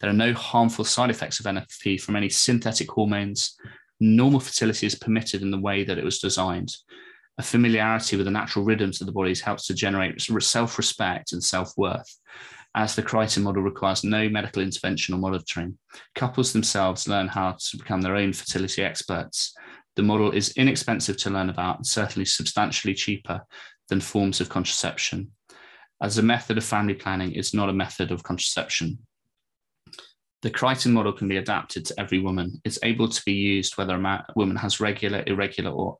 there 0.00 0.10
are 0.10 0.12
no 0.12 0.34
harmful 0.34 0.84
side 0.84 1.08
effects 1.08 1.40
of 1.40 1.46
NFP 1.46 2.00
from 2.00 2.14
any 2.14 2.28
synthetic 2.28 2.90
hormones. 2.90 3.56
Normal 3.98 4.40
fertility 4.40 4.86
is 4.86 4.94
permitted 4.94 5.40
in 5.40 5.50
the 5.50 5.58
way 5.58 5.84
that 5.84 5.96
it 5.96 6.04
was 6.04 6.18
designed. 6.18 6.70
A 7.38 7.42
familiarity 7.42 8.16
with 8.16 8.26
the 8.26 8.30
natural 8.30 8.64
rhythms 8.64 9.00
of 9.00 9.06
the 9.06 9.12
bodies 9.12 9.40
helps 9.40 9.66
to 9.66 9.74
generate 9.74 10.20
self 10.20 10.76
respect 10.76 11.32
and 11.32 11.42
self 11.42 11.72
worth. 11.78 12.18
As 12.74 12.94
the 12.94 13.02
Creighton 13.02 13.42
model 13.42 13.62
requires 13.62 14.04
no 14.04 14.28
medical 14.28 14.62
intervention 14.62 15.14
or 15.14 15.18
monitoring, 15.18 15.78
couples 16.14 16.52
themselves 16.52 17.08
learn 17.08 17.28
how 17.28 17.56
to 17.58 17.76
become 17.76 18.02
their 18.02 18.16
own 18.16 18.32
fertility 18.32 18.82
experts. 18.82 19.54
The 19.96 20.02
model 20.02 20.30
is 20.30 20.52
inexpensive 20.56 21.16
to 21.18 21.30
learn 21.30 21.50
about 21.50 21.76
and 21.78 21.86
certainly 21.86 22.24
substantially 22.24 22.94
cheaper 22.94 23.40
than 23.88 24.00
forms 24.00 24.40
of 24.40 24.48
contraception. 24.48 25.32
As 26.00 26.18
a 26.18 26.22
method 26.22 26.58
of 26.58 26.64
family 26.64 26.94
planning, 26.94 27.32
it's 27.32 27.54
not 27.54 27.68
a 27.68 27.72
method 27.72 28.12
of 28.12 28.22
contraception. 28.22 28.98
The 30.42 30.50
Creighton 30.50 30.92
model 30.92 31.12
can 31.12 31.26
be 31.26 31.38
adapted 31.38 31.84
to 31.86 31.98
every 31.98 32.20
woman. 32.20 32.60
It's 32.64 32.78
able 32.84 33.08
to 33.08 33.22
be 33.26 33.32
used 33.32 33.76
whether 33.76 33.96
a 33.96 34.24
woman 34.36 34.56
has 34.56 34.78
regular, 34.78 35.24
irregular, 35.26 35.72
or 35.72 35.96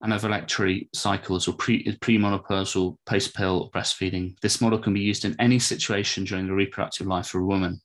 an, 0.00 0.10
anovulatory 0.10 0.88
cycles 0.94 1.48
or 1.48 1.52
pre, 1.54 1.84
premenopausal, 1.96 2.96
post-pill 3.06 3.70
breastfeeding. 3.74 4.38
This 4.40 4.60
model 4.60 4.78
can 4.78 4.94
be 4.94 5.00
used 5.00 5.24
in 5.24 5.36
any 5.38 5.58
situation 5.58 6.24
during 6.24 6.46
the 6.46 6.54
reproductive 6.54 7.06
life 7.06 7.34
of 7.34 7.42
a 7.42 7.44
woman. 7.44 7.80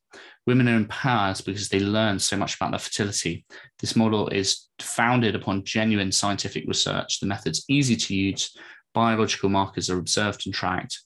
Women 0.45 0.67
are 0.67 0.75
empowered 0.75 1.41
because 1.45 1.69
they 1.69 1.79
learn 1.79 2.19
so 2.19 2.37
much 2.37 2.55
about 2.55 2.71
their 2.71 2.79
fertility. 2.79 3.45
This 3.79 3.95
model 3.95 4.27
is 4.29 4.67
founded 4.79 5.35
upon 5.35 5.63
genuine 5.63 6.11
scientific 6.11 6.65
research. 6.67 7.19
The 7.19 7.27
method's 7.27 7.63
easy 7.69 7.95
to 7.95 8.15
use. 8.15 8.55
Biological 8.93 9.49
markers 9.49 9.89
are 9.89 9.97
observed 9.97 10.45
and 10.45 10.53
tracked. 10.53 10.99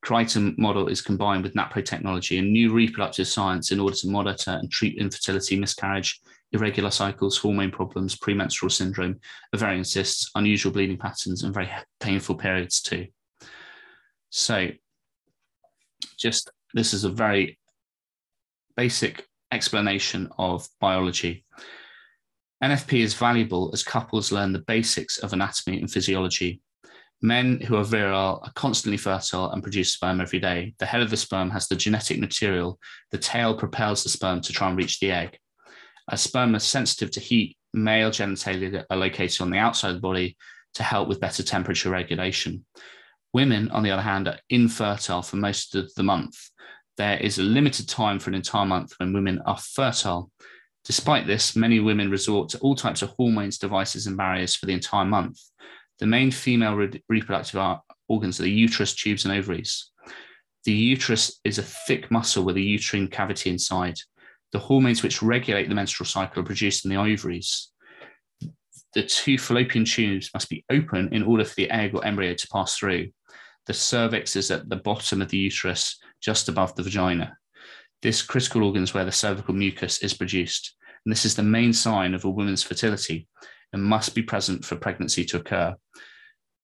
Creighton 0.00 0.54
model 0.58 0.86
is 0.86 1.02
combined 1.02 1.42
with 1.42 1.54
NAPRO 1.54 1.84
technology 1.84 2.38
and 2.38 2.52
new 2.52 2.72
reproductive 2.72 3.26
science 3.26 3.72
in 3.72 3.80
order 3.80 3.96
to 3.96 4.08
monitor 4.08 4.52
and 4.52 4.70
treat 4.70 4.96
infertility, 4.96 5.58
miscarriage, 5.58 6.20
irregular 6.52 6.90
cycles, 6.90 7.36
hormone 7.36 7.70
problems, 7.70 8.16
premenstrual 8.16 8.70
syndrome, 8.70 9.20
ovarian 9.54 9.84
cysts, 9.84 10.30
unusual 10.34 10.72
bleeding 10.72 10.98
patterns, 10.98 11.42
and 11.42 11.54
very 11.54 11.70
painful 12.00 12.36
periods 12.36 12.80
too. 12.80 13.06
So, 14.30 14.68
just 16.18 16.50
this 16.74 16.92
is 16.92 17.04
a 17.04 17.10
very 17.10 17.58
basic 18.76 19.26
explanation 19.52 20.28
of 20.38 20.68
biology. 20.80 21.44
NFP 22.62 23.00
is 23.00 23.14
valuable 23.14 23.70
as 23.72 23.82
couples 23.82 24.32
learn 24.32 24.52
the 24.52 24.58
basics 24.60 25.18
of 25.18 25.32
anatomy 25.32 25.78
and 25.78 25.90
physiology. 25.90 26.60
Men 27.20 27.60
who 27.60 27.76
are 27.76 27.84
virile 27.84 28.40
are 28.44 28.52
constantly 28.54 28.96
fertile 28.96 29.50
and 29.50 29.62
produce 29.62 29.92
sperm 29.92 30.20
every 30.20 30.38
day. 30.38 30.74
The 30.78 30.86
head 30.86 31.02
of 31.02 31.10
the 31.10 31.16
sperm 31.16 31.50
has 31.50 31.66
the 31.66 31.76
genetic 31.76 32.18
material. 32.18 32.78
The 33.10 33.18
tail 33.18 33.56
propels 33.56 34.02
the 34.02 34.08
sperm 34.08 34.40
to 34.42 34.52
try 34.52 34.68
and 34.68 34.76
reach 34.76 35.00
the 35.00 35.10
egg. 35.10 35.38
Sperm 36.16 36.54
are 36.54 36.60
sensitive 36.60 37.10
to 37.12 37.20
heat, 37.20 37.56
male 37.74 38.10
genitalia 38.10 38.84
are 38.88 38.96
located 38.96 39.40
on 39.40 39.50
the 39.50 39.58
outside 39.58 39.90
of 39.90 39.96
the 39.96 40.00
body 40.00 40.36
to 40.74 40.82
help 40.82 41.08
with 41.08 41.20
better 41.20 41.42
temperature 41.42 41.90
regulation. 41.90 42.64
Women, 43.32 43.70
on 43.70 43.82
the 43.82 43.90
other 43.90 44.02
hand, 44.02 44.26
are 44.26 44.38
infertile 44.48 45.22
for 45.22 45.36
most 45.36 45.74
of 45.74 45.92
the 45.94 46.02
month 46.02 46.36
there 46.98 47.16
is 47.18 47.38
a 47.38 47.42
limited 47.42 47.88
time 47.88 48.18
for 48.18 48.28
an 48.28 48.34
entire 48.34 48.66
month 48.66 48.92
when 48.98 49.14
women 49.14 49.40
are 49.46 49.56
fertile. 49.56 50.30
Despite 50.84 51.26
this, 51.26 51.54
many 51.56 51.80
women 51.80 52.10
resort 52.10 52.50
to 52.50 52.58
all 52.58 52.74
types 52.74 53.02
of 53.02 53.10
hormones, 53.10 53.56
devices, 53.56 54.06
and 54.06 54.16
barriers 54.16 54.54
for 54.54 54.66
the 54.66 54.72
entire 54.72 55.04
month. 55.04 55.40
The 56.00 56.06
main 56.06 56.30
female 56.30 56.74
re- 56.74 57.02
reproductive 57.08 57.78
organs 58.08 58.40
are 58.40 58.42
the 58.42 58.50
uterus, 58.50 58.94
tubes, 58.94 59.24
and 59.24 59.32
ovaries. 59.34 59.90
The 60.64 60.72
uterus 60.72 61.40
is 61.44 61.58
a 61.58 61.62
thick 61.62 62.10
muscle 62.10 62.44
with 62.44 62.56
a 62.56 62.60
uterine 62.60 63.08
cavity 63.08 63.50
inside. 63.50 63.98
The 64.52 64.58
hormones 64.58 65.02
which 65.02 65.22
regulate 65.22 65.68
the 65.68 65.74
menstrual 65.74 66.06
cycle 66.06 66.42
are 66.42 66.46
produced 66.46 66.84
in 66.84 66.90
the 66.90 66.96
ovaries. 66.96 67.68
The 68.94 69.02
two 69.02 69.38
fallopian 69.38 69.84
tubes 69.84 70.30
must 70.32 70.48
be 70.48 70.64
open 70.70 71.12
in 71.12 71.22
order 71.22 71.44
for 71.44 71.54
the 71.54 71.70
egg 71.70 71.94
or 71.94 72.04
embryo 72.04 72.34
to 72.34 72.48
pass 72.48 72.76
through. 72.76 73.10
The 73.66 73.74
cervix 73.74 74.34
is 74.34 74.50
at 74.50 74.68
the 74.68 74.76
bottom 74.76 75.20
of 75.20 75.28
the 75.28 75.36
uterus 75.36 75.98
just 76.22 76.48
above 76.48 76.74
the 76.74 76.82
vagina. 76.82 77.36
This 78.00 78.22
critical 78.22 78.64
organ 78.64 78.82
is 78.82 78.94
where 78.94 79.04
the 79.04 79.12
cervical 79.12 79.54
mucus 79.54 80.02
is 80.02 80.14
produced. 80.14 80.74
And 81.04 81.12
this 81.12 81.24
is 81.24 81.34
the 81.34 81.42
main 81.42 81.72
sign 81.72 82.14
of 82.14 82.24
a 82.24 82.30
woman's 82.30 82.62
fertility 82.62 83.28
and 83.72 83.82
must 83.82 84.14
be 84.14 84.22
present 84.22 84.64
for 84.64 84.76
pregnancy 84.76 85.24
to 85.26 85.36
occur. 85.36 85.76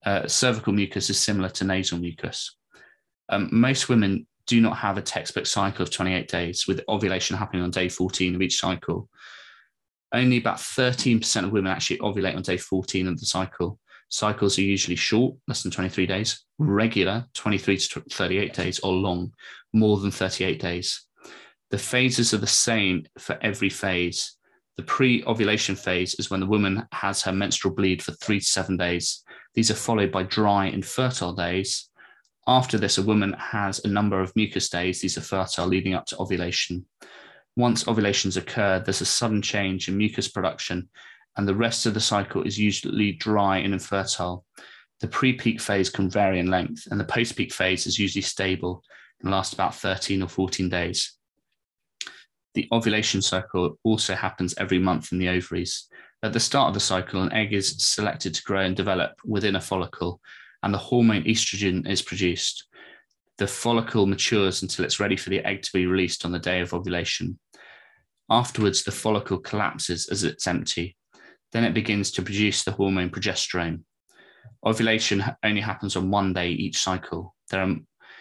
Uh, 0.04 0.26
cervical 0.26 0.72
mucus 0.72 1.10
is 1.10 1.20
similar 1.20 1.48
to 1.50 1.64
nasal 1.64 1.98
mucus. 1.98 2.56
Um, 3.28 3.48
most 3.52 3.88
women 3.88 4.26
do 4.46 4.60
not 4.60 4.76
have 4.76 4.98
a 4.98 5.02
textbook 5.02 5.46
cycle 5.46 5.82
of 5.82 5.90
28 5.90 6.28
days, 6.28 6.66
with 6.66 6.82
ovulation 6.88 7.36
happening 7.36 7.62
on 7.62 7.70
day 7.70 7.88
14 7.88 8.34
of 8.34 8.42
each 8.42 8.58
cycle. 8.58 9.08
Only 10.12 10.38
about 10.38 10.58
13% 10.58 11.44
of 11.44 11.52
women 11.52 11.72
actually 11.72 11.98
ovulate 11.98 12.36
on 12.36 12.42
day 12.42 12.56
14 12.56 13.08
of 13.08 13.18
the 13.18 13.26
cycle. 13.26 13.78
Cycles 14.08 14.58
are 14.58 14.62
usually 14.62 14.96
short, 14.96 15.34
less 15.48 15.62
than 15.62 15.72
23 15.72 16.06
days, 16.06 16.44
regular, 16.58 17.26
23 17.34 17.78
to 17.78 18.00
38 18.10 18.54
days, 18.54 18.78
or 18.80 18.92
long, 18.92 19.32
more 19.72 19.98
than 19.98 20.10
38 20.10 20.60
days. 20.60 21.04
The 21.70 21.78
phases 21.78 22.32
are 22.32 22.38
the 22.38 22.46
same 22.46 23.06
for 23.18 23.38
every 23.42 23.70
phase. 23.70 24.36
The 24.76 24.84
pre 24.84 25.24
ovulation 25.24 25.74
phase 25.74 26.14
is 26.16 26.30
when 26.30 26.40
the 26.40 26.46
woman 26.46 26.86
has 26.92 27.22
her 27.22 27.32
menstrual 27.32 27.74
bleed 27.74 28.02
for 28.02 28.12
three 28.12 28.40
to 28.40 28.46
seven 28.46 28.76
days. 28.76 29.24
These 29.54 29.70
are 29.70 29.74
followed 29.74 30.12
by 30.12 30.24
dry 30.24 30.66
and 30.66 30.84
fertile 30.84 31.32
days. 31.32 31.88
After 32.46 32.78
this, 32.78 32.98
a 32.98 33.02
woman 33.02 33.32
has 33.34 33.84
a 33.84 33.88
number 33.88 34.20
of 34.20 34.34
mucus 34.36 34.68
days. 34.68 35.00
These 35.00 35.16
are 35.16 35.22
fertile, 35.22 35.66
leading 35.66 35.94
up 35.94 36.06
to 36.06 36.18
ovulation. 36.18 36.84
Once 37.56 37.88
ovulations 37.88 38.36
occur, 38.36 38.80
there's 38.80 39.00
a 39.00 39.06
sudden 39.06 39.40
change 39.40 39.88
in 39.88 39.96
mucus 39.96 40.28
production 40.28 40.88
and 41.36 41.48
the 41.48 41.54
rest 41.54 41.86
of 41.86 41.94
the 41.94 42.00
cycle 42.00 42.42
is 42.42 42.58
usually 42.58 43.12
dry 43.12 43.58
and 43.58 43.72
infertile. 43.72 44.44
The 45.00 45.08
pre 45.08 45.32
peak 45.32 45.60
phase 45.60 45.90
can 45.90 46.08
vary 46.08 46.38
in 46.38 46.50
length, 46.50 46.86
and 46.90 46.98
the 46.98 47.04
post 47.04 47.36
peak 47.36 47.52
phase 47.52 47.86
is 47.86 47.98
usually 47.98 48.22
stable 48.22 48.82
and 49.20 49.30
lasts 49.30 49.54
about 49.54 49.74
13 49.74 50.22
or 50.22 50.28
14 50.28 50.68
days. 50.68 51.12
The 52.54 52.68
ovulation 52.70 53.20
cycle 53.20 53.78
also 53.82 54.14
happens 54.14 54.54
every 54.58 54.78
month 54.78 55.10
in 55.10 55.18
the 55.18 55.28
ovaries. 55.28 55.88
At 56.22 56.32
the 56.32 56.40
start 56.40 56.68
of 56.68 56.74
the 56.74 56.80
cycle, 56.80 57.22
an 57.22 57.32
egg 57.32 57.52
is 57.52 57.76
selected 57.84 58.34
to 58.34 58.42
grow 58.44 58.60
and 58.60 58.76
develop 58.76 59.12
within 59.24 59.56
a 59.56 59.60
follicle, 59.60 60.20
and 60.64 60.72
the 60.72 60.78
hormone 60.78 61.24
estrogen 61.24 61.86
is 61.88 62.00
produced. 62.00 62.64
The 63.36 63.46
follicle 63.46 64.06
matures 64.06 64.62
until 64.62 64.84
it's 64.84 64.98
ready 64.98 65.16
for 65.16 65.28
the 65.28 65.44
egg 65.44 65.62
to 65.62 65.72
be 65.74 65.86
released 65.86 66.24
on 66.24 66.32
the 66.32 66.38
day 66.38 66.60
of 66.60 66.72
ovulation. 66.72 67.38
Afterwards, 68.30 68.82
the 68.82 68.90
follicle 68.90 69.38
collapses 69.38 70.08
as 70.08 70.24
it's 70.24 70.46
empty. 70.46 70.96
Then 71.52 71.64
it 71.64 71.74
begins 71.74 72.10
to 72.12 72.22
produce 72.22 72.64
the 72.64 72.72
hormone 72.72 73.10
progesterone. 73.10 73.82
Ovulation 74.64 75.22
only 75.44 75.60
happens 75.60 75.96
on 75.96 76.10
one 76.10 76.32
day 76.32 76.50
each 76.50 76.78
cycle. 76.78 77.34
There 77.50 77.60
are, 77.60 77.76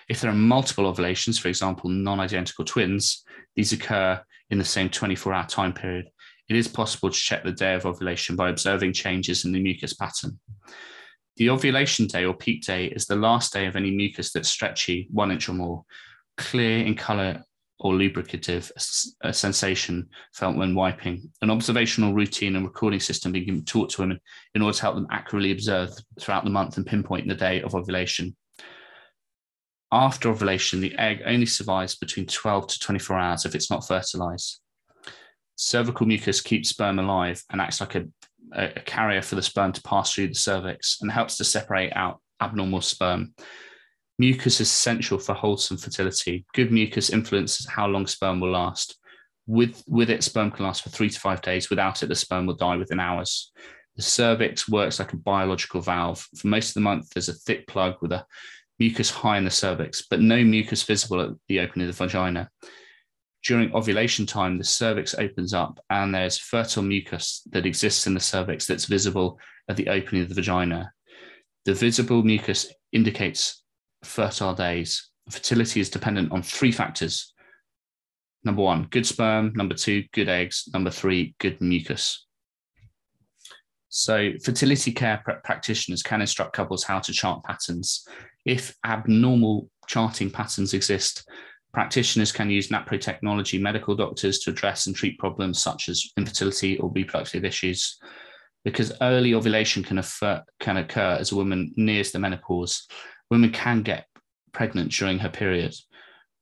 if 0.10 0.20
there 0.20 0.30
are 0.30 0.36
multiple 0.36 0.86
ovulations, 0.86 1.40
for 1.40 1.48
example, 1.48 1.90
non 1.90 2.20
identical 2.20 2.66
twins, 2.66 3.24
these 3.56 3.72
occur 3.72 4.22
in 4.50 4.58
the 4.58 4.66
same 4.66 4.90
24 4.90 5.34
hour 5.34 5.48
time 5.48 5.72
period. 5.72 6.10
It 6.50 6.58
is 6.58 6.68
possible 6.68 7.10
to 7.10 7.18
check 7.18 7.46
the 7.46 7.54
day 7.54 7.74
of 7.74 7.86
ovulation 7.86 8.36
by 8.36 8.50
observing 8.50 8.92
changes 8.92 9.46
in 9.46 9.54
the 9.54 9.64
mucus 9.64 9.94
pattern. 9.94 10.40
The 11.38 11.50
ovulation 11.50 12.08
day 12.08 12.26
or 12.26 12.34
peak 12.34 12.64
day 12.64 12.88
is 12.88 13.06
the 13.06 13.16
last 13.16 13.54
day 13.54 13.66
of 13.66 13.76
any 13.76 13.92
mucus 13.92 14.32
that's 14.32 14.50
stretchy, 14.50 15.08
one 15.12 15.32
inch 15.32 15.50
or 15.50 15.54
more, 15.54 15.84
clear 16.38 16.86
in 16.86 16.96
color 16.96 17.44
or 17.80 17.94
lubricative 17.94 18.72
a 19.24 19.28
uh, 19.28 19.32
sensation 19.32 20.08
felt 20.34 20.56
when 20.56 20.76
wiping. 20.76 21.30
An 21.42 21.50
observational 21.50 22.14
routine 22.14 22.56
and 22.56 22.66
recording 22.66 23.00
system 23.00 23.32
being 23.32 23.66
taught 23.66 23.90
to 23.92 24.02
women 24.02 24.20
in 24.54 24.62
order 24.62 24.76
to 24.76 24.82
help 24.82 24.96
them 24.96 25.08
accurately 25.12 25.52
observe 25.52 25.90
throughout 26.20 26.44
the 26.44 26.50
month 26.50 26.78
and 26.78 26.86
pinpoint 26.86 27.28
the 27.28 27.36
day 27.36 27.62
of 27.62 27.76
ovulation. 27.76 28.36
After 29.92 30.30
ovulation, 30.30 30.82
the 30.82 30.96
egg 30.98 31.22
only 31.26 31.46
survives 31.46 31.96
between 31.96 32.26
12 32.26 32.68
to 32.68 32.80
24 32.80 33.20
hours 33.20 33.46
if 33.46 33.54
it's 33.54 33.70
not 33.70 33.88
fertilized. 33.88 34.60
Cervical 35.56 36.08
mucus 36.08 36.42
keeps 36.42 36.70
sperm 36.70 37.00
alive 37.00 37.44
and 37.52 37.62
acts 37.62 37.80
like 37.80 37.96
a 37.96 38.06
a, 38.54 38.82
carrier 38.82 39.22
for 39.22 39.36
the 39.36 39.42
sperm 39.42 39.72
to 39.74 39.82
pass 39.84 40.14
through 40.14 40.30
the 40.30 40.36
cervix 40.36 41.00
and 41.02 41.12
helps 41.12 41.38
to 41.38 41.44
separate 41.44 41.92
out 41.96 42.22
abnormal 42.42 42.82
sperm. 42.82 43.34
Mucus 44.20 44.62
is 44.62 44.68
essential 44.68 45.18
for 45.18 45.34
wholesome 45.34 45.78
fertility. 45.78 46.46
Good 46.54 46.72
mucus 46.72 47.10
influences 47.10 47.68
how 47.68 47.88
long 47.88 48.08
sperm 48.08 48.40
will 48.40 48.52
last. 48.52 48.98
With, 49.48 49.84
with 49.88 50.10
it, 50.10 50.24
sperm 50.24 50.52
can 50.52 50.66
last 50.66 50.84
for 50.84 50.90
three 50.90 51.10
to 51.10 51.20
five 51.20 51.42
days. 51.42 51.70
Without 51.70 52.04
it, 52.04 52.08
the 52.08 52.16
sperm 52.16 52.46
will 52.46 52.56
die 52.56 52.78
within 52.78 53.00
hours. 53.00 53.52
The 53.96 54.04
cervix 54.04 54.70
works 54.70 55.00
like 55.00 55.14
a 55.14 55.18
biological 55.18 55.82
valve. 55.82 56.28
For 56.38 56.48
most 56.48 56.70
of 56.70 56.74
the 56.76 56.82
month, 56.82 57.10
there's 57.10 57.30
a 57.30 57.34
thick 57.34 57.68
plug 57.68 57.96
with 58.02 58.12
a 58.12 58.26
mucus 58.80 59.10
high 59.10 59.38
in 59.38 59.46
the 59.46 59.52
cervix, 59.52 60.06
but 60.08 60.22
no 60.22 60.44
mucus 60.44 60.84
visible 60.84 61.22
at 61.22 61.30
the 61.48 61.60
opening 61.60 61.88
of 61.88 61.96
the 61.96 62.04
vagina 62.04 62.50
during 63.44 63.74
ovulation 63.76 64.26
time, 64.26 64.58
the 64.58 64.64
cervix 64.64 65.16
opens 65.16 65.54
up 65.54 65.80
and 65.90 66.16
there's 66.16 66.38
fertile 66.38 66.84
mucus 66.84 67.42
that 67.52 67.66
exists 67.66 68.08
in 68.08 68.14
the 68.14 68.20
cervix 68.20 68.66
that's 68.66 68.86
visible 68.86 69.38
at 69.70 69.76
the 69.76 69.90
opening 69.90 70.24
of 70.24 70.30
the 70.30 70.36
vagina. 70.36 70.92
The 71.66 71.74
visible 71.74 72.24
mucus 72.24 72.74
indicates 72.92 73.64
fertile 74.04 74.54
days. 74.54 75.10
Fertility 75.30 75.80
is 75.80 75.90
dependent 75.90 76.32
on 76.32 76.42
three 76.42 76.72
factors. 76.72 77.34
Number 78.46 78.62
one, 78.62 78.88
good 78.90 79.06
sperm. 79.06 79.54
Number 79.56 79.76
two, 79.76 80.04
good 80.14 80.30
eggs. 80.30 80.68
Number 80.74 80.90
three, 80.90 81.36
good 81.40 81.60
mucus. 81.62 82.26
So, 83.90 84.32
fertility 84.44 84.92
care 84.92 85.22
pr- 85.24 85.40
practitioners 85.44 86.02
can 86.02 86.20
instruct 86.20 86.54
couples 86.54 86.84
how 86.84 87.00
to 87.00 87.14
chart 87.14 87.44
patterns. 87.44 88.06
If 88.46 88.76
abnormal 88.84 89.70
charting 89.88 90.32
patterns 90.32 90.74
exist, 90.74 91.30
Practitioners 91.74 92.32
can 92.32 92.52
use 92.52 92.70
NAPRO 92.70 93.02
technology, 93.02 93.58
medical 93.58 93.96
doctors 93.96 94.40
to 94.40 94.52
address 94.52 94.86
and 94.86 94.96
treat 94.96 95.18
problems 95.18 95.62
such 95.62 95.90
as 95.90 96.12
infertility 96.18 96.78
or 96.78 96.92
reproductive 96.92 97.44
issues. 97.44 97.98
Because 98.64 98.94
early 99.02 99.34
ovulation 99.34 99.84
can, 99.84 99.98
occur, 99.98 100.42
can 100.60 100.78
occur 100.78 101.18
as 101.20 101.32
a 101.32 101.36
woman 101.36 101.74
nears 101.76 102.12
the 102.12 102.20
menopause, 102.20 102.88
women 103.32 103.52
can 103.52 103.82
get 103.82 104.06
pregnant 104.52 104.92
during 104.92 105.18
her 105.18 105.30
period. 105.30 105.74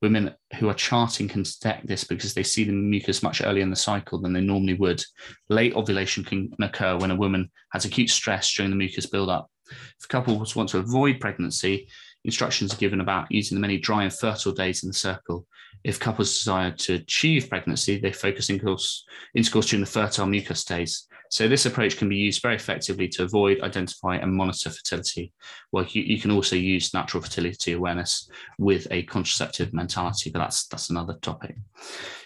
Women 0.02 0.34
who 0.58 0.68
are 0.68 0.74
charting 0.74 1.28
can 1.28 1.44
detect 1.44 1.86
this 1.86 2.04
because 2.04 2.34
they 2.34 2.42
see 2.42 2.64
the 2.64 2.72
mucus 2.72 3.22
much 3.22 3.40
earlier 3.42 3.62
in 3.62 3.70
the 3.70 3.76
cycle 3.76 4.20
than 4.20 4.32
they 4.32 4.40
normally 4.40 4.74
would. 4.74 5.02
Late 5.48 5.74
ovulation 5.74 6.24
can 6.24 6.50
occur 6.60 6.98
when 6.98 7.10
a 7.10 7.16
woman 7.16 7.50
has 7.72 7.84
acute 7.84 8.10
stress 8.10 8.52
during 8.52 8.70
the 8.70 8.76
mucus 8.76 9.06
buildup. 9.06 9.48
If 9.70 10.08
couples 10.08 10.54
want 10.54 10.68
to 10.70 10.78
avoid 10.78 11.20
pregnancy, 11.20 11.88
instructions 12.24 12.72
are 12.72 12.78
given 12.78 13.00
about 13.00 13.30
using 13.30 13.56
the 13.56 13.60
many 13.60 13.78
dry 13.78 14.04
and 14.04 14.12
fertile 14.12 14.52
days 14.52 14.82
in 14.82 14.88
the 14.88 14.94
circle. 14.94 15.46
If 15.84 15.98
couples 15.98 16.38
desire 16.38 16.70
to 16.70 16.94
achieve 16.94 17.48
pregnancy, 17.48 17.98
they 17.98 18.12
focus 18.12 18.50
intercourse, 18.50 19.04
intercourse 19.34 19.66
during 19.66 19.84
the 19.84 19.90
fertile 19.90 20.26
mucus 20.26 20.64
days. 20.64 21.08
So 21.30 21.48
this 21.48 21.64
approach 21.64 21.96
can 21.96 22.10
be 22.10 22.16
used 22.16 22.42
very 22.42 22.56
effectively 22.56 23.08
to 23.08 23.22
avoid, 23.22 23.62
identify, 23.62 24.16
and 24.16 24.34
monitor 24.34 24.68
fertility. 24.68 25.32
Well, 25.72 25.86
you, 25.88 26.02
you 26.02 26.20
can 26.20 26.30
also 26.30 26.56
use 26.56 26.92
natural 26.92 27.22
fertility 27.22 27.72
awareness 27.72 28.28
with 28.58 28.86
a 28.90 29.04
contraceptive 29.04 29.72
mentality, 29.72 30.30
but 30.30 30.40
that's 30.40 30.68
that's 30.68 30.90
another 30.90 31.14
topic. 31.22 31.56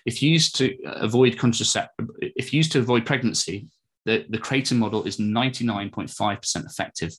If 0.04 0.22
used 0.22 0.56
to 0.56 0.76
avoid 0.86 1.38
contraceptive, 1.38 2.08
if 2.20 2.52
used 2.52 2.72
to 2.72 2.80
avoid 2.80 3.06
pregnancy, 3.06 3.68
the, 4.06 4.24
the 4.28 4.38
Creighton 4.38 4.78
model 4.78 5.04
is 5.04 5.18
99.5% 5.18 6.66
effective 6.66 7.12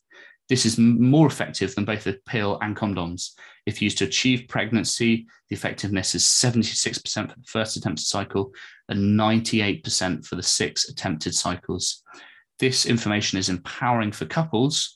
this 0.50 0.66
is 0.66 0.78
more 0.78 1.28
effective 1.28 1.76
than 1.76 1.86
both 1.86 2.06
the 2.06 2.20
pill 2.26 2.58
and 2.62 2.76
condoms. 2.76 3.32
If 3.66 3.82
used 3.82 3.98
to 3.98 4.06
achieve 4.06 4.48
pregnancy, 4.48 5.28
the 5.50 5.56
effectiveness 5.56 6.16
is 6.16 6.24
76% 6.24 7.30
for 7.30 7.36
the 7.36 7.43
first 7.45 7.76
attempted 7.76 8.06
cycle 8.06 8.54
and 8.88 9.20
98% 9.20 10.26
for 10.26 10.36
the 10.36 10.43
six 10.43 10.88
attempted 10.88 11.36
cycles. 11.36 12.02
This 12.60 12.86
information 12.86 13.38
is 13.38 13.50
empowering 13.50 14.12
for 14.12 14.26
couples 14.26 14.95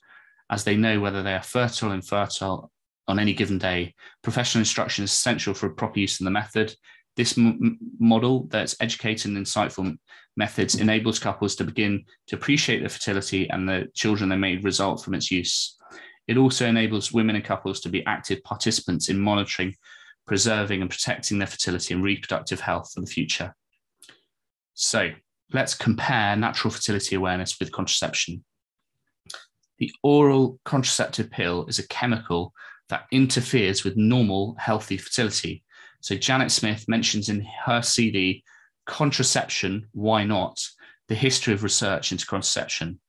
as 0.49 0.63
they 0.63 0.75
know 0.75 0.99
whether 0.99 1.21
they 1.21 1.33
are 1.33 1.43
fertile 1.43 1.91
infertile 1.91 2.71
on 3.07 3.19
any 3.19 3.33
given 3.33 3.57
day. 3.57 3.93
Professional 4.21 4.61
instruction 4.61 5.03
is 5.03 5.11
essential 5.11 5.53
for 5.53 5.69
proper 5.69 5.99
use 5.99 6.19
of 6.19 6.25
the 6.25 6.31
method. 6.31 6.73
This 7.17 7.37
m- 7.37 7.77
model 7.99 8.47
that's 8.49 8.75
educated 8.79 9.31
and 9.31 9.37
insightful 9.37 9.97
methods 10.37 10.75
enables 10.75 11.19
couples 11.19 11.55
to 11.55 11.63
begin 11.63 12.05
to 12.27 12.35
appreciate 12.35 12.83
the 12.83 12.89
fertility 12.89 13.49
and 13.49 13.67
the 13.67 13.87
children 13.93 14.29
they 14.29 14.37
may 14.37 14.57
result 14.57 15.03
from 15.03 15.13
its 15.13 15.31
use. 15.31 15.77
It 16.27 16.37
also 16.37 16.65
enables 16.65 17.11
women 17.11 17.35
and 17.35 17.43
couples 17.43 17.81
to 17.81 17.89
be 17.89 18.05
active 18.05 18.43
participants 18.43 19.09
in 19.09 19.19
monitoring, 19.19 19.75
preserving, 20.25 20.81
and 20.81 20.89
protecting 20.89 21.39
their 21.39 21.47
fertility 21.47 21.93
and 21.93 22.03
reproductive 22.03 22.61
health 22.61 22.91
for 22.93 23.01
the 23.01 23.07
future. 23.07 23.55
So 24.73 25.11
let's 25.51 25.73
compare 25.73 26.35
natural 26.35 26.71
fertility 26.71 27.15
awareness 27.15 27.59
with 27.59 27.71
contraception. 27.71 28.43
The 29.79 29.91
oral 30.03 30.59
contraceptive 30.63 31.31
pill 31.31 31.65
is 31.65 31.79
a 31.79 31.87
chemical 31.87 32.53
that 32.89 33.05
interferes 33.11 33.83
with 33.83 33.97
normal, 33.97 34.55
healthy 34.59 34.97
fertility 34.97 35.63
so 36.01 36.15
Janet 36.15 36.51
Smith 36.51 36.85
mentions 36.87 37.29
in 37.29 37.47
her 37.65 37.81
CD, 37.81 38.43
Contraception, 38.85 39.87
Why 39.93 40.23
Not? 40.23 40.61
The 41.07 41.15
History 41.15 41.53
of 41.53 41.63
Research 41.63 42.11
into 42.11 42.25
Contraception. 42.25 42.99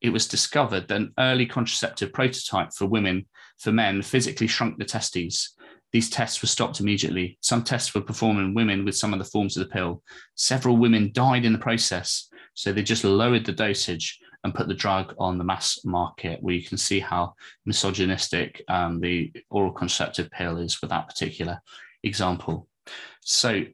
It 0.00 0.10
was 0.10 0.28
discovered 0.28 0.88
that 0.88 0.96
an 0.96 1.12
early 1.18 1.46
contraceptive 1.46 2.12
prototype 2.12 2.72
for 2.72 2.86
women, 2.86 3.26
for 3.58 3.72
men, 3.72 4.02
physically 4.02 4.46
shrunk 4.46 4.78
the 4.78 4.84
testes. 4.84 5.54
These 5.92 6.10
tests 6.10 6.40
were 6.42 6.48
stopped 6.48 6.80
immediately. 6.80 7.38
Some 7.40 7.64
tests 7.64 7.94
were 7.94 8.02
performed 8.02 8.40
in 8.40 8.54
women 8.54 8.84
with 8.84 8.96
some 8.96 9.12
of 9.12 9.18
the 9.18 9.24
forms 9.24 9.56
of 9.56 9.66
the 9.66 9.72
pill. 9.72 10.02
Several 10.34 10.76
women 10.76 11.10
died 11.12 11.44
in 11.44 11.52
the 11.52 11.58
process, 11.58 12.28
so 12.54 12.72
they 12.72 12.82
just 12.82 13.04
lowered 13.04 13.44
the 13.44 13.52
dosage 13.52 14.20
and 14.44 14.54
put 14.54 14.68
the 14.68 14.74
drug 14.74 15.14
on 15.18 15.38
the 15.38 15.44
mass 15.44 15.80
market, 15.84 16.42
where 16.42 16.54
you 16.54 16.62
can 16.62 16.78
see 16.78 17.00
how 17.00 17.34
misogynistic 17.66 18.62
um, 18.68 19.00
the 19.00 19.32
oral 19.50 19.72
contraceptive 19.72 20.30
pill 20.30 20.58
is 20.58 20.80
with 20.80 20.90
that 20.90 21.08
particular 21.08 21.60
example. 22.04 22.68
So, 23.20 23.64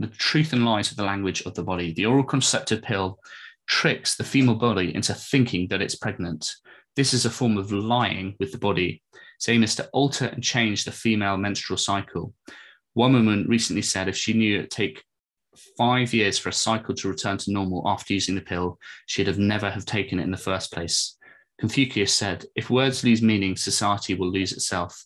the 0.00 0.08
truth 0.08 0.52
and 0.52 0.64
lies 0.64 0.90
of 0.90 0.96
the 0.96 1.04
language 1.04 1.42
of 1.42 1.54
the 1.54 1.62
body. 1.62 1.92
The 1.92 2.06
oral 2.06 2.24
contraceptive 2.24 2.82
pill 2.82 3.18
tricks 3.66 4.16
the 4.16 4.24
female 4.24 4.56
body 4.56 4.94
into 4.94 5.14
thinking 5.14 5.68
that 5.68 5.82
it's 5.82 5.94
pregnant. 5.94 6.54
This 6.96 7.14
is 7.14 7.24
a 7.24 7.30
form 7.30 7.56
of 7.56 7.72
lying 7.72 8.34
with 8.40 8.52
the 8.52 8.58
body. 8.58 9.02
Its 9.36 9.48
aim 9.48 9.62
is 9.62 9.76
to 9.76 9.88
alter 9.92 10.26
and 10.26 10.42
change 10.42 10.84
the 10.84 10.92
female 10.92 11.36
menstrual 11.36 11.76
cycle. 11.76 12.34
One 12.94 13.12
woman 13.12 13.46
recently 13.48 13.82
said 13.82 14.08
if 14.08 14.16
she 14.16 14.32
knew 14.32 14.58
it'd 14.58 14.70
take 14.70 15.04
five 15.76 16.12
years 16.12 16.38
for 16.38 16.48
a 16.48 16.52
cycle 16.52 16.94
to 16.94 17.08
return 17.08 17.38
to 17.38 17.52
normal 17.52 17.82
after 17.86 18.12
using 18.12 18.34
the 18.34 18.40
pill, 18.40 18.78
she'd 19.06 19.26
have 19.26 19.38
never 19.38 19.70
have 19.70 19.84
taken 19.84 20.18
it 20.18 20.24
in 20.24 20.30
the 20.30 20.36
first 20.36 20.72
place. 20.72 21.16
Confucius 21.58 22.14
said, 22.14 22.46
if 22.56 22.70
words 22.70 23.04
lose 23.04 23.22
meaning, 23.22 23.54
society 23.54 24.14
will 24.14 24.30
lose 24.30 24.52
itself. 24.52 25.04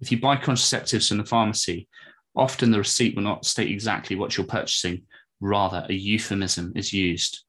If 0.00 0.10
you 0.10 0.20
buy 0.20 0.36
contraceptives 0.36 1.08
from 1.08 1.18
the 1.18 1.24
pharmacy, 1.24 1.88
often 2.36 2.70
the 2.70 2.78
receipt 2.78 3.14
will 3.14 3.22
not 3.22 3.44
state 3.44 3.70
exactly 3.70 4.16
what 4.16 4.36
you're 4.36 4.46
purchasing, 4.46 5.02
rather, 5.40 5.86
a 5.88 5.92
euphemism 5.92 6.72
is 6.74 6.92
used. 6.92 7.44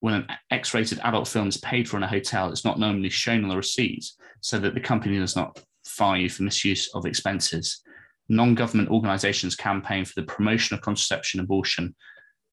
When 0.00 0.14
an 0.14 0.26
X 0.50 0.72
rated 0.74 0.98
adult 1.00 1.28
film 1.28 1.48
is 1.48 1.58
paid 1.58 1.88
for 1.88 1.96
in 1.96 2.02
a 2.02 2.08
hotel, 2.08 2.50
it's 2.50 2.64
not 2.64 2.78
normally 2.78 3.10
shown 3.10 3.42
on 3.42 3.50
the 3.50 3.56
receipt 3.56 4.10
so 4.40 4.58
that 4.58 4.74
the 4.74 4.80
company 4.80 5.18
does 5.18 5.36
not 5.36 5.62
fire 5.84 6.18
you 6.18 6.30
for 6.30 6.42
misuse 6.42 6.88
of 6.94 7.06
expenses. 7.06 7.82
Non 8.28 8.54
government 8.54 8.90
organizations 8.90 9.56
campaign 9.56 10.04
for 10.04 10.18
the 10.20 10.26
promotion 10.26 10.74
of 10.74 10.82
contraception 10.82 11.40
abortion 11.40 11.94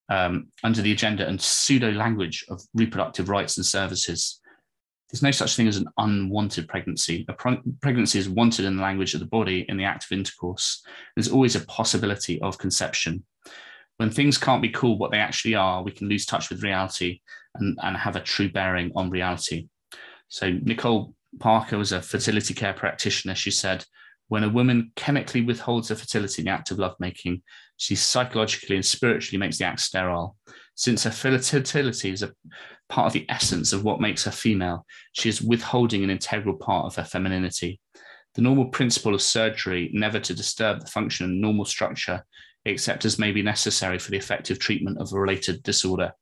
um, 0.09 0.47
under 0.63 0.81
the 0.81 0.91
agenda 0.91 1.27
and 1.27 1.41
pseudo 1.41 1.91
language 1.91 2.45
of 2.49 2.61
reproductive 2.73 3.29
rights 3.29 3.57
and 3.57 3.65
services. 3.65 4.41
There's 5.09 5.23
no 5.23 5.31
such 5.31 5.55
thing 5.55 5.67
as 5.67 5.77
an 5.77 5.87
unwanted 5.97 6.67
pregnancy. 6.67 7.25
A 7.29 7.33
pregnancy 7.81 8.19
is 8.19 8.27
wanted 8.27 8.65
in 8.65 8.75
the 8.75 8.83
language 8.83 9.13
of 9.13 9.21
the 9.21 9.25
body 9.25 9.65
in 9.69 9.77
the 9.77 9.85
act 9.85 10.05
of 10.05 10.11
intercourse. 10.11 10.83
There's 11.15 11.31
always 11.31 11.55
a 11.55 11.65
possibility 11.65 12.41
of 12.41 12.57
conception. 12.57 13.23
When 13.97 14.11
things 14.11 14.37
can't 14.37 14.61
be 14.61 14.69
called 14.69 14.99
what 14.99 15.11
they 15.11 15.19
actually 15.19 15.55
are, 15.55 15.81
we 15.81 15.91
can 15.91 16.09
lose 16.09 16.25
touch 16.25 16.49
with 16.49 16.61
reality 16.63 17.21
and, 17.55 17.77
and 17.81 17.95
have 17.95 18.15
a 18.15 18.21
true 18.21 18.51
bearing 18.51 18.91
on 18.95 19.09
reality. 19.09 19.69
So, 20.27 20.51
Nicole 20.51 21.13
Parker 21.39 21.77
was 21.77 21.93
a 21.93 22.01
fertility 22.01 22.53
care 22.53 22.73
practitioner. 22.73 23.33
She 23.33 23.51
said, 23.51 23.85
when 24.27 24.43
a 24.43 24.49
woman 24.49 24.91
chemically 24.95 25.41
withholds 25.41 25.89
her 25.89 25.95
fertility 25.95 26.41
in 26.41 26.45
the 26.45 26.51
act 26.51 26.69
of 26.71 26.79
lovemaking, 26.79 27.41
she 27.77 27.95
psychologically 27.95 28.75
and 28.75 28.85
spiritually 28.85 29.39
makes 29.39 29.57
the 29.57 29.65
act 29.65 29.79
sterile. 29.79 30.35
Since 30.75 31.03
her 31.03 31.11
fertility 31.11 32.11
is 32.11 32.23
a 32.23 32.33
part 32.89 33.07
of 33.07 33.13
the 33.13 33.25
essence 33.29 33.73
of 33.73 33.83
what 33.83 34.01
makes 34.01 34.23
her 34.23 34.31
female, 34.31 34.85
she 35.13 35.29
is 35.29 35.41
withholding 35.41 36.03
an 36.03 36.09
integral 36.09 36.55
part 36.55 36.85
of 36.85 36.95
her 36.95 37.03
femininity. 37.03 37.79
The 38.35 38.41
normal 38.41 38.65
principle 38.65 39.15
of 39.15 39.21
surgery, 39.21 39.89
never 39.93 40.19
to 40.19 40.33
disturb 40.33 40.79
the 40.79 40.87
function 40.87 41.25
and 41.25 41.41
normal 41.41 41.65
structure, 41.65 42.23
except 42.65 43.05
as 43.05 43.19
may 43.19 43.31
be 43.31 43.41
necessary 43.41 43.97
for 43.97 44.11
the 44.11 44.17
effective 44.17 44.59
treatment 44.59 44.99
of 44.99 45.11
a 45.11 45.19
related 45.19 45.63
disorder. 45.63 46.13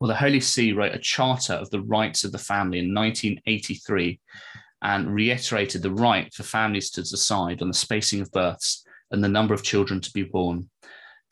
Well, 0.00 0.08
the 0.08 0.14
Holy 0.14 0.40
See 0.40 0.72
wrote 0.72 0.94
a 0.94 0.98
charter 0.98 1.54
of 1.54 1.70
the 1.70 1.80
rights 1.80 2.24
of 2.24 2.32
the 2.32 2.38
family 2.38 2.78
in 2.78 2.94
1983 2.94 4.20
and 4.82 5.14
reiterated 5.14 5.82
the 5.82 5.92
right 5.92 6.32
for 6.32 6.42
families 6.42 6.90
to 6.90 7.02
decide 7.02 7.62
on 7.62 7.68
the 7.68 7.74
spacing 7.74 8.20
of 8.20 8.30
births 8.30 8.84
and 9.10 9.22
the 9.22 9.28
number 9.28 9.54
of 9.54 9.62
children 9.62 10.00
to 10.00 10.12
be 10.12 10.22
born. 10.22 10.68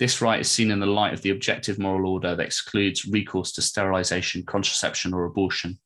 This 0.02 0.20
right 0.20 0.40
is 0.40 0.50
seen 0.50 0.72
in 0.72 0.80
the 0.80 0.86
light 0.86 1.14
of 1.14 1.22
the 1.22 1.30
objective 1.30 1.78
moral 1.78 2.10
order 2.10 2.34
that 2.34 2.44
excludes 2.44 3.04
recourse 3.04 3.52
to 3.52 3.62
sterilization, 3.62 4.44
contraception, 4.44 5.14
or 5.14 5.26
abortion. 5.26 5.78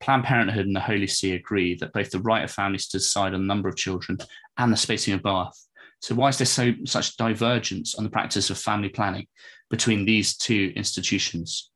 Planned 0.00 0.24
Parenthood 0.24 0.64
and 0.64 0.74
the 0.74 0.80
Holy 0.80 1.06
See 1.06 1.34
agree 1.34 1.74
that 1.74 1.92
both 1.92 2.10
the 2.10 2.20
right 2.20 2.42
of 2.42 2.50
families 2.50 2.88
to 2.88 2.96
decide 2.96 3.34
on 3.34 3.42
the 3.42 3.46
number 3.46 3.68
of 3.68 3.76
children 3.76 4.16
and 4.56 4.72
the 4.72 4.78
spacing 4.78 5.12
of 5.12 5.22
birth. 5.22 5.68
So, 6.00 6.14
why 6.14 6.30
is 6.30 6.38
there 6.38 6.46
so 6.46 6.72
such 6.86 7.18
divergence 7.18 7.94
on 7.96 8.04
the 8.04 8.08
practice 8.08 8.48
of 8.48 8.56
family 8.56 8.88
planning 8.88 9.26
between 9.68 10.06
these 10.06 10.38
two 10.38 10.72
institutions? 10.74 11.70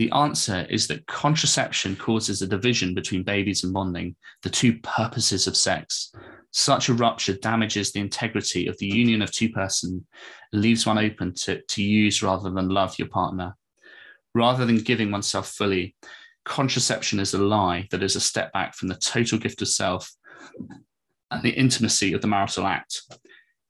The 0.00 0.10
answer 0.12 0.66
is 0.70 0.86
that 0.86 1.06
contraception 1.06 1.94
causes 1.94 2.40
a 2.40 2.46
division 2.46 2.94
between 2.94 3.22
babies 3.22 3.64
and 3.64 3.74
bonding, 3.74 4.16
the 4.42 4.48
two 4.48 4.78
purposes 4.78 5.46
of 5.46 5.58
sex. 5.58 6.10
Such 6.52 6.88
a 6.88 6.94
rupture 6.94 7.34
damages 7.34 7.92
the 7.92 8.00
integrity 8.00 8.66
of 8.66 8.78
the 8.78 8.86
union 8.86 9.20
of 9.20 9.30
two 9.30 9.50
persons, 9.50 10.02
leaves 10.54 10.86
one 10.86 10.96
open 10.96 11.34
to, 11.42 11.60
to 11.60 11.82
use 11.82 12.22
rather 12.22 12.48
than 12.48 12.70
love 12.70 12.98
your 12.98 13.08
partner. 13.08 13.54
Rather 14.34 14.64
than 14.64 14.78
giving 14.78 15.10
oneself 15.10 15.48
fully, 15.50 15.94
contraception 16.46 17.20
is 17.20 17.34
a 17.34 17.38
lie 17.38 17.86
that 17.90 18.02
is 18.02 18.16
a 18.16 18.20
step 18.20 18.54
back 18.54 18.74
from 18.74 18.88
the 18.88 18.94
total 18.94 19.38
gift 19.38 19.60
of 19.60 19.68
self 19.68 20.10
and 21.30 21.42
the 21.42 21.50
intimacy 21.50 22.14
of 22.14 22.22
the 22.22 22.26
marital 22.26 22.66
act. 22.66 23.02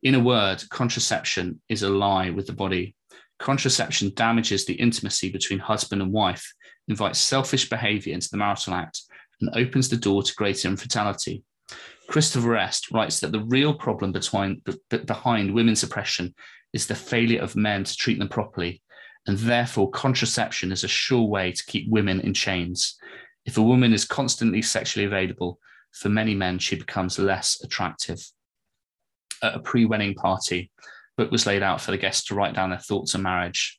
In 0.04 0.14
a 0.14 0.20
word, 0.20 0.62
contraception 0.70 1.60
is 1.68 1.82
a 1.82 1.90
lie 1.90 2.30
with 2.30 2.46
the 2.46 2.52
body. 2.52 2.94
Contraception 3.40 4.12
damages 4.14 4.64
the 4.64 4.74
intimacy 4.74 5.30
between 5.30 5.58
husband 5.58 6.02
and 6.02 6.12
wife, 6.12 6.52
invites 6.88 7.18
selfish 7.18 7.68
behavior 7.68 8.12
into 8.12 8.28
the 8.30 8.36
marital 8.36 8.74
act, 8.74 9.02
and 9.40 9.50
opens 9.54 9.88
the 9.88 9.96
door 9.96 10.22
to 10.22 10.34
greater 10.34 10.68
infidelity. 10.68 11.42
Christopher 12.08 12.50
West 12.50 12.90
writes 12.90 13.20
that 13.20 13.32
the 13.32 13.44
real 13.44 13.72
problem 13.72 14.12
between, 14.12 14.60
behind 14.90 15.54
women's 15.54 15.82
oppression 15.82 16.34
is 16.74 16.86
the 16.86 16.94
failure 16.94 17.40
of 17.40 17.56
men 17.56 17.82
to 17.84 17.96
treat 17.96 18.18
them 18.18 18.28
properly, 18.28 18.82
and 19.26 19.38
therefore 19.38 19.90
contraception 19.90 20.70
is 20.70 20.84
a 20.84 20.88
sure 20.88 21.26
way 21.26 21.52
to 21.52 21.64
keep 21.66 21.88
women 21.88 22.20
in 22.20 22.34
chains. 22.34 22.98
If 23.46 23.56
a 23.56 23.62
woman 23.62 23.94
is 23.94 24.04
constantly 24.04 24.60
sexually 24.60 25.06
available, 25.06 25.58
for 25.92 26.08
many 26.10 26.34
men, 26.34 26.58
she 26.58 26.76
becomes 26.76 27.18
less 27.18 27.62
attractive. 27.64 28.20
At 29.42 29.54
a 29.54 29.60
pre 29.60 29.86
wedding 29.86 30.14
party, 30.14 30.70
book 31.20 31.30
was 31.30 31.44
laid 31.44 31.62
out 31.62 31.82
for 31.82 31.90
the 31.90 31.98
guests 31.98 32.24
to 32.26 32.34
write 32.34 32.54
down 32.54 32.70
their 32.70 32.78
thoughts 32.78 33.14
on 33.14 33.20
marriage. 33.20 33.78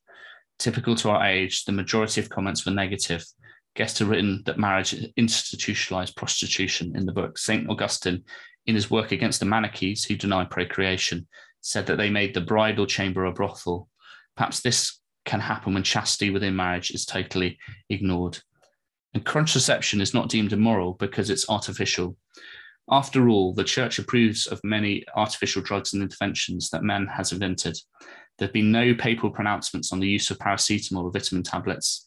Typical 0.60 0.94
to 0.94 1.10
our 1.10 1.26
age, 1.26 1.66
the 1.66 1.72
majority 1.72 2.22
of 2.22 2.30
comments 2.30 2.68
were 2.68 2.72
negative. 2.72 3.26
Guests 3.76 3.98
had 3.98 4.10
written 4.10 4.44
that 4.46 4.60
marriage 4.60 4.94
institutionalized 5.18 6.16
prostitution 6.16 6.96
in 6.96 7.08
the 7.08 7.12
book. 7.12 7.40
St. 7.40 7.68
Augustine, 7.68 8.24
in 8.68 8.76
his 8.76 8.92
work 8.92 9.12
against 9.12 9.40
the 9.40 9.48
Manichees 9.48 10.04
who 10.06 10.16
deny 10.16 10.46
procreation, 10.46 11.28
said 11.62 11.88
that 11.88 11.96
they 11.96 12.12
made 12.12 12.36
the 12.36 12.42
bridal 12.42 12.86
chamber 12.86 13.26
a 13.26 13.34
brothel. 13.34 13.90
Perhaps 14.38 14.60
this 14.60 15.00
can 15.26 15.40
happen 15.40 15.74
when 15.74 15.82
chastity 15.82 16.30
within 16.30 16.56
marriage 16.56 16.92
is 16.92 17.06
totally 17.06 17.58
ignored. 17.90 18.38
And 19.16 19.26
contraception 19.26 20.00
is 20.00 20.14
not 20.14 20.30
deemed 20.30 20.54
immoral 20.54 20.94
because 20.94 21.32
it's 21.32 21.50
artificial. 21.50 22.16
After 22.90 23.30
all, 23.30 23.54
the 23.54 23.64
church 23.64 24.00
approves 24.00 24.48
of 24.48 24.60
many 24.64 25.04
artificial 25.16 25.62
drugs 25.62 25.94
and 25.94 26.02
interventions 26.02 26.70
that 26.70 26.84
man 26.84 27.08
has 27.08 27.32
invented. 27.32 27.78
There 28.38 28.48
have 28.48 28.54
been 28.54 28.72
no 28.72 28.94
papal 28.96 29.30
pronouncements 29.30 29.94
on 29.94 30.00
the 30.00 30.08
use 30.08 30.32
of 30.32 30.40
paracetamol 30.40 31.04
or 31.04 31.12
vitamin 31.12 31.44
tablets. 31.44 32.04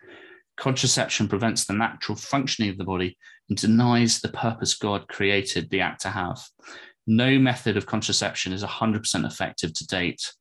Contraception 0.57 1.29
prevents 1.29 1.65
the 1.65 1.73
natural 1.73 2.17
functioning 2.17 2.71
of 2.71 2.79
the 2.79 2.85
body 2.85 3.17
and 3.49 3.59
denies 3.59 4.21
the 4.21 4.29
purpose 4.29 4.75
God 4.75 5.09
created 5.09 5.71
the 5.71 5.81
act 5.81 6.03
to 6.03 6.09
have. 6.09 6.43
No 7.07 7.39
method 7.39 7.77
of 7.77 7.87
contraception 7.87 8.53
is 8.53 8.65
100% 8.65 9.27
effective 9.27 9.75
to 9.75 9.87
date. 9.87 10.33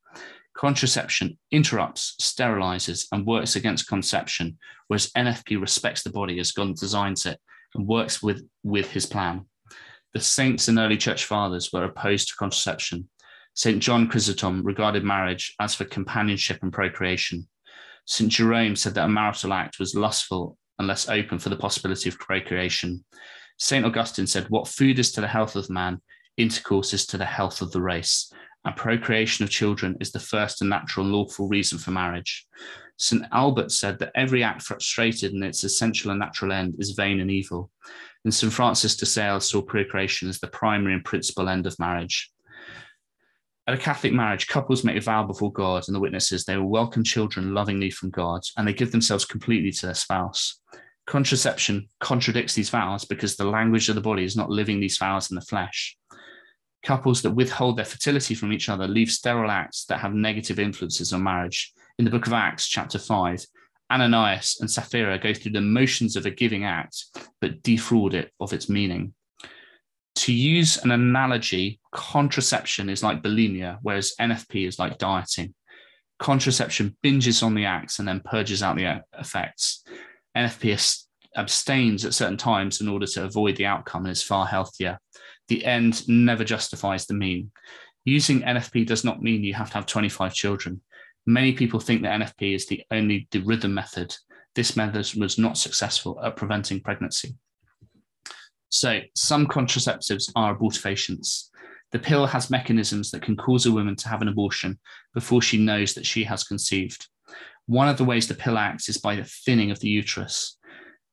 Contraception 0.56 1.38
interrupts, 1.52 2.16
sterilizes, 2.22 3.08
and 3.12 3.26
works 3.26 3.56
against 3.56 3.88
conception, 3.88 4.58
whereas 4.88 5.12
NFP 5.18 5.60
respects 5.60 6.04
the 6.04 6.12
body 6.12 6.40
as 6.40 6.52
God 6.52 6.76
designs 6.76 7.26
it 7.26 7.40
and 7.76 7.88
works 7.88 8.22
with, 8.22 8.48
with 8.64 8.92
his 8.92 9.06
plan. 9.06 9.46
The 10.14 10.20
saints 10.20 10.68
and 10.68 10.78
early 10.78 10.98
church 10.98 11.26
fathers 11.26 11.72
were 11.74 11.86
opposed 11.86 12.28
to 12.28 12.36
contraception. 12.36 13.10
St. 13.56 13.82
John 13.82 14.08
Chrysostom 14.08 14.64
regarded 14.64 15.04
marriage 15.04 15.56
as 15.60 15.74
for 15.74 15.86
companionship 15.86 16.60
and 16.62 16.72
procreation. 16.72 17.48
St. 18.06 18.32
Jerome 18.32 18.76
said 18.76 18.94
that 18.94 19.06
a 19.06 19.10
marital 19.10 19.54
act 19.54 19.80
was 19.80 19.96
lustful 19.96 20.58
unless 20.78 21.10
open 21.10 21.40
for 21.40 21.50
the 21.50 21.56
possibility 21.56 22.10
of 22.10 22.20
procreation. 22.20 23.04
St. 23.58 23.86
Augustine 23.86 24.28
said, 24.28 24.46
What 24.50 24.68
food 24.68 25.00
is 25.00 25.12
to 25.14 25.22
the 25.22 25.28
health 25.28 25.56
of 25.56 25.70
man, 25.70 26.00
intercourse 26.38 26.94
is 26.94 27.08
to 27.08 27.18
the 27.18 27.26
health 27.26 27.62
of 27.62 27.72
the 27.72 27.82
race, 27.82 28.32
and 28.66 28.76
procreation 28.76 29.44
of 29.44 29.50
children 29.50 29.98
is 30.00 30.12
the 30.12 30.20
first 30.20 30.62
and 30.62 30.70
natural 30.70 31.06
and 31.06 31.16
lawful 31.16 31.48
reason 31.48 31.80
for 31.80 31.92
marriage. 31.92 32.46
St. 32.98 33.24
Albert 33.32 33.72
said 33.72 33.98
that 34.00 34.12
every 34.14 34.44
act 34.44 34.62
frustrated 34.62 35.34
in 35.34 35.42
its 35.42 35.64
essential 35.64 36.12
and 36.12 36.20
natural 36.20 36.52
end 36.52 36.76
is 36.78 36.92
vain 36.92 37.20
and 37.20 37.32
evil 37.32 37.72
St. 38.32 38.54
Francis 38.54 38.96
de 38.96 39.06
Sales 39.06 39.50
saw 39.50 39.62
procreation 39.62 40.30
as 40.30 40.40
the 40.40 40.48
primary 40.48 40.94
and 40.94 41.04
principal 41.04 41.50
end 41.50 41.68
of 41.68 41.78
marriage. 41.80 42.32
At 43.66 43.76
a 43.76 43.78
Catholic 43.78 44.14
marriage, 44.14 44.48
couples 44.48 44.84
make 44.84 44.98
a 44.98 45.02
vow 45.02 45.24
before 45.24 45.52
God 45.52 45.84
and 45.88 45.96
the 45.96 46.00
witnesses 46.00 46.44
they 46.44 46.58
will 46.58 46.70
welcome 46.70 47.04
children 47.04 47.54
lovingly 47.54 47.90
from 47.90 48.10
God 48.10 48.42
and 48.58 48.68
they 48.68 48.74
give 48.74 48.92
themselves 48.92 49.26
completely 49.26 49.72
to 49.72 49.86
their 49.86 49.96
spouse. 49.96 50.60
Contraception 51.06 51.88
contradicts 52.00 52.54
these 52.54 52.70
vows 52.70 53.06
because 53.06 53.36
the 53.36 53.46
language 53.46 53.90
of 53.90 53.96
the 53.96 54.02
body 54.02 54.24
is 54.24 54.38
not 54.38 54.50
living 54.50 54.80
these 54.80 54.98
vows 54.98 55.32
in 55.32 55.36
the 55.36 55.42
flesh. 55.42 55.98
Couples 56.84 57.22
that 57.22 57.32
withhold 57.32 57.78
their 57.78 57.86
fertility 57.86 58.36
from 58.36 58.52
each 58.52 58.68
other 58.68 58.88
leave 58.88 59.10
sterile 59.10 59.52
acts 59.52 59.86
that 59.86 60.00
have 60.00 60.14
negative 60.14 60.60
influences 60.60 61.14
on 61.14 61.24
marriage. 61.24 61.74
In 61.98 62.06
the 62.06 62.12
book 62.12 62.28
of 62.28 62.34
Acts, 62.34 62.68
chapter 62.68 63.00
5, 63.00 63.46
Ananias 63.94 64.58
and 64.60 64.70
Sapphira 64.70 65.20
go 65.20 65.34
through 65.34 65.52
the 65.52 65.62
motions 65.62 66.16
of 66.16 66.26
a 66.26 66.32
giving 66.32 66.66
act, 66.66 67.06
but 67.40 67.62
defraud 67.62 68.16
it 68.16 68.32
of 68.40 68.52
its 68.52 68.68
meaning. 68.68 69.14
To 70.16 70.34
use 70.34 70.78
an 70.78 70.92
analogy, 70.92 71.80
contraception 71.92 72.90
is 72.90 73.04
like 73.04 73.22
bulimia, 73.22 73.78
whereas 73.82 74.14
NFP 74.20 74.68
is 74.68 74.80
like 74.80 74.98
dieting. 74.98 75.54
Contraception 76.20 76.96
binges 77.04 77.44
on 77.44 77.56
the 77.56 77.66
acts 77.66 78.00
and 78.00 78.08
then 78.08 78.22
purges 78.24 78.64
out 78.64 78.76
the 78.78 78.86
uh, 78.86 79.00
effects. 79.20 79.84
NFP 80.36 81.04
abstains 81.36 82.06
at 82.06 82.14
certain 82.14 82.38
times 82.38 82.82
in 82.82 82.88
order 82.88 83.06
to 83.06 83.24
avoid 83.24 83.56
the 83.58 83.66
outcome 83.66 84.06
and 84.06 84.12
is 84.12 84.24
far 84.24 84.46
healthier. 84.46 85.00
The 85.48 85.66
end 85.66 86.08
never 86.08 86.44
justifies 86.44 87.06
the 87.06 87.14
mean. 87.14 87.52
Using 88.06 88.42
NFP 88.42 88.86
does 88.86 89.04
not 89.04 89.22
mean 89.22 89.44
you 89.44 89.54
have 89.54 89.70
to 89.70 89.76
have 89.76 89.86
25 89.86 90.34
children. 90.34 90.82
Many 91.26 91.54
people 91.54 91.80
think 91.80 92.02
that 92.02 92.20
NFP 92.20 92.56
is 92.56 92.66
the 92.68 92.84
only 92.92 93.28
the 93.32 93.40
rhythm 93.40 93.74
method. 93.74 94.16
This 94.56 94.76
method 94.76 95.14
was 95.18 95.38
not 95.38 95.58
successful 95.58 96.20
at 96.24 96.36
preventing 96.36 96.82
pregnancy. 96.82 97.36
So 98.70 99.02
some 99.16 99.48
contraceptives 99.48 100.32
are 100.36 100.56
abortifacients. 100.56 101.50
The 101.92 102.00
pill 102.00 102.26
has 102.26 102.50
mechanisms 102.50 103.12
that 103.12 103.22
can 103.22 103.38
cause 103.38 103.66
a 103.66 103.72
woman 103.72 103.96
to 103.98 104.10
have 104.10 104.22
an 104.22 104.28
abortion 104.28 104.80
before 105.14 105.42
she 105.42 105.64
knows 105.64 105.94
that 105.94 106.06
she 106.06 106.24
has 106.24 106.44
conceived. 106.44 107.08
One 107.68 107.88
of 107.88 107.98
the 107.98 108.04
ways 108.04 108.28
the 108.28 108.34
pill 108.34 108.58
acts 108.58 108.90
is 108.90 108.98
by 108.98 109.16
the 109.16 109.24
thinning 109.24 109.72
of 109.72 109.80
the 109.80 109.90
uterus. 109.90 110.58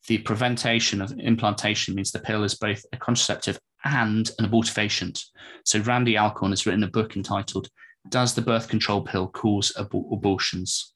The 0.09 0.19
prevention 0.19 1.03
of 1.03 1.13
implantation 1.19 1.95
means 1.95 2.11
the 2.11 2.19
pill 2.19 2.43
is 2.43 2.55
both 2.55 2.83
a 2.93 2.97
contraceptive 2.97 3.59
and 3.85 4.31
an 4.39 4.47
abortifacient. 4.47 5.23
So 5.65 5.81
Randy 5.81 6.17
Alcorn 6.17 6.53
has 6.53 6.67
written 6.67 6.83
a 6.83 6.89
book 6.89 7.17
entitled 7.17 7.69
does 8.09 8.35
the 8.35 8.43
birth 8.43 8.69
control 8.69 9.03
pill 9.03 9.29
cause 9.29 9.73
ab- 9.79 9.95
abortions? 9.95 10.95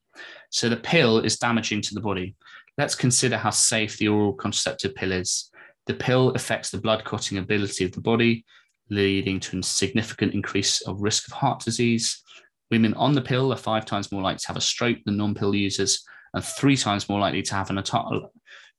So 0.51 0.69
the 0.69 0.77
pill 0.77 1.19
is 1.19 1.39
damaging 1.39 1.83
to 1.83 1.95
the 1.95 2.01
body. 2.01 2.37
Let's 2.79 2.95
consider 2.95 3.37
how 3.37 3.51
safe 3.51 3.99
the 3.99 4.09
oral 4.09 4.33
contraceptive 4.33 4.95
pill 4.95 5.13
is. 5.13 5.51
The 5.87 5.95
pill 5.95 6.31
affects 6.31 6.71
the 6.71 6.81
blood 6.81 7.05
clotting 7.05 7.39
ability 7.39 7.85
of 7.85 7.93
the 7.93 8.01
body, 8.01 8.45
leading 8.91 9.41
to 9.41 9.59
a 9.59 9.63
significant 9.63 10.35
increase 10.35 10.81
of 10.83 11.03
risk 11.03 11.29
of 11.29 11.35
heart 11.35 11.61
disease. 11.61 12.23
Women 12.71 12.95
on 12.95 13.13
the 13.13 13.21
pill 13.21 13.53
are 13.53 13.57
five 13.57 13.85
times 13.85 14.11
more 14.11 14.23
likely 14.23 14.39
to 14.39 14.49
have 14.49 14.57
a 14.57 14.63
stroke 14.63 14.99
than 15.05 15.17
non 15.17 15.35
pill 15.35 15.55
users 15.55 16.05
and 16.33 16.45
three 16.45 16.77
times 16.77 17.09
more 17.09 17.21
likely 17.21 17.43
to 17.43 17.55
have 17.55 17.71
an, 17.71 17.79
uh, 17.79 18.21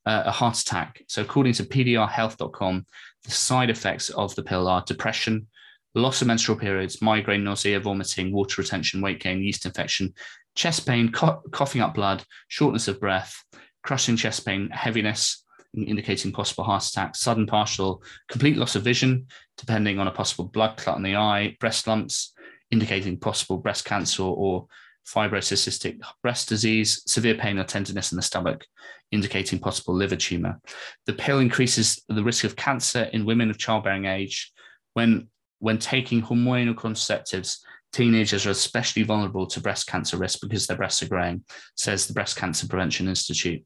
a 0.05 0.32
heart 0.32 0.59
attack. 0.59 1.01
So, 1.07 1.21
according 1.21 1.53
to 1.53 1.63
PDRhealth.com, 1.63 2.86
the 3.23 3.32
side 3.32 3.69
effects 3.69 4.09
of 4.09 4.36
the 4.36 4.43
pill 4.43 4.67
are 4.67 4.84
depression, 4.86 5.47
loss 5.96 6.22
of 6.22 6.28
menstrual 6.28 6.58
periods, 6.58 7.02
migraine, 7.02 7.43
nausea, 7.43 7.80
vomiting, 7.80 8.32
water 8.32 8.62
retention, 8.62 9.02
weight 9.02 9.20
gain, 9.20 9.41
yeast 9.41 9.66
infection, 9.66 10.14
chest 10.56 10.86
pain, 10.86 11.12
co- 11.12 11.41
coughing 11.52 11.82
up 11.82 11.93
blood, 11.93 12.24
shortness 12.48 12.88
of 12.88 13.00
breath, 13.00 13.43
crushing 13.84 14.16
chest 14.16 14.46
pain, 14.46 14.70
heaviness, 14.72 15.43
indicating 15.76 16.32
possible 16.32 16.64
heart 16.64 16.86
attack, 16.86 17.16
sudden 17.16 17.46
partial, 17.46 18.02
complete 18.30 18.58
loss 18.58 18.76
of 18.76 18.84
vision, 18.84 19.28
depending 19.58 20.00
on 20.00 20.08
a 20.08 20.12
possible 20.12 20.46
blood 20.46 20.78
clot 20.78 20.98
in 20.98 21.04
the 21.04 21.16
eye, 21.16 21.56
breast 21.60 21.88
lumps, 21.88 22.34
indicating 22.72 23.18
possible 23.18 23.58
breast 23.58 23.86
cancer 23.86 24.24
or 24.24 24.68
fibrosis 25.06 25.68
cystic 25.68 26.00
breast 26.24 26.50
disease, 26.50 27.04
severe 27.06 27.36
pain 27.36 27.60
or 27.60 27.64
tenderness 27.64 28.12
in 28.12 28.16
the 28.16 28.22
stomach, 28.22 28.66
indicating 29.12 29.60
possible 29.60 29.93
liver 29.93 30.16
tumor. 30.16 30.60
The 31.06 31.14
pill 31.14 31.39
increases 31.39 32.02
the 32.10 32.24
risk 32.24 32.43
of 32.43 32.56
cancer 32.56 33.04
in 33.14 33.26
women 33.26 33.50
of 33.50 33.58
childbearing 33.58 34.06
age. 34.06 34.52
When, 34.93 35.28
when 35.60 35.78
taking 35.78 36.22
hormonal 36.22 36.76
contraceptives, 36.76 37.58
teenagers 37.93 38.45
are 38.45 38.51
especially 38.51 39.03
vulnerable 39.03 39.47
to 39.47 39.62
breast 39.62 39.88
cancer 39.88 40.18
risk 40.18 40.39
because 40.41 40.68
their 40.68 40.78
breasts 40.78 41.01
are 41.01 41.08
growing, 41.08 41.43
says 41.76 42.08
the 42.08 42.14
Breast 42.14 42.36
Cancer 42.36 42.68
Prevention 42.68 43.08
Institute. 43.08 43.64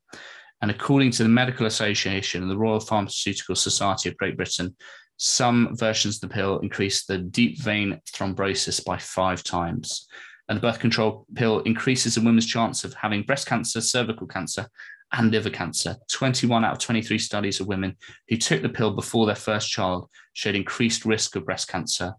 And 0.62 0.70
according 0.70 1.12
to 1.12 1.24
the 1.24 1.30
Medical 1.30 1.66
Association 1.66 2.42
and 2.42 2.52
the 2.52 2.58
Royal 2.58 2.80
Pharmaceutical 2.80 3.56
Society 3.56 4.10
of 4.10 4.18
Great 4.18 4.38
Britain, 4.38 4.76
some 5.18 5.76
versions 5.76 6.16
of 6.16 6.22
the 6.22 6.34
pill 6.34 6.60
increase 6.60 7.06
the 7.06 7.18
deep 7.18 7.60
vein 7.62 8.00
thrombosis 8.14 8.84
by 8.84 8.98
five 8.98 9.44
times. 9.44 10.08
And 10.48 10.58
the 10.58 10.62
birth 10.62 10.80
control 10.80 11.26
pill 11.36 11.60
increases 11.62 12.18
a 12.18 12.22
woman's 12.22 12.46
chance 12.46 12.84
of 12.84 12.94
having 12.94 13.24
breast 13.24 13.48
cancer, 13.48 13.82
cervical 13.82 14.28
cancer, 14.28 14.68
and 15.12 15.32
liver 15.32 15.50
cancer. 15.50 15.98
21 16.10 16.64
out 16.64 16.74
of 16.74 16.80
23 16.80 17.18
studies 17.18 17.60
of 17.60 17.68
women 17.68 17.96
who 18.28 18.38
took 18.38 18.62
the 18.62 18.70
pill 18.70 18.92
before 18.92 19.26
their 19.26 19.36
first 19.36 19.70
child 19.70 20.10
showed 20.34 20.56
increased 20.56 21.06
risk 21.06 21.36
of 21.36 21.46
breast 21.46 21.68
cancer. 21.68 22.14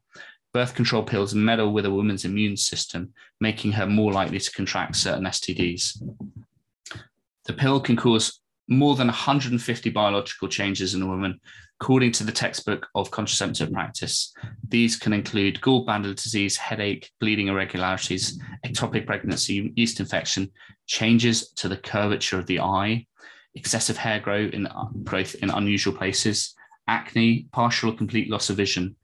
Birth 0.53 0.75
control 0.75 1.05
pills 1.05 1.35
meddle 1.35 1.73
with 1.73 1.87
a 1.87 1.91
woman's 1.91 2.25
immune 2.25 2.57
system, 2.57 3.13
making 3.41 3.73
her 3.73 3.87
more 3.87 4.13
likely 4.13 4.41
to 4.41 4.51
contract 4.53 4.97
certain 4.97 5.25
STDs. 5.25 6.03
The 7.47 7.53
pill 7.53 7.81
can 7.81 7.97
cause 7.97 8.41
more 8.69 8.97
than 8.97 9.09
150 9.09 9.91
biological 9.91 10.49
changes 10.49 10.95
in 10.95 11.03
a 11.03 11.07
woman, 11.07 11.41
according 11.81 12.13
to 12.13 12.25
the 12.25 12.33
textbook 12.33 12.87
of 12.95 13.11
contraceptive 13.11 13.73
practice. 13.73 14.33
These 14.69 14.97
can 14.97 15.13
include 15.13 15.61
gallbladder 15.61 16.15
disease, 16.15 16.57
headache, 16.57 17.11
bleeding 17.21 17.49
irregularities, 17.49 18.39
ectopic 18.65 19.07
pregnancy, 19.07 19.73
yeast 19.77 19.99
infection, 19.99 20.51
changes 20.91 21.53
to 21.53 21.69
the 21.69 21.77
curvature 21.77 22.37
of 22.37 22.47
the 22.47 22.59
eye, 22.59 23.07
excessive 23.55 23.97
hair 23.97 24.19
growth 24.19 24.53
in, 24.53 24.69
growth 25.05 25.37
in 25.37 25.49
unusual 25.49 25.95
places, 25.95 26.55
acne, 26.89 27.47
partial 27.53 27.91
or 27.91 27.97
complete 27.97 28.29
loss 28.29 28.51
of 28.51 28.57
vision. 28.57 28.97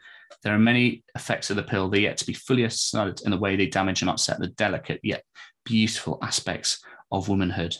There 0.42 0.52
are 0.52 0.58
many 0.58 1.04
effects 1.14 1.48
of 1.48 1.56
the 1.56 1.62
pill 1.62 1.88
that 1.88 2.00
yet 2.00 2.16
to 2.18 2.26
be 2.26 2.34
fully 2.34 2.68
studied 2.70 3.20
in 3.24 3.30
the 3.30 3.38
way 3.38 3.54
they 3.54 3.68
damage 3.68 4.02
and 4.02 4.10
upset 4.10 4.40
the 4.40 4.48
delicate 4.48 4.98
yet 5.04 5.22
beautiful 5.64 6.18
aspects 6.22 6.84
of 7.12 7.28
womanhood. 7.28 7.76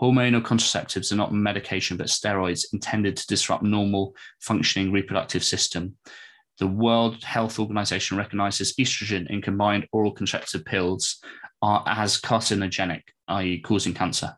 Hormonal 0.00 0.42
contraceptives 0.42 1.10
are 1.10 1.16
not 1.16 1.34
medication, 1.34 1.96
but 1.96 2.06
steroids 2.06 2.72
intended 2.72 3.16
to 3.16 3.26
disrupt 3.26 3.64
normal 3.64 4.14
functioning 4.40 4.92
reproductive 4.92 5.42
system. 5.42 5.96
The 6.58 6.68
World 6.68 7.24
Health 7.24 7.58
Organization 7.58 8.16
recognizes 8.16 8.74
estrogen 8.76 9.28
in 9.30 9.42
combined 9.42 9.88
oral 9.90 10.12
contraceptive 10.12 10.64
pills 10.64 11.18
are 11.62 11.84
as 11.86 12.20
carcinogenic, 12.20 13.02
i.e., 13.32 13.60
causing 13.60 13.94
cancer. 13.94 14.36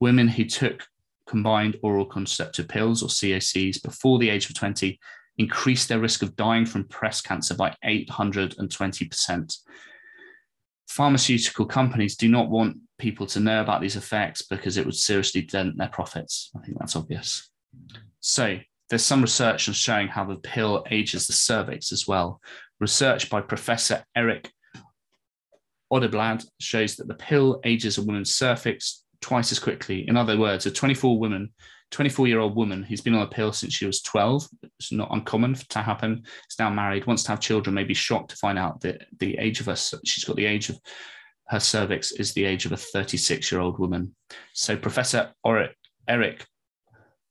Women 0.00 0.28
who 0.28 0.44
took 0.44 0.86
combined 1.26 1.76
oral 1.82 2.06
contraceptive 2.06 2.68
pills 2.68 3.02
or 3.02 3.08
COCs 3.08 3.82
before 3.82 4.18
the 4.18 4.30
age 4.30 4.48
of 4.48 4.56
20 4.56 4.98
increased 5.38 5.88
their 5.88 6.00
risk 6.00 6.22
of 6.22 6.36
dying 6.36 6.66
from 6.66 6.82
breast 6.84 7.24
cancer 7.24 7.54
by 7.54 7.74
820%. 7.84 9.56
Pharmaceutical 10.88 11.66
companies 11.66 12.16
do 12.16 12.28
not 12.28 12.50
want 12.50 12.76
people 12.98 13.26
to 13.26 13.40
know 13.40 13.60
about 13.60 13.80
these 13.80 13.96
effects 13.96 14.42
because 14.42 14.76
it 14.76 14.84
would 14.84 14.96
seriously 14.96 15.42
dent 15.42 15.78
their 15.78 15.88
profits. 15.88 16.50
I 16.56 16.64
think 16.64 16.78
that's 16.78 16.96
obvious. 16.96 17.48
So 18.20 18.58
there's 18.88 19.04
some 19.04 19.22
research 19.22 19.68
on 19.68 19.74
showing 19.74 20.08
how 20.08 20.24
the 20.24 20.36
pill 20.36 20.84
ages 20.90 21.26
the 21.26 21.32
cervix 21.32 21.92
as 21.92 22.08
well. 22.08 22.40
Research 22.80 23.30
by 23.30 23.40
Professor 23.40 24.04
Erik 24.16 24.50
Odeblad 25.92 26.44
shows 26.60 26.96
that 26.96 27.08
the 27.08 27.14
pill 27.14 27.60
ages 27.64 27.98
a 27.98 28.02
woman's 28.02 28.34
cervix 28.34 29.04
twice 29.20 29.52
as 29.52 29.58
quickly. 29.58 30.08
In 30.08 30.16
other 30.16 30.38
words, 30.38 30.66
a 30.66 30.70
24 30.70 31.18
woman 31.18 31.50
24 31.90 32.28
year 32.28 32.38
old 32.38 32.54
woman 32.54 32.82
who's 32.82 33.00
been 33.00 33.14
on 33.14 33.22
a 33.22 33.26
pill 33.26 33.52
since 33.52 33.74
she 33.74 33.86
was 33.86 34.00
12. 34.02 34.46
It's 34.78 34.92
not 34.92 35.08
uncommon 35.10 35.54
to 35.54 35.82
happen. 35.82 36.22
Is 36.48 36.58
now 36.58 36.70
married, 36.70 37.06
wants 37.06 37.24
to 37.24 37.30
have 37.30 37.40
children, 37.40 37.74
may 37.74 37.84
be 37.84 37.94
shocked 37.94 38.30
to 38.30 38.36
find 38.36 38.58
out 38.58 38.80
that 38.82 39.06
the 39.18 39.36
age 39.38 39.60
of 39.60 39.66
her, 39.66 39.76
she's 39.76 40.24
got 40.24 40.36
the 40.36 40.46
age 40.46 40.68
of 40.68 40.78
her 41.48 41.60
cervix 41.60 42.12
is 42.12 42.32
the 42.32 42.44
age 42.44 42.64
of 42.64 42.72
a 42.72 42.76
36 42.76 43.50
year 43.50 43.60
old 43.60 43.78
woman. 43.78 44.14
So, 44.52 44.76
Professor 44.76 45.32
Erik 45.44 46.46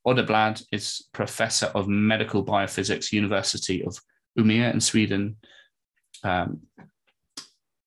Odeblad 0.05 0.63
is 0.71 1.07
professor 1.13 1.67
of 1.67 1.87
medical 1.87 2.43
biophysics, 2.43 3.13
University 3.13 3.83
of 3.83 3.97
Umeå 4.37 4.73
in 4.73 4.81
Sweden, 4.81 5.37
um, 6.23 6.61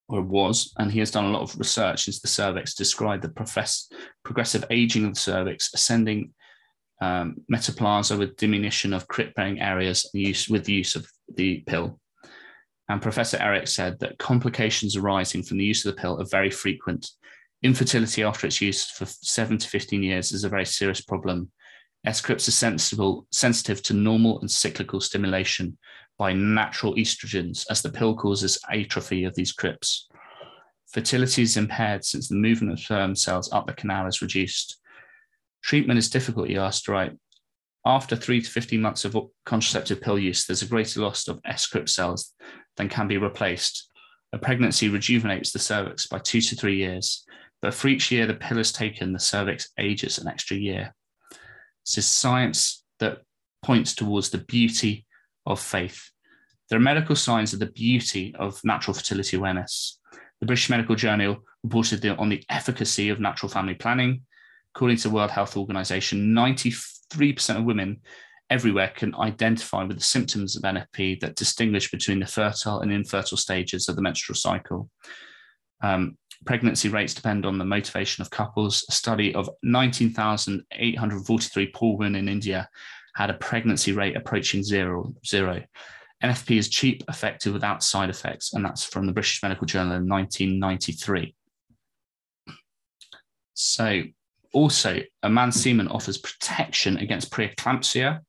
or 0.09 0.23
was, 0.23 0.73
and 0.79 0.91
he 0.93 0.99
has 0.99 1.11
done 1.11 1.27
a 1.27 1.31
lot 1.31 1.43
of 1.43 1.59
research 1.59 2.07
into 2.07 2.21
the 2.21 2.29
cervix, 2.29 2.75
described 2.75 3.23
the 3.23 3.29
profess- 3.29 3.89
progressive 4.25 4.65
aging 4.71 5.05
of 5.05 5.15
the 5.15 5.21
cervix, 5.21 5.73
ascending 5.75 6.33
um, 7.01 7.37
metaplasia 7.53 8.19
with 8.19 8.37
diminution 8.37 8.93
of 8.93 9.09
crypt 9.09 9.35
bearing 9.35 9.61
areas 9.61 10.09
use, 10.15 10.49
with 10.49 10.65
the 10.65 10.73
use 10.73 10.95
of 10.95 11.07
the 11.35 11.63
pill. 11.67 11.99
And 12.89 13.01
Professor 13.01 13.39
Erik 13.39 13.69
said 13.69 13.99
that 14.01 14.19
complications 14.19 14.97
arising 14.97 15.43
from 15.43 15.59
the 15.59 15.65
use 15.65 15.85
of 15.85 15.95
the 15.95 16.01
pill 16.01 16.21
are 16.21 16.27
very 16.27 16.51
frequent. 16.51 17.11
Infertility 17.63 18.23
after 18.23 18.47
its 18.47 18.61
use 18.61 18.91
for 18.91 19.07
seven 19.07 19.57
to 19.57 19.69
15 19.69 20.03
years 20.03 20.33
is 20.33 20.45
a 20.45 20.49
very 20.49 20.67
serious 20.67 21.01
problem. 21.01 21.51
S-crypts 22.05 22.49
are 22.49 22.53
sensible, 22.53 23.27
sensitive 23.31 23.83
to 23.85 23.95
normal 23.95 24.41
and 24.41 24.51
cyclical 24.51 25.01
stimulation 25.01 25.79
by 26.23 26.33
natural 26.33 26.95
estrogens, 26.95 27.67
as 27.69 27.83
the 27.83 27.91
pill 27.91 28.15
causes 28.15 28.57
atrophy 28.71 29.25
of 29.25 29.35
these 29.35 29.51
crypts. 29.51 30.09
Fertility 30.93 31.43
is 31.43 31.57
impaired 31.57 32.05
since 32.05 32.29
the 32.29 32.37
movement 32.37 32.73
of 32.73 32.79
sperm 32.79 33.17
cells 33.17 33.53
up 33.53 33.67
the 33.67 33.73
canal 33.73 34.07
is 34.07 34.23
reduced. 34.23 34.79
Treatment 35.65 35.99
is 35.99 36.09
difficult, 36.09 36.49
you 36.49 36.61
asked, 36.61 36.87
right? 36.87 37.11
After 37.85 38.15
three 38.15 38.41
to 38.41 38.49
15 38.49 38.81
months 38.81 39.05
of 39.05 39.17
contraceptive 39.45 40.01
pill 40.01 40.17
use, 40.17 40.47
there's 40.47 40.63
a 40.63 40.67
greater 40.67 41.01
loss 41.01 41.27
of 41.27 41.41
S-crypt 41.45 41.91
cells 41.91 42.33
than 42.77 42.89
can 42.89 43.09
be 43.09 43.19
replaced. 43.19 43.91
A 44.33 44.39
pregnancy 44.39 44.89
rejuvenates 44.89 45.51
the 45.51 45.59
cervix 45.59 46.07
by 46.07 46.21
two 46.21 46.41
to 46.41 46.55
three 46.55 46.77
years, 46.77 47.25
but 47.61 47.75
for 47.75 47.89
each 47.89 48.13
year 48.13 48.29
the 48.29 48.35
pill 48.35 48.59
is 48.59 48.71
taken, 48.71 49.13
the 49.13 49.19
cervix 49.19 49.71
ages 49.77 50.19
an 50.19 50.29
extra 50.29 50.57
year. 50.57 50.95
This 51.85 51.99
is 51.99 52.07
science 52.07 52.85
that 53.01 53.23
points 53.61 53.93
towards 53.93 54.31
the 54.31 54.39
beauty 54.39 55.05
of 55.45 55.59
faith. 55.59 56.12
There 56.73 56.79
are 56.79 56.81
medical 56.81 57.15
signs 57.15 57.53
of 57.53 57.59
the 57.59 57.67
beauty 57.67 58.35
of 58.39 58.59
natural 58.65 58.95
fertility 58.95 59.37
awareness. 59.37 60.01
The 60.41 60.47
British 60.47 60.71
Medical 60.71 60.95
Journal 60.95 61.37
reported 61.63 62.03
on 62.07 62.31
the 62.31 62.43
efficacy 62.49 63.11
of 63.11 63.21
natural 63.21 63.51
family 63.51 63.75
planning, 63.75 64.23
according 64.75 64.97
to 64.97 65.09
the 65.09 65.15
World 65.15 65.31
Health 65.31 65.59
Organization, 65.59 66.35
93% 66.35 67.59
of 67.59 67.65
women 67.65 68.01
everywhere 68.49 68.91
can 68.97 69.15
identify 69.17 69.85
with 69.85 69.99
the 69.99 70.03
symptoms 70.03 70.57
of 70.57 70.63
NFP 70.63 71.21
that 71.21 71.37
distinguish 71.37 71.91
between 71.91 72.21
the 72.21 72.27
fertile 72.27 72.81
and 72.81 72.91
infertile 72.91 73.37
stages 73.37 73.91
of 73.91 73.97
the 73.97 74.03
menstrual 74.03 74.37
cycle. 74.37 74.89
Um, 75.83 76.17
pregnancy 76.47 76.89
rates 76.89 77.13
depend 77.13 77.45
on 77.45 77.59
the 77.59 77.67
motivation 77.67 78.23
of 78.23 78.31
couples. 78.31 78.83
A 78.89 78.93
study 78.93 79.35
of 79.35 79.51
19,843 79.63 81.67
poor 81.75 81.99
women 81.99 82.17
in 82.17 82.31
India 82.31 82.67
had 83.15 83.29
a 83.29 83.35
pregnancy 83.35 83.93
rate 83.93 84.17
approaching 84.17 84.63
zero. 84.63 85.13
zero. 85.27 85.63
NFP 86.23 86.57
is 86.57 86.69
cheap, 86.69 87.03
effective, 87.09 87.53
without 87.53 87.83
side 87.83 88.11
effects, 88.11 88.55
and 88.55 88.65
that's 88.65 88.85
from 88.85 89.07
the 89.07 89.13
British 89.13 89.43
Medical 89.43 89.67
Journal 89.67 89.97
in 89.97 90.09
1993. 90.09 91.35
So, 93.55 94.03
also, 94.53 95.01
a 95.23 95.31
man's 95.31 95.61
semen 95.61 95.89
offers 95.89 96.19
protection 96.19 96.99
against 96.99 97.31
preeclampsia. 97.31 98.21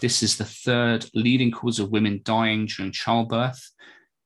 This 0.00 0.22
is 0.22 0.36
the 0.36 0.44
third 0.44 1.06
leading 1.14 1.50
cause 1.50 1.78
of 1.78 1.90
women 1.90 2.20
dying 2.24 2.66
during 2.66 2.92
childbirth. 2.92 3.70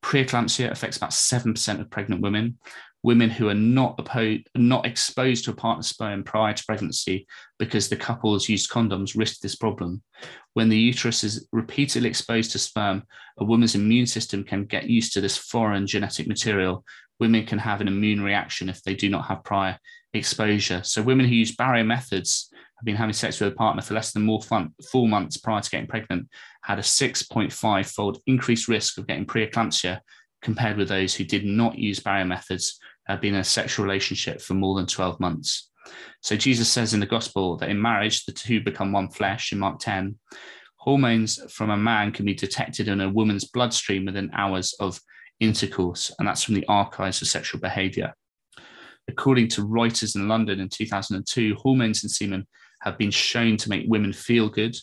Preeclampsia 0.02 0.70
affects 0.70 0.96
about 0.96 1.10
7% 1.10 1.80
of 1.80 1.90
pregnant 1.90 2.22
women. 2.22 2.58
Women 3.02 3.30
who 3.30 3.48
are 3.48 3.54
not 3.54 3.96
opposed, 3.98 4.48
not 4.54 4.86
exposed 4.86 5.44
to 5.44 5.50
a 5.50 5.54
partner's 5.54 5.88
sperm 5.88 6.22
prior 6.22 6.52
to 6.52 6.64
pregnancy 6.64 7.26
because 7.58 7.88
the 7.88 7.96
couples 7.96 8.48
used 8.48 8.70
condoms 8.70 9.16
risk 9.16 9.40
this 9.40 9.56
problem. 9.56 10.02
When 10.54 10.68
the 10.68 10.78
uterus 10.78 11.24
is 11.24 11.48
repeatedly 11.52 12.08
exposed 12.08 12.52
to 12.52 12.58
sperm, 12.58 13.02
a 13.38 13.44
woman's 13.44 13.74
immune 13.74 14.06
system 14.06 14.44
can 14.44 14.64
get 14.64 14.88
used 14.88 15.12
to 15.14 15.20
this 15.20 15.36
foreign 15.36 15.86
genetic 15.86 16.28
material. 16.28 16.84
Women 17.18 17.44
can 17.44 17.58
have 17.58 17.80
an 17.80 17.88
immune 17.88 18.22
reaction 18.22 18.68
if 18.68 18.82
they 18.82 18.94
do 18.94 19.08
not 19.08 19.26
have 19.26 19.44
prior 19.44 19.78
exposure. 20.14 20.82
So 20.84 21.02
women 21.02 21.26
who 21.26 21.34
use 21.34 21.56
barrier 21.56 21.84
methods 21.84 22.50
have 22.52 22.84
been 22.84 22.96
having 22.96 23.14
sex 23.14 23.40
with 23.40 23.52
a 23.52 23.56
partner 23.56 23.82
for 23.82 23.94
less 23.94 24.12
than 24.12 24.22
more 24.22 24.42
fun, 24.42 24.74
four 24.90 25.08
months 25.08 25.38
prior 25.38 25.60
to 25.60 25.70
getting 25.70 25.88
pregnant 25.88 26.28
had 26.62 26.78
a 26.78 26.82
6.5 26.82 27.86
fold 27.86 28.18
increased 28.26 28.68
risk 28.68 28.98
of 28.98 29.06
getting 29.06 29.26
preeclampsia 29.26 30.00
compared 30.42 30.76
with 30.76 30.88
those 30.88 31.14
who 31.14 31.24
did 31.24 31.44
not 31.44 31.78
use 31.78 32.00
barrier 32.00 32.24
methods 32.24 32.78
had 33.06 33.20
been 33.20 33.34
in 33.34 33.40
a 33.40 33.44
sexual 33.44 33.84
relationship 33.84 34.40
for 34.40 34.54
more 34.54 34.76
than 34.76 34.86
12 34.86 35.18
months. 35.20 35.70
So 36.20 36.36
Jesus 36.36 36.70
says 36.70 36.94
in 36.94 37.00
the 37.00 37.06
gospel 37.06 37.56
that 37.56 37.68
in 37.68 37.80
marriage, 37.80 38.24
the 38.24 38.32
two 38.32 38.60
become 38.62 38.92
one 38.92 39.08
flesh 39.10 39.52
in 39.52 39.58
Mark 39.58 39.80
10. 39.80 40.16
Hormones 40.76 41.40
from 41.52 41.70
a 41.70 41.76
man 41.76 42.12
can 42.12 42.24
be 42.24 42.34
detected 42.34 42.88
in 42.88 43.00
a 43.00 43.10
woman's 43.10 43.48
bloodstream 43.48 44.04
within 44.04 44.30
hours 44.32 44.74
of 44.80 45.00
intercourse, 45.40 46.12
and 46.18 46.26
that's 46.26 46.42
from 46.42 46.54
the 46.54 46.66
archives 46.66 47.22
of 47.22 47.28
sexual 47.28 47.60
behavior. 47.60 48.14
According 49.08 49.48
to 49.48 49.66
Reuters 49.66 50.14
in 50.14 50.28
London 50.28 50.60
in 50.60 50.68
2002, 50.68 51.56
hormones 51.56 52.04
in 52.04 52.08
semen 52.08 52.46
have 52.82 52.98
been 52.98 53.10
shown 53.10 53.56
to 53.58 53.68
make 53.68 53.84
women 53.88 54.12
feel 54.12 54.48
good. 54.48 54.76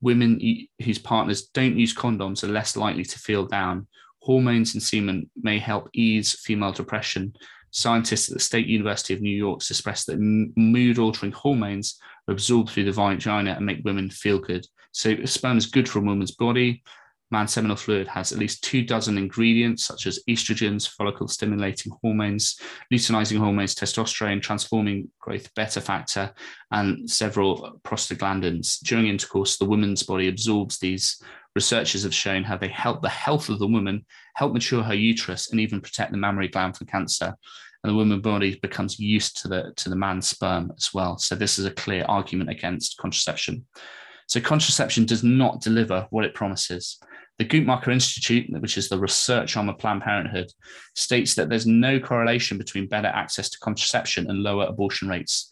Women 0.00 0.40
whose 0.82 0.98
partners 0.98 1.48
don't 1.52 1.78
use 1.78 1.94
condoms 1.94 2.44
are 2.44 2.48
less 2.48 2.76
likely 2.76 3.04
to 3.04 3.18
feel 3.18 3.46
down. 3.46 3.86
Hormones 4.20 4.74
in 4.74 4.80
semen 4.80 5.30
may 5.36 5.58
help 5.58 5.88
ease 5.92 6.32
female 6.40 6.72
depression 6.72 7.34
Scientists 7.70 8.28
at 8.28 8.34
the 8.34 8.40
State 8.40 8.66
University 8.66 9.14
of 9.14 9.20
New 9.20 9.36
York 9.36 9.60
expressed 9.60 10.06
that 10.06 10.18
mood 10.18 10.98
altering 10.98 11.32
hormones 11.32 11.98
are 12.26 12.32
absorbed 12.32 12.70
through 12.70 12.84
the 12.84 12.92
vagina 12.92 13.52
and 13.52 13.66
make 13.66 13.84
women 13.84 14.10
feel 14.10 14.38
good. 14.38 14.66
So, 14.92 15.24
sperm 15.24 15.58
is 15.58 15.66
good 15.66 15.88
for 15.88 15.98
a 15.98 16.02
woman's 16.02 16.32
body. 16.32 16.82
Man's 17.30 17.52
seminal 17.52 17.76
fluid 17.76 18.08
has 18.08 18.32
at 18.32 18.38
least 18.38 18.64
two 18.64 18.82
dozen 18.82 19.18
ingredients 19.18 19.84
such 19.84 20.06
as 20.06 20.20
estrogens, 20.28 20.88
follicle 20.88 21.28
stimulating 21.28 21.92
hormones, 22.00 22.58
luteinizing 22.92 23.38
hormones, 23.38 23.74
testosterone, 23.74 24.40
transforming 24.40 25.10
growth 25.20 25.52
beta 25.54 25.80
factor, 25.80 26.32
and 26.70 27.08
several 27.08 27.80
prostaglandins. 27.84 28.78
During 28.80 29.08
intercourse, 29.08 29.58
the 29.58 29.66
woman's 29.66 30.02
body 30.02 30.28
absorbs 30.28 30.78
these 30.78 31.22
researchers 31.54 32.04
have 32.04 32.14
shown 32.14 32.44
how 32.44 32.56
they 32.56 32.68
help 32.68 33.02
the 33.02 33.08
health 33.08 33.48
of 33.48 33.58
the 33.58 33.66
woman, 33.66 34.06
help 34.34 34.52
mature 34.52 34.82
her 34.82 34.94
uterus, 34.94 35.50
and 35.50 35.60
even 35.60 35.80
protect 35.80 36.12
the 36.12 36.18
mammary 36.18 36.48
gland 36.48 36.76
from 36.76 36.86
cancer. 36.86 37.34
And 37.82 37.90
the 37.90 37.96
woman's 37.96 38.22
body 38.22 38.58
becomes 38.60 38.98
used 38.98 39.42
to 39.42 39.48
the 39.48 39.72
to 39.76 39.88
the 39.88 39.96
man's 39.96 40.28
sperm 40.28 40.72
as 40.76 40.92
well. 40.94 41.18
So 41.18 41.34
this 41.34 41.58
is 41.58 41.66
a 41.66 41.70
clear 41.70 42.04
argument 42.08 42.50
against 42.50 42.96
contraception. 42.96 43.66
So 44.28 44.40
contraception 44.40 45.06
does 45.06 45.24
not 45.24 45.62
deliver 45.62 46.06
what 46.10 46.24
it 46.24 46.34
promises. 46.34 46.98
The 47.38 47.44
Guttmacher 47.44 47.92
Institute, 47.92 48.46
which 48.60 48.76
is 48.76 48.88
the 48.88 48.98
research 48.98 49.56
arm 49.56 49.68
of 49.68 49.78
Planned 49.78 50.02
Parenthood, 50.02 50.50
states 50.96 51.34
that 51.34 51.48
there's 51.48 51.66
no 51.66 52.00
correlation 52.00 52.58
between 52.58 52.88
better 52.88 53.06
access 53.06 53.48
to 53.50 53.58
contraception 53.60 54.28
and 54.28 54.42
lower 54.42 54.66
abortion 54.66 55.08
rates. 55.08 55.48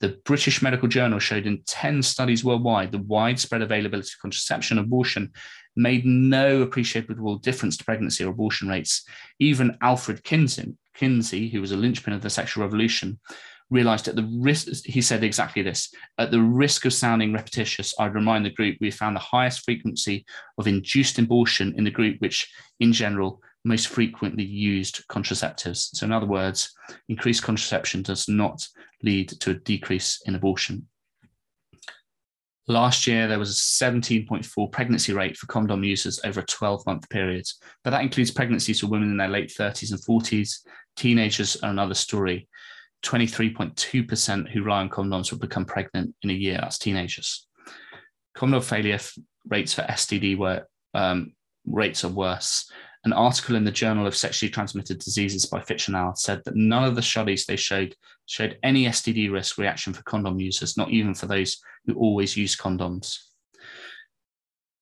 The 0.00 0.18
British 0.24 0.60
Medical 0.60 0.88
Journal 0.88 1.18
showed 1.18 1.46
in 1.46 1.62
10 1.66 2.02
studies 2.02 2.44
worldwide 2.44 2.92
the 2.92 2.98
widespread 2.98 3.62
availability 3.62 4.10
of 4.14 4.20
contraception 4.20 4.78
abortion 4.78 5.32
made 5.76 6.04
no 6.04 6.62
appreciable 6.62 7.36
difference 7.36 7.76
to 7.78 7.84
pregnancy 7.84 8.24
or 8.24 8.30
abortion 8.30 8.68
rates. 8.68 9.04
Even 9.38 9.78
Alfred 9.80 10.22
Kinsey, 10.24 10.74
Kinsey, 10.94 11.48
who 11.48 11.60
was 11.60 11.72
a 11.72 11.76
linchpin 11.76 12.12
of 12.12 12.22
the 12.22 12.30
sexual 12.30 12.64
revolution, 12.64 13.18
realized 13.70 14.08
at 14.08 14.16
the 14.16 14.28
risk, 14.40 14.84
he 14.84 15.00
said 15.00 15.22
exactly 15.22 15.62
this 15.62 15.92
at 16.18 16.30
the 16.30 16.40
risk 16.40 16.84
of 16.84 16.92
sounding 16.92 17.32
repetitious, 17.32 17.94
I'd 17.98 18.14
remind 18.14 18.44
the 18.44 18.50
group 18.50 18.76
we 18.80 18.90
found 18.90 19.16
the 19.16 19.20
highest 19.20 19.64
frequency 19.64 20.24
of 20.58 20.66
induced 20.66 21.18
abortion 21.18 21.74
in 21.76 21.84
the 21.84 21.90
group, 21.90 22.20
which 22.20 22.50
in 22.80 22.92
general 22.92 23.40
most 23.64 23.88
frequently 23.88 24.44
used 24.44 25.06
contraceptives. 25.08 25.90
So, 25.94 26.06
in 26.06 26.12
other 26.12 26.26
words, 26.26 26.72
increased 27.08 27.42
contraception 27.42 28.02
does 28.02 28.28
not 28.28 28.66
lead 29.02 29.28
to 29.40 29.50
a 29.50 29.54
decrease 29.54 30.20
in 30.26 30.34
abortion. 30.34 30.86
Last 32.68 33.06
year, 33.06 33.26
there 33.26 33.38
was 33.38 33.50
a 33.50 33.84
17.4 33.84 34.70
pregnancy 34.70 35.12
rate 35.12 35.36
for 35.36 35.46
condom 35.46 35.82
users 35.82 36.20
over 36.24 36.40
a 36.40 36.44
12 36.46 36.86
month 36.86 37.08
period, 37.10 37.44
but 37.82 37.90
that 37.90 38.02
includes 38.02 38.30
pregnancies 38.30 38.80
for 38.80 38.86
women 38.86 39.10
in 39.10 39.16
their 39.16 39.28
late 39.28 39.52
30s 39.58 39.90
and 39.90 40.00
40s. 40.00 40.60
Teenagers 40.96 41.56
are 41.62 41.70
another 41.70 41.94
story. 41.94 42.48
23.2% 43.02 44.50
who 44.50 44.62
rely 44.62 44.80
on 44.80 44.90
condoms 44.90 45.30
will 45.30 45.38
become 45.38 45.64
pregnant 45.64 46.14
in 46.22 46.30
a 46.30 46.34
year. 46.34 46.58
That's 46.60 46.78
teenagers. 46.78 47.46
Condom 48.34 48.62
failure 48.62 48.98
rates 49.48 49.74
for 49.74 49.82
STD 49.82 50.36
were 50.36 50.66
um, 50.94 51.32
rates 51.66 52.04
are 52.04 52.08
worse 52.08 52.70
an 53.04 53.12
article 53.12 53.56
in 53.56 53.64
the 53.64 53.70
Journal 53.70 54.06
of 54.06 54.14
Sexually 54.14 54.50
Transmitted 54.50 54.98
Diseases 54.98 55.46
by 55.46 55.60
Fictional 55.60 56.14
said 56.14 56.42
that 56.44 56.56
none 56.56 56.84
of 56.84 56.94
the 56.94 57.02
studies 57.02 57.46
they 57.46 57.56
showed 57.56 57.94
showed 58.26 58.58
any 58.62 58.84
STD 58.84 59.32
risk 59.32 59.58
reaction 59.58 59.92
for 59.92 60.02
condom 60.02 60.38
users, 60.38 60.76
not 60.76 60.90
even 60.90 61.14
for 61.14 61.26
those 61.26 61.58
who 61.86 61.94
always 61.94 62.36
use 62.36 62.56
condoms. 62.56 63.18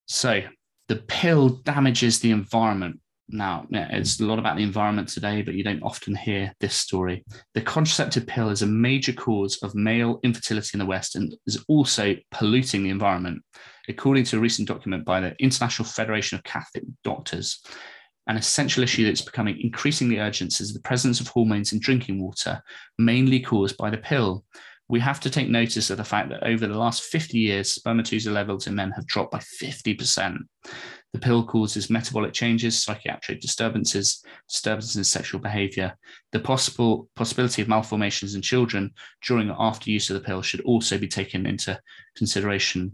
So 0.07 0.43
the 0.89 0.97
pill 0.97 1.49
damages 1.49 2.19
the 2.19 2.33
environment. 2.33 3.01
Now, 3.31 3.67
it's 3.71 4.21
a 4.21 4.25
lot 4.25 4.39
about 4.39 4.57
the 4.57 4.63
environment 4.63 5.09
today, 5.09 5.43
but 5.43 5.55
you 5.55 5.63
don't 5.63 5.83
often 5.83 6.17
hear 6.17 6.55
this 6.61 6.75
story. 6.75 7.25
The 7.55 7.61
contraceptive 7.61 8.27
pill 8.27 8.49
is 8.49 8.63
a 8.63 8.67
major 8.67 9.13
cause 9.13 9.59
of 9.63 9.75
male 9.75 10.19
infertility 10.23 10.71
in 10.73 10.79
the 10.79 10.87
West 10.87 11.15
and 11.15 11.35
is 11.47 11.63
also 11.69 12.17
polluting 12.31 12.83
the 12.83 12.91
environment. 12.91 13.43
According 13.89 14.25
to 14.25 14.39
a 14.39 14.41
recent 14.41 14.67
document 14.67 15.05
by 15.05 15.21
the 15.21 15.37
International 15.39 15.87
Federation 15.87 16.39
of 16.39 16.45
Catholic 16.45 16.85
Doctors, 17.05 17.63
an 18.29 18.37
essential 18.37 18.83
issue 18.83 19.05
that's 19.05 19.23
becoming 19.23 19.59
increasingly 19.61 20.19
urgent 20.19 20.61
is 20.61 20.73
the 20.73 20.81
presence 20.81 21.21
of 21.21 21.29
hormones 21.29 21.73
in 21.73 21.81
drinking 21.81 22.23
water, 22.23 22.63
mainly 22.99 23.41
caused 23.41 23.77
by 23.77 23.91
the 23.91 23.97
pill. 23.99 24.45
We 24.91 25.01
have 25.01 25.21
to 25.21 25.31
take 25.31 25.49
notice 25.49 25.91
of 25.91 25.99
the 25.99 26.05
fact 26.05 26.31
that 26.31 26.45
over 26.45 26.67
the 26.67 26.79
last 26.79 27.03
50 27.03 27.39
years, 27.39 27.73
spermatozoa 27.73 28.33
levels 28.33 28.67
in 28.67 28.75
men 28.75 28.91
have 28.93 29.07
dropped 29.07 29.33
by 29.33 29.39
50%. 29.39 30.39
The 31.15 31.19
pill 31.19 31.45
causes 31.45 31.89
metabolic 31.89 32.35
changes, 32.35 32.83
psychiatric 32.83 33.41
disturbances, 33.41 34.23
disturbances 34.49 34.97
in 34.97 35.05
sexual 35.05 35.41
behavior. 35.41 35.97
The 36.33 36.41
possible 36.41 37.09
possibility 37.17 37.63
of 37.63 37.69
malformations 37.69 38.35
in 38.35 38.43
children 38.43 38.93
during 39.23 39.51
or 39.51 39.57
after 39.59 39.91
use 39.91 40.11
of 40.11 40.15
the 40.15 40.27
pill 40.27 40.43
should 40.43 40.61
also 40.63 40.99
be 40.99 41.09
taken 41.09 41.47
into 41.47 41.81
consideration. 42.15 42.93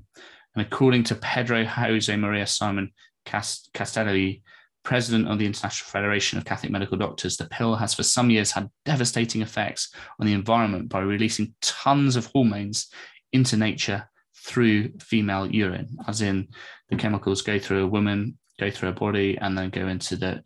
And 0.55 0.65
according 0.65 1.03
to 1.05 1.17
Pedro 1.17 1.65
Jose 1.65 2.15
Maria 2.17 2.47
Simon 2.47 2.93
Castellví, 3.27 4.43
president 4.85 5.27
of 5.29 5.39
the 5.39 5.47
International 5.47 5.89
Federation 5.89 6.39
of 6.39 6.45
Catholic 6.45 6.71
Medical 6.71 6.99
Doctors, 6.99 7.37
the 7.37 7.49
pill 7.49 7.75
has 7.75 7.95
for 7.95 8.05
some 8.05 8.31
years 8.31 8.53
had 8.53 8.71
devastating 8.85 9.43
effects 9.43 9.93
on 10.21 10.27
the 10.27 10.35
environment 10.35 10.89
by 10.89 11.01
releasing 11.01 11.55
tons 11.61 12.15
of 12.15 12.27
hormones 12.27 12.89
into 13.33 13.57
nature 13.57 14.09
through 14.45 14.91
female 14.99 15.51
urine, 15.51 15.97
as 16.07 16.21
in 16.21 16.49
the 16.91 16.97
chemicals 16.97 17.43
go 17.43 17.59
through 17.59 17.85
a 17.85 17.89
woman, 17.89 18.39
go 18.61 18.71
through 18.71 18.91
her 18.91 18.95
body, 18.95 19.39
and 19.39 19.57
then 19.57 19.71
go 19.71 19.89
into 19.89 20.17
the 20.17 20.43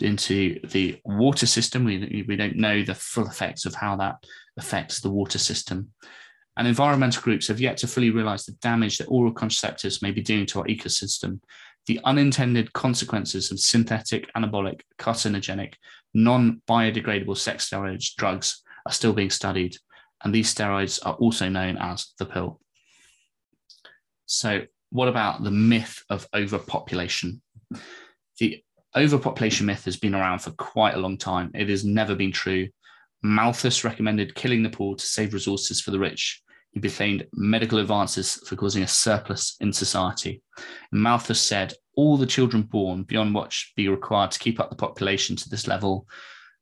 into 0.00 0.58
the 0.68 0.98
water 1.04 1.46
system. 1.46 1.84
We, 1.84 2.24
we 2.26 2.36
don't 2.36 2.56
know 2.56 2.82
the 2.82 2.94
full 2.94 3.26
effects 3.26 3.66
of 3.66 3.74
how 3.74 3.96
that 3.96 4.16
affects 4.56 5.00
the 5.00 5.10
water 5.10 5.38
system. 5.38 5.90
And 6.56 6.66
environmental 6.66 7.22
groups 7.22 7.48
have 7.48 7.60
yet 7.60 7.76
to 7.78 7.86
fully 7.86 8.10
realize 8.10 8.44
the 8.44 8.52
damage 8.62 8.98
that 8.98 9.08
oral 9.08 9.32
contraceptives 9.32 10.02
may 10.02 10.10
be 10.10 10.22
doing 10.22 10.46
to 10.46 10.60
our 10.60 10.66
ecosystem 10.66 11.40
the 11.86 12.00
unintended 12.04 12.72
consequences 12.72 13.50
of 13.50 13.58
synthetic, 13.58 14.32
anabolic, 14.34 14.82
carcinogenic, 14.98 15.74
non 16.14 16.60
biodegradable 16.68 17.36
sex 17.36 17.68
steroids 17.68 18.14
drugs 18.14 18.62
are 18.86 18.92
still 18.92 19.12
being 19.12 19.30
studied, 19.30 19.76
and 20.22 20.34
these 20.34 20.54
steroids 20.54 20.98
are 21.04 21.14
also 21.14 21.48
known 21.48 21.76
as 21.78 22.12
the 22.18 22.26
pill. 22.26 22.60
So, 24.30 24.62
what 24.90 25.08
about 25.08 25.42
the 25.42 25.50
myth 25.50 26.04
of 26.08 26.28
overpopulation? 26.32 27.42
The 28.38 28.62
overpopulation 28.94 29.66
myth 29.66 29.84
has 29.86 29.96
been 29.96 30.14
around 30.14 30.38
for 30.38 30.52
quite 30.52 30.94
a 30.94 31.00
long 31.00 31.18
time. 31.18 31.50
It 31.52 31.68
has 31.68 31.84
never 31.84 32.14
been 32.14 32.30
true. 32.30 32.68
Malthus 33.24 33.82
recommended 33.82 34.36
killing 34.36 34.62
the 34.62 34.70
poor 34.70 34.94
to 34.94 35.04
save 35.04 35.34
resources 35.34 35.80
for 35.80 35.90
the 35.90 35.98
rich. 35.98 36.42
He 36.70 36.78
blamed 36.78 37.26
medical 37.34 37.80
advances 37.80 38.36
for 38.46 38.54
causing 38.54 38.84
a 38.84 38.88
surplus 38.88 39.56
in 39.58 39.72
society. 39.72 40.42
Malthus 40.92 41.40
said, 41.40 41.74
All 41.96 42.16
the 42.16 42.24
children 42.24 42.62
born 42.62 43.02
beyond 43.02 43.34
what 43.34 43.52
should 43.52 43.74
be 43.74 43.88
required 43.88 44.30
to 44.30 44.38
keep 44.38 44.60
up 44.60 44.70
the 44.70 44.76
population 44.76 45.34
to 45.34 45.48
this 45.48 45.66
level 45.66 46.06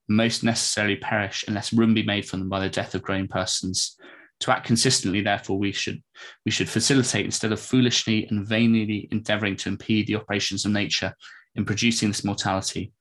most 0.08 0.42
necessarily 0.42 0.96
perish 0.96 1.44
unless 1.46 1.74
room 1.74 1.92
be 1.92 2.02
made 2.02 2.26
for 2.26 2.38
them 2.38 2.48
by 2.48 2.60
the 2.60 2.70
death 2.70 2.94
of 2.94 3.02
growing 3.02 3.28
persons. 3.28 3.98
To 4.40 4.52
act 4.52 4.66
consistently, 4.66 5.20
therefore, 5.20 5.58
we 5.58 5.72
should 5.72 6.02
we 6.44 6.50
should 6.50 6.68
facilitate 6.68 7.24
instead 7.24 7.52
of 7.52 7.60
foolishly 7.60 8.26
and 8.26 8.46
vainly 8.46 9.08
endeavouring 9.10 9.56
to 9.56 9.68
impede 9.68 10.06
the 10.06 10.16
operations 10.16 10.64
of 10.64 10.72
nature 10.72 11.12
in 11.56 11.64
producing 11.64 12.08
this 12.08 12.24
mortality. 12.24 12.92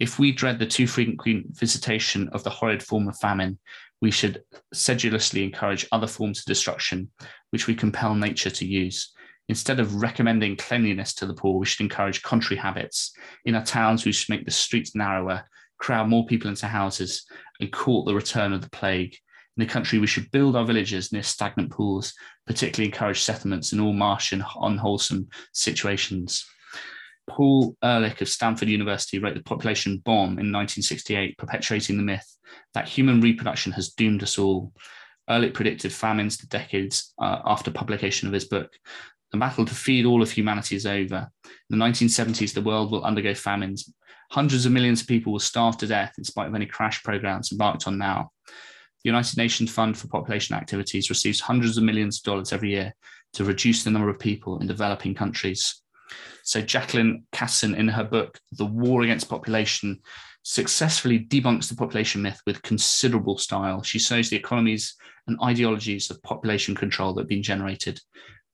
If 0.00 0.18
we 0.18 0.32
dread 0.32 0.58
the 0.58 0.66
too 0.66 0.86
frequent 0.86 1.56
visitation 1.56 2.28
of 2.32 2.42
the 2.42 2.50
horrid 2.50 2.82
form 2.82 3.08
of 3.08 3.18
famine, 3.18 3.58
we 4.00 4.10
should 4.10 4.42
sedulously 4.72 5.44
encourage 5.44 5.86
other 5.92 6.06
forms 6.06 6.40
of 6.40 6.46
destruction, 6.46 7.10
which 7.50 7.66
we 7.66 7.74
compel 7.74 8.14
nature 8.14 8.50
to 8.50 8.66
use. 8.66 9.12
Instead 9.48 9.78
of 9.78 9.96
recommending 9.96 10.56
cleanliness 10.56 11.12
to 11.14 11.26
the 11.26 11.34
poor, 11.34 11.58
we 11.58 11.66
should 11.66 11.82
encourage 11.82 12.22
contrary 12.22 12.58
habits. 12.58 13.12
In 13.44 13.54
our 13.54 13.64
towns, 13.64 14.04
we 14.04 14.12
should 14.12 14.28
make 14.30 14.44
the 14.44 14.50
streets 14.50 14.94
narrower, 14.94 15.44
crowd 15.78 16.08
more 16.08 16.24
people 16.26 16.48
into 16.48 16.66
houses, 16.66 17.26
and 17.60 17.72
court 17.72 18.06
the 18.06 18.14
return 18.14 18.52
of 18.52 18.62
the 18.62 18.70
plague. 18.70 19.16
In 19.56 19.66
the 19.66 19.72
country, 19.72 19.98
we 19.98 20.06
should 20.06 20.30
build 20.30 20.56
our 20.56 20.64
villages 20.64 21.12
near 21.12 21.22
stagnant 21.22 21.70
pools, 21.70 22.14
particularly 22.46 22.90
encourage 22.90 23.22
settlements 23.22 23.72
in 23.72 23.80
all 23.80 23.92
marsh 23.92 24.32
and 24.32 24.44
unwholesome 24.60 25.28
situations. 25.52 26.46
Paul 27.28 27.76
Ehrlich 27.82 28.20
of 28.20 28.28
Stanford 28.28 28.68
University 28.68 29.18
wrote 29.18 29.34
The 29.34 29.42
Population 29.42 29.98
Bomb 30.04 30.38
in 30.38 30.52
1968, 30.52 31.38
perpetuating 31.38 31.96
the 31.96 32.02
myth 32.02 32.26
that 32.74 32.88
human 32.88 33.20
reproduction 33.20 33.72
has 33.72 33.90
doomed 33.90 34.22
us 34.22 34.38
all. 34.38 34.72
Ehrlich 35.28 35.54
predicted 35.54 35.92
famines 35.92 36.38
the 36.38 36.46
decades 36.48 37.12
uh, 37.20 37.40
after 37.44 37.70
publication 37.70 38.26
of 38.26 38.34
his 38.34 38.46
book. 38.46 38.72
The 39.30 39.38
battle 39.38 39.64
to 39.64 39.74
feed 39.74 40.06
all 40.06 40.22
of 40.22 40.30
humanity 40.30 40.74
is 40.74 40.86
over. 40.86 41.28
In 41.70 41.78
the 41.78 41.84
1970s, 41.84 42.52
the 42.52 42.62
world 42.62 42.90
will 42.90 43.04
undergo 43.04 43.34
famines. 43.34 43.92
Hundreds 44.32 44.66
of 44.66 44.72
millions 44.72 45.02
of 45.02 45.06
people 45.06 45.32
will 45.32 45.38
starve 45.38 45.76
to 45.78 45.86
death 45.86 46.14
in 46.18 46.24
spite 46.24 46.48
of 46.48 46.54
any 46.54 46.66
crash 46.66 47.02
programs 47.04 47.52
embarked 47.52 47.86
on 47.86 47.96
now. 47.96 48.30
The 49.02 49.08
United 49.08 49.36
Nations 49.38 49.70
Fund 49.70 49.96
for 49.96 50.08
Population 50.08 50.54
Activities 50.54 51.08
receives 51.08 51.40
hundreds 51.40 51.78
of 51.78 51.84
millions 51.84 52.18
of 52.18 52.24
dollars 52.24 52.52
every 52.52 52.70
year 52.70 52.94
to 53.32 53.44
reduce 53.44 53.82
the 53.82 53.90
number 53.90 54.10
of 54.10 54.18
people 54.18 54.58
in 54.58 54.66
developing 54.66 55.14
countries. 55.14 55.82
So, 56.42 56.60
Jacqueline 56.60 57.24
Kasun, 57.32 57.76
in 57.76 57.88
her 57.88 58.04
book, 58.04 58.38
The 58.52 58.66
War 58.66 59.02
Against 59.02 59.28
Population, 59.28 60.00
successfully 60.42 61.20
debunks 61.20 61.68
the 61.68 61.76
population 61.76 62.22
myth 62.22 62.40
with 62.46 62.62
considerable 62.62 63.38
style. 63.38 63.82
She 63.82 63.98
shows 63.98 64.28
the 64.28 64.36
economies 64.36 64.94
and 65.26 65.38
ideologies 65.42 66.10
of 66.10 66.22
population 66.22 66.74
control 66.74 67.14
that 67.14 67.22
have 67.22 67.28
been 67.28 67.42
generated. 67.42 68.00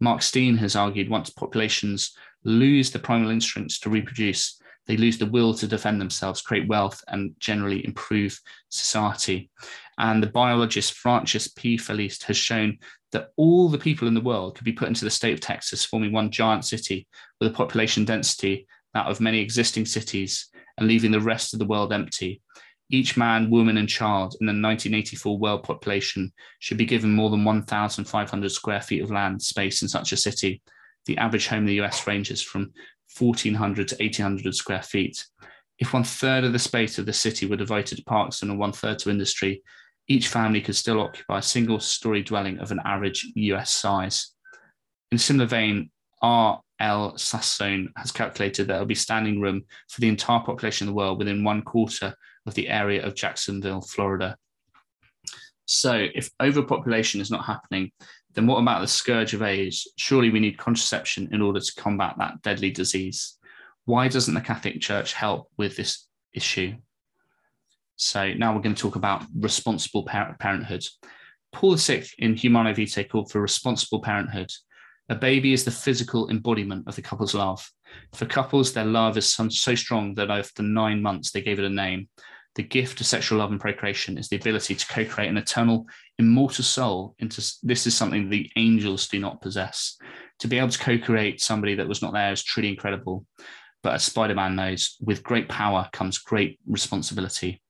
Mark 0.00 0.22
Steyn 0.22 0.58
has 0.58 0.76
argued 0.76 1.08
once 1.08 1.30
populations 1.30 2.14
lose 2.44 2.90
the 2.90 2.98
primal 2.98 3.30
instincts 3.30 3.80
to 3.80 3.90
reproduce, 3.90 4.60
they 4.86 4.96
lose 4.96 5.18
the 5.18 5.26
will 5.26 5.52
to 5.54 5.66
defend 5.66 6.00
themselves, 6.00 6.40
create 6.40 6.68
wealth, 6.68 7.02
and 7.08 7.34
generally 7.40 7.84
improve 7.84 8.40
society. 8.68 9.50
And 9.98 10.22
the 10.22 10.28
biologist 10.28 10.92
Francis 10.94 11.48
P. 11.48 11.78
Filice 11.78 12.22
has 12.24 12.36
shown 12.36 12.78
that 13.12 13.30
all 13.36 13.68
the 13.68 13.78
people 13.78 14.06
in 14.08 14.14
the 14.14 14.20
world 14.20 14.56
could 14.56 14.64
be 14.64 14.72
put 14.72 14.88
into 14.88 15.04
the 15.04 15.10
state 15.10 15.32
of 15.32 15.40
Texas, 15.40 15.84
forming 15.84 16.12
one 16.12 16.30
giant 16.30 16.64
city 16.64 17.06
with 17.40 17.50
a 17.50 17.54
population 17.54 18.04
density 18.04 18.66
that 18.92 19.06
of 19.06 19.20
many 19.20 19.40
existing 19.40 19.86
cities, 19.86 20.48
and 20.78 20.88
leaving 20.88 21.10
the 21.10 21.20
rest 21.20 21.52
of 21.52 21.58
the 21.58 21.66
world 21.66 21.92
empty. 21.92 22.40
Each 22.90 23.16
man, 23.16 23.50
woman, 23.50 23.78
and 23.78 23.88
child 23.88 24.36
in 24.40 24.46
the 24.46 24.50
1984 24.50 25.38
world 25.38 25.62
population 25.64 26.32
should 26.60 26.78
be 26.78 26.84
given 26.84 27.14
more 27.14 27.30
than 27.30 27.44
1,500 27.44 28.52
square 28.52 28.80
feet 28.80 29.02
of 29.02 29.10
land 29.10 29.42
space 29.42 29.82
in 29.82 29.88
such 29.88 30.12
a 30.12 30.16
city. 30.16 30.62
The 31.06 31.18
average 31.18 31.48
home 31.48 31.60
in 31.60 31.66
the 31.66 31.80
US 31.82 32.06
ranges 32.06 32.42
from 32.42 32.72
1,400 33.18 33.88
to 33.88 33.94
1,800 33.96 34.54
square 34.54 34.82
feet. 34.82 35.26
If 35.78 35.92
one 35.92 36.04
third 36.04 36.44
of 36.44 36.52
the 36.52 36.58
space 36.58 36.98
of 36.98 37.06
the 37.06 37.12
city 37.12 37.46
were 37.46 37.56
devoted 37.56 37.98
to 37.98 38.04
parks 38.04 38.42
and 38.42 38.58
one 38.58 38.72
third 38.72 38.98
to 39.00 39.10
industry, 39.10 39.62
each 40.08 40.28
family 40.28 40.60
could 40.60 40.76
still 40.76 41.00
occupy 41.00 41.38
a 41.38 41.42
single 41.42 41.80
story 41.80 42.22
dwelling 42.22 42.58
of 42.58 42.70
an 42.70 42.80
average 42.84 43.26
US 43.34 43.70
size. 43.70 44.32
In 45.10 45.16
a 45.16 45.18
similar 45.18 45.46
vein, 45.46 45.90
R.L. 46.22 47.12
Sassone 47.12 47.88
has 47.96 48.12
calculated 48.12 48.64
that 48.64 48.74
there 48.74 48.78
will 48.78 48.86
be 48.86 48.94
standing 48.94 49.40
room 49.40 49.62
for 49.88 50.00
the 50.00 50.08
entire 50.08 50.40
population 50.40 50.86
of 50.86 50.92
the 50.92 50.96
world 50.96 51.18
within 51.18 51.44
one 51.44 51.62
quarter 51.62 52.14
of 52.46 52.54
the 52.54 52.68
area 52.68 53.04
of 53.04 53.14
Jacksonville, 53.14 53.80
Florida. 53.80 54.36
So, 55.66 56.06
if 56.14 56.30
overpopulation 56.40 57.20
is 57.20 57.30
not 57.30 57.44
happening, 57.44 57.90
then 58.34 58.46
what 58.46 58.60
about 58.60 58.82
the 58.82 58.88
scourge 58.88 59.34
of 59.34 59.42
AIDS? 59.42 59.88
Surely 59.96 60.30
we 60.30 60.38
need 60.38 60.58
contraception 60.58 61.28
in 61.32 61.42
order 61.42 61.58
to 61.58 61.74
combat 61.76 62.14
that 62.18 62.42
deadly 62.42 62.70
disease. 62.70 63.36
Why 63.84 64.08
doesn't 64.08 64.34
the 64.34 64.40
Catholic 64.40 64.80
Church 64.80 65.12
help 65.12 65.48
with 65.56 65.76
this 65.76 66.06
issue? 66.32 66.76
So 67.96 68.34
now 68.34 68.54
we're 68.54 68.60
going 68.60 68.74
to 68.74 68.80
talk 68.80 68.96
about 68.96 69.24
responsible 69.38 70.04
parenthood. 70.04 70.84
Paul 71.52 71.76
VI 71.76 72.04
in 72.18 72.36
Humanae 72.36 72.74
Vitae 72.74 73.04
called 73.04 73.30
for 73.30 73.40
responsible 73.40 74.02
parenthood. 74.02 74.50
A 75.08 75.14
baby 75.14 75.52
is 75.52 75.64
the 75.64 75.70
physical 75.70 76.28
embodiment 76.28 76.86
of 76.86 76.96
the 76.96 77.02
couple's 77.02 77.34
love. 77.34 77.66
For 78.12 78.26
couples, 78.26 78.72
their 78.72 78.84
love 78.84 79.16
is 79.16 79.32
so 79.32 79.74
strong 79.74 80.14
that 80.14 80.30
after 80.30 80.62
nine 80.62 81.00
months 81.00 81.30
they 81.30 81.40
gave 81.40 81.58
it 81.58 81.64
a 81.64 81.70
name. 81.70 82.08
The 82.56 82.62
gift 82.62 83.00
of 83.00 83.06
sexual 83.06 83.38
love 83.38 83.50
and 83.50 83.60
procreation 83.60 84.18
is 84.18 84.28
the 84.28 84.36
ability 84.36 84.74
to 84.74 84.86
co-create 84.86 85.28
an 85.28 85.36
eternal, 85.36 85.86
immortal 86.18 86.64
soul. 86.64 87.14
Into 87.18 87.42
this 87.62 87.86
is 87.86 87.96
something 87.96 88.28
the 88.28 88.50
angels 88.56 89.08
do 89.08 89.20
not 89.20 89.40
possess. 89.40 89.96
To 90.40 90.48
be 90.48 90.58
able 90.58 90.70
to 90.70 90.78
co-create 90.78 91.40
somebody 91.40 91.74
that 91.76 91.88
was 91.88 92.02
not 92.02 92.12
there 92.12 92.32
is 92.32 92.42
truly 92.42 92.68
incredible. 92.68 93.24
But 93.82 93.94
as 93.94 94.04
Spider-Man 94.04 94.56
knows, 94.56 94.96
with 95.00 95.22
great 95.22 95.48
power 95.48 95.88
comes 95.92 96.18
great 96.18 96.58
responsibility 96.66 97.62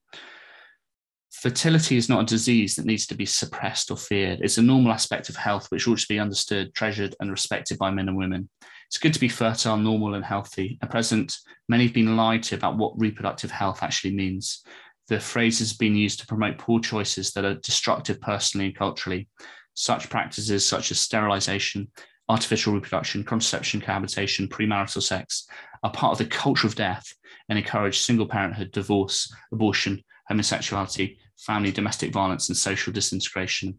fertility 1.40 1.96
is 1.96 2.08
not 2.08 2.22
a 2.22 2.26
disease 2.26 2.76
that 2.76 2.86
needs 2.86 3.06
to 3.06 3.14
be 3.14 3.26
suppressed 3.26 3.90
or 3.90 3.96
feared. 3.96 4.40
It's 4.40 4.58
a 4.58 4.62
normal 4.62 4.92
aspect 4.92 5.28
of 5.28 5.36
health 5.36 5.66
which 5.70 5.86
ought 5.86 5.98
to 5.98 6.08
be 6.08 6.18
understood, 6.18 6.74
treasured, 6.74 7.14
and 7.20 7.30
respected 7.30 7.78
by 7.78 7.90
men 7.90 8.08
and 8.08 8.16
women. 8.16 8.48
It's 8.86 8.98
good 8.98 9.12
to 9.14 9.20
be 9.20 9.28
fertile, 9.28 9.76
normal, 9.76 10.14
and 10.14 10.24
healthy. 10.24 10.78
At 10.82 10.90
present, 10.90 11.36
many 11.68 11.84
have 11.84 11.92
been 11.92 12.16
lied 12.16 12.42
to 12.44 12.54
about 12.54 12.78
what 12.78 12.98
reproductive 12.98 13.50
health 13.50 13.82
actually 13.82 14.14
means. 14.14 14.64
The 15.08 15.20
phrase 15.20 15.58
has 15.58 15.72
been 15.72 15.94
used 15.94 16.20
to 16.20 16.26
promote 16.26 16.58
poor 16.58 16.80
choices 16.80 17.32
that 17.32 17.44
are 17.44 17.54
destructive 17.56 18.20
personally 18.20 18.66
and 18.66 18.76
culturally. 18.76 19.28
Such 19.74 20.08
practices 20.08 20.66
such 20.66 20.90
as 20.90 20.98
sterilization, 20.98 21.88
artificial 22.28 22.72
reproduction, 22.72 23.24
contraception, 23.24 23.80
cohabitation, 23.80 24.48
premarital 24.48 25.02
sex 25.02 25.46
are 25.82 25.92
part 25.92 26.12
of 26.12 26.18
the 26.18 26.34
culture 26.34 26.66
of 26.66 26.74
death 26.74 27.06
and 27.48 27.58
encourage 27.58 27.98
single 27.98 28.26
parenthood, 28.26 28.72
divorce, 28.72 29.32
abortion, 29.52 30.02
homosexuality, 30.30 31.18
family, 31.38 31.72
domestic 31.72 32.12
violence, 32.12 32.48
and 32.48 32.56
social 32.56 32.92
disintegration. 32.92 33.78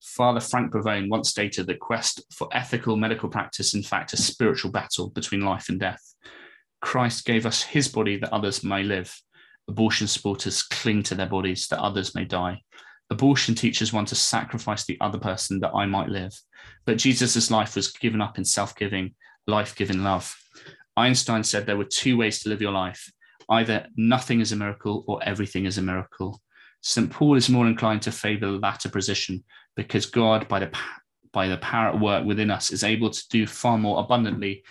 Father 0.00 0.40
Frank 0.40 0.72
Pavone 0.72 1.08
once 1.08 1.30
stated 1.30 1.66
that 1.66 1.78
quest 1.78 2.22
for 2.32 2.48
ethical 2.52 2.96
medical 2.96 3.28
practice, 3.28 3.74
in 3.74 3.82
fact, 3.82 4.12
a 4.12 4.16
spiritual 4.16 4.70
battle 4.70 5.10
between 5.10 5.42
life 5.42 5.68
and 5.68 5.78
death. 5.78 6.02
Christ 6.80 7.24
gave 7.24 7.46
us 7.46 7.62
his 7.62 7.88
body 7.88 8.16
that 8.16 8.32
others 8.32 8.64
may 8.64 8.82
live. 8.82 9.14
Abortion 9.68 10.06
supporters 10.06 10.62
cling 10.62 11.02
to 11.04 11.14
their 11.14 11.26
bodies 11.26 11.68
that 11.68 11.80
others 11.80 12.14
may 12.14 12.24
die. 12.24 12.62
Abortion 13.10 13.54
teaches 13.54 13.92
one 13.92 14.06
to 14.06 14.14
sacrifice 14.14 14.84
the 14.84 14.98
other 15.00 15.18
person 15.18 15.60
that 15.60 15.72
I 15.74 15.84
might 15.84 16.08
live. 16.08 16.32
But 16.86 16.98
Jesus' 16.98 17.50
life 17.50 17.76
was 17.76 17.92
given 17.92 18.20
up 18.20 18.38
in 18.38 18.44
self 18.44 18.74
giving, 18.76 19.14
life 19.46 19.76
giving 19.76 20.02
love. 20.02 20.34
Einstein 20.96 21.44
said 21.44 21.66
there 21.66 21.76
were 21.76 21.84
two 21.84 22.16
ways 22.16 22.40
to 22.40 22.48
live 22.48 22.62
your 22.62 22.72
life 22.72 23.10
either 23.50 23.86
nothing 23.96 24.40
is 24.40 24.52
a 24.52 24.56
miracle 24.56 25.04
or 25.06 25.22
everything 25.22 25.66
is 25.66 25.78
a 25.78 25.82
miracle. 25.82 26.40
St. 26.82 27.10
Paul 27.10 27.36
is 27.36 27.50
more 27.50 27.66
inclined 27.66 28.02
to 28.02 28.12
favor 28.12 28.46
the 28.46 28.52
latter 28.52 28.88
position 28.88 29.44
because 29.76 30.06
God, 30.06 30.48
by 30.48 30.60
the, 30.60 30.72
by 31.32 31.48
the 31.48 31.58
power 31.58 31.88
at 31.88 32.00
work 32.00 32.24
within 32.24 32.50
us, 32.50 32.70
is 32.70 32.84
able 32.84 33.10
to 33.10 33.28
do 33.28 33.46
far 33.46 33.76
more 33.76 34.00
abundantly 34.00 34.64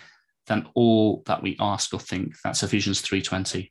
than 0.46 0.66
all 0.74 1.22
that 1.26 1.42
we 1.42 1.56
ask 1.60 1.94
or 1.94 2.00
think. 2.00 2.34
That's 2.42 2.62
Ephesians 2.62 3.02
3.20. 3.02 3.70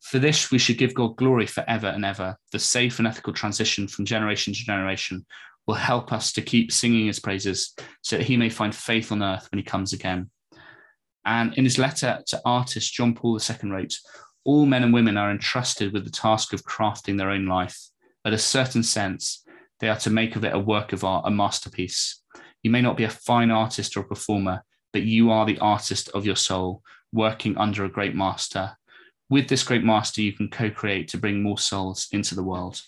For 0.00 0.18
this, 0.18 0.50
we 0.50 0.58
should 0.58 0.78
give 0.78 0.94
God 0.94 1.16
glory 1.16 1.46
forever 1.46 1.86
and 1.86 2.04
ever. 2.04 2.36
The 2.50 2.58
safe 2.58 2.98
and 2.98 3.06
ethical 3.06 3.32
transition 3.32 3.86
from 3.86 4.04
generation 4.04 4.52
to 4.52 4.64
generation 4.64 5.24
will 5.66 5.74
help 5.74 6.12
us 6.12 6.32
to 6.32 6.42
keep 6.42 6.72
singing 6.72 7.06
his 7.06 7.20
praises 7.20 7.74
so 8.02 8.18
that 8.18 8.26
he 8.26 8.36
may 8.36 8.48
find 8.48 8.74
faith 8.74 9.12
on 9.12 9.22
earth 9.22 9.46
when 9.52 9.60
he 9.60 9.64
comes 9.64 9.92
again. 9.92 10.28
And 11.24 11.54
in 11.54 11.64
his 11.64 11.78
letter 11.78 12.22
to 12.26 12.42
artist 12.44 12.92
John 12.92 13.14
Paul 13.14 13.38
II 13.38 13.70
wrote, 13.70 13.94
all 14.44 14.66
men 14.66 14.82
and 14.82 14.92
women 14.92 15.16
are 15.16 15.30
entrusted 15.30 15.92
with 15.92 16.04
the 16.04 16.10
task 16.10 16.52
of 16.52 16.64
crafting 16.64 17.16
their 17.16 17.30
own 17.30 17.46
life. 17.46 17.78
At 18.24 18.32
a 18.32 18.38
certain 18.38 18.82
sense, 18.82 19.44
they 19.80 19.88
are 19.88 19.98
to 19.98 20.10
make 20.10 20.36
of 20.36 20.44
it 20.44 20.54
a 20.54 20.58
work 20.58 20.92
of 20.92 21.04
art, 21.04 21.26
a 21.26 21.30
masterpiece. 21.30 22.22
You 22.62 22.70
may 22.70 22.80
not 22.80 22.96
be 22.96 23.04
a 23.04 23.10
fine 23.10 23.50
artist 23.50 23.96
or 23.96 24.00
a 24.00 24.04
performer, 24.04 24.64
but 24.92 25.02
you 25.02 25.30
are 25.30 25.46
the 25.46 25.58
artist 25.58 26.08
of 26.10 26.26
your 26.26 26.36
soul, 26.36 26.82
working 27.12 27.56
under 27.56 27.84
a 27.84 27.90
great 27.90 28.14
master. 28.14 28.76
With 29.28 29.48
this 29.48 29.64
great 29.64 29.82
master, 29.82 30.22
you 30.22 30.32
can 30.32 30.50
co 30.50 30.70
create 30.70 31.08
to 31.08 31.18
bring 31.18 31.42
more 31.42 31.58
souls 31.58 32.08
into 32.12 32.34
the 32.34 32.42
world. 32.42 32.80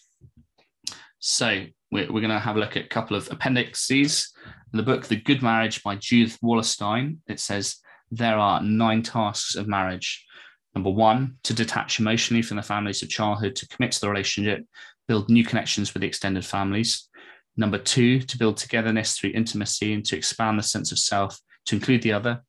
So, 1.19 1.65
we're, 1.91 2.13
we're 2.13 2.21
going 2.21 2.31
to 2.31 2.39
have 2.39 2.57
a 2.57 2.61
look 2.61 2.77
at 2.77 2.85
a 2.85 2.89
couple 2.89 3.17
of 3.17 3.31
appendices. 3.31 4.33
In 4.73 4.77
the 4.77 4.83
book, 4.83 5.07
The 5.07 5.17
Good 5.17 5.43
Marriage 5.43 5.83
by 5.83 5.97
Judith 5.97 6.39
Wallerstein, 6.43 7.19
it 7.27 7.41
says, 7.41 7.77
There 8.17 8.39
are 8.39 8.63
nine 8.63 9.03
tasks 9.03 9.57
of 9.57 9.67
marriage. 9.67 10.25
Number 10.73 10.91
one, 10.91 11.39
to 11.43 11.53
detach 11.53 11.99
emotionally 11.99 12.43
from 12.43 12.59
the 12.59 12.63
families 12.63 13.03
of 13.03 13.09
childhood, 13.09 13.57
to 13.57 13.67
commit 13.67 13.91
to 13.91 14.01
the 14.01 14.09
relationship, 14.09 14.65
build 15.09 15.29
new 15.29 15.45
connections 15.45 15.93
with 15.93 16.03
the 16.03 16.07
extended 16.07 16.45
families. 16.45 17.09
Number 17.57 17.77
two, 17.77 18.21
to 18.21 18.39
build 18.39 18.57
togetherness 18.57 19.19
through 19.19 19.33
intimacy 19.35 19.95
and 19.95 20.05
to 20.05 20.17
expand 20.17 20.61
the 20.61 20.63
sense 20.63 20.93
of 20.93 20.99
self 21.01 21.41
to 21.67 21.75
include 21.75 22.03
the 22.03 22.13
other, 22.13 22.41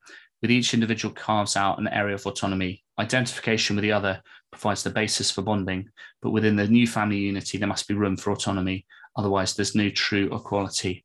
with 0.43 0.51
each 0.51 0.75
individual 0.75 1.15
carves 1.15 1.57
out 1.57 1.79
an 1.79 1.87
area 1.87 2.13
of 2.13 2.27
autonomy. 2.27 2.83
Identification 2.99 3.75
with 3.75 3.81
the 3.81 3.91
other 3.91 4.21
provides 4.51 4.83
the 4.83 4.91
basis 4.91 5.31
for 5.31 5.41
bonding, 5.41 5.89
but 6.21 6.29
within 6.29 6.55
the 6.55 6.67
new 6.67 6.85
family 6.85 7.17
unity, 7.17 7.57
there 7.57 7.67
must 7.67 7.87
be 7.87 7.95
room 7.95 8.17
for 8.17 8.31
autonomy. 8.31 8.85
Otherwise, 9.15 9.55
there's 9.55 9.73
no 9.73 9.89
true 9.89 10.29
equality. 10.31 11.04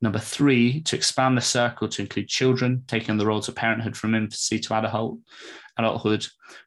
Number 0.00 0.20
three, 0.20 0.80
to 0.82 0.96
expand 0.96 1.36
the 1.36 1.42
circle 1.42 1.88
to 1.88 2.02
include 2.02 2.28
children, 2.28 2.84
taking 2.86 3.10
on 3.10 3.18
the 3.18 3.26
roles 3.26 3.48
of 3.48 3.56
parenthood 3.56 3.96
from 3.96 4.14
infancy 4.14 4.60
to 4.60 4.74
adult, 4.74 5.18
adulthood, 5.76 6.26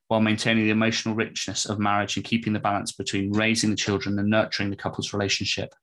while 0.10 0.20
maintaining 0.20 0.66
the 0.66 0.72
emotional 0.72 1.16
richness 1.16 1.66
of 1.66 1.80
marriage 1.80 2.18
and 2.18 2.26
keeping 2.26 2.52
the 2.52 2.60
balance 2.60 2.92
between 2.92 3.32
raising 3.32 3.70
the 3.70 3.76
children 3.76 4.20
and 4.20 4.30
nurturing 4.30 4.70
the 4.70 4.76
couple's 4.76 5.14
relationship. 5.14 5.74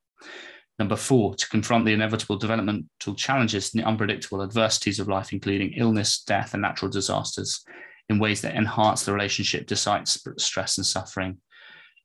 Number 0.77 0.95
four, 0.95 1.35
to 1.35 1.49
confront 1.49 1.85
the 1.85 1.93
inevitable 1.93 2.37
developmental 2.37 3.15
challenges 3.15 3.73
and 3.73 3.81
the 3.81 3.87
unpredictable 3.87 4.43
adversities 4.43 4.99
of 4.99 5.07
life, 5.07 5.33
including 5.33 5.73
illness, 5.73 6.23
death, 6.23 6.53
and 6.53 6.61
natural 6.61 6.91
disasters, 6.91 7.65
in 8.09 8.19
ways 8.19 8.41
that 8.41 8.55
enhance 8.55 9.03
the 9.03 9.11
relationship 9.11 9.67
despite 9.67 10.07
stress 10.07 10.77
and 10.77 10.85
suffering. 10.85 11.37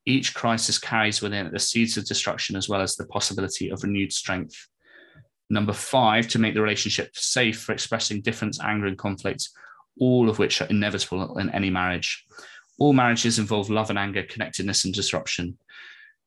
Each 0.07 0.34
crisis 0.34 0.78
carries 0.78 1.22
within 1.22 1.47
it 1.47 1.53
the 1.53 1.59
seeds 1.59 1.97
of 1.97 2.05
destruction 2.05 2.57
as 2.57 2.68
well 2.68 2.80
as 2.80 2.97
the 2.97 3.07
possibility 3.07 3.70
of 3.70 3.82
renewed 3.82 4.12
strength. 4.12 4.68
Number 5.55 5.72
five, 5.72 6.26
to 6.30 6.40
make 6.40 6.55
the 6.55 6.61
relationship 6.61 7.16
safe 7.16 7.61
for 7.61 7.70
expressing 7.70 8.22
difference, 8.22 8.61
anger, 8.61 8.86
and 8.86 8.98
conflict, 8.98 9.50
all 10.00 10.28
of 10.28 10.40
which 10.40 10.61
are 10.61 10.66
inevitable 10.66 11.38
in 11.38 11.48
any 11.50 11.70
marriage. 11.70 12.24
All 12.80 12.92
marriages 12.92 13.38
involve 13.38 13.70
love 13.70 13.88
and 13.88 13.96
anger, 13.96 14.24
connectedness, 14.24 14.84
and 14.84 14.92
disruption. 14.92 15.57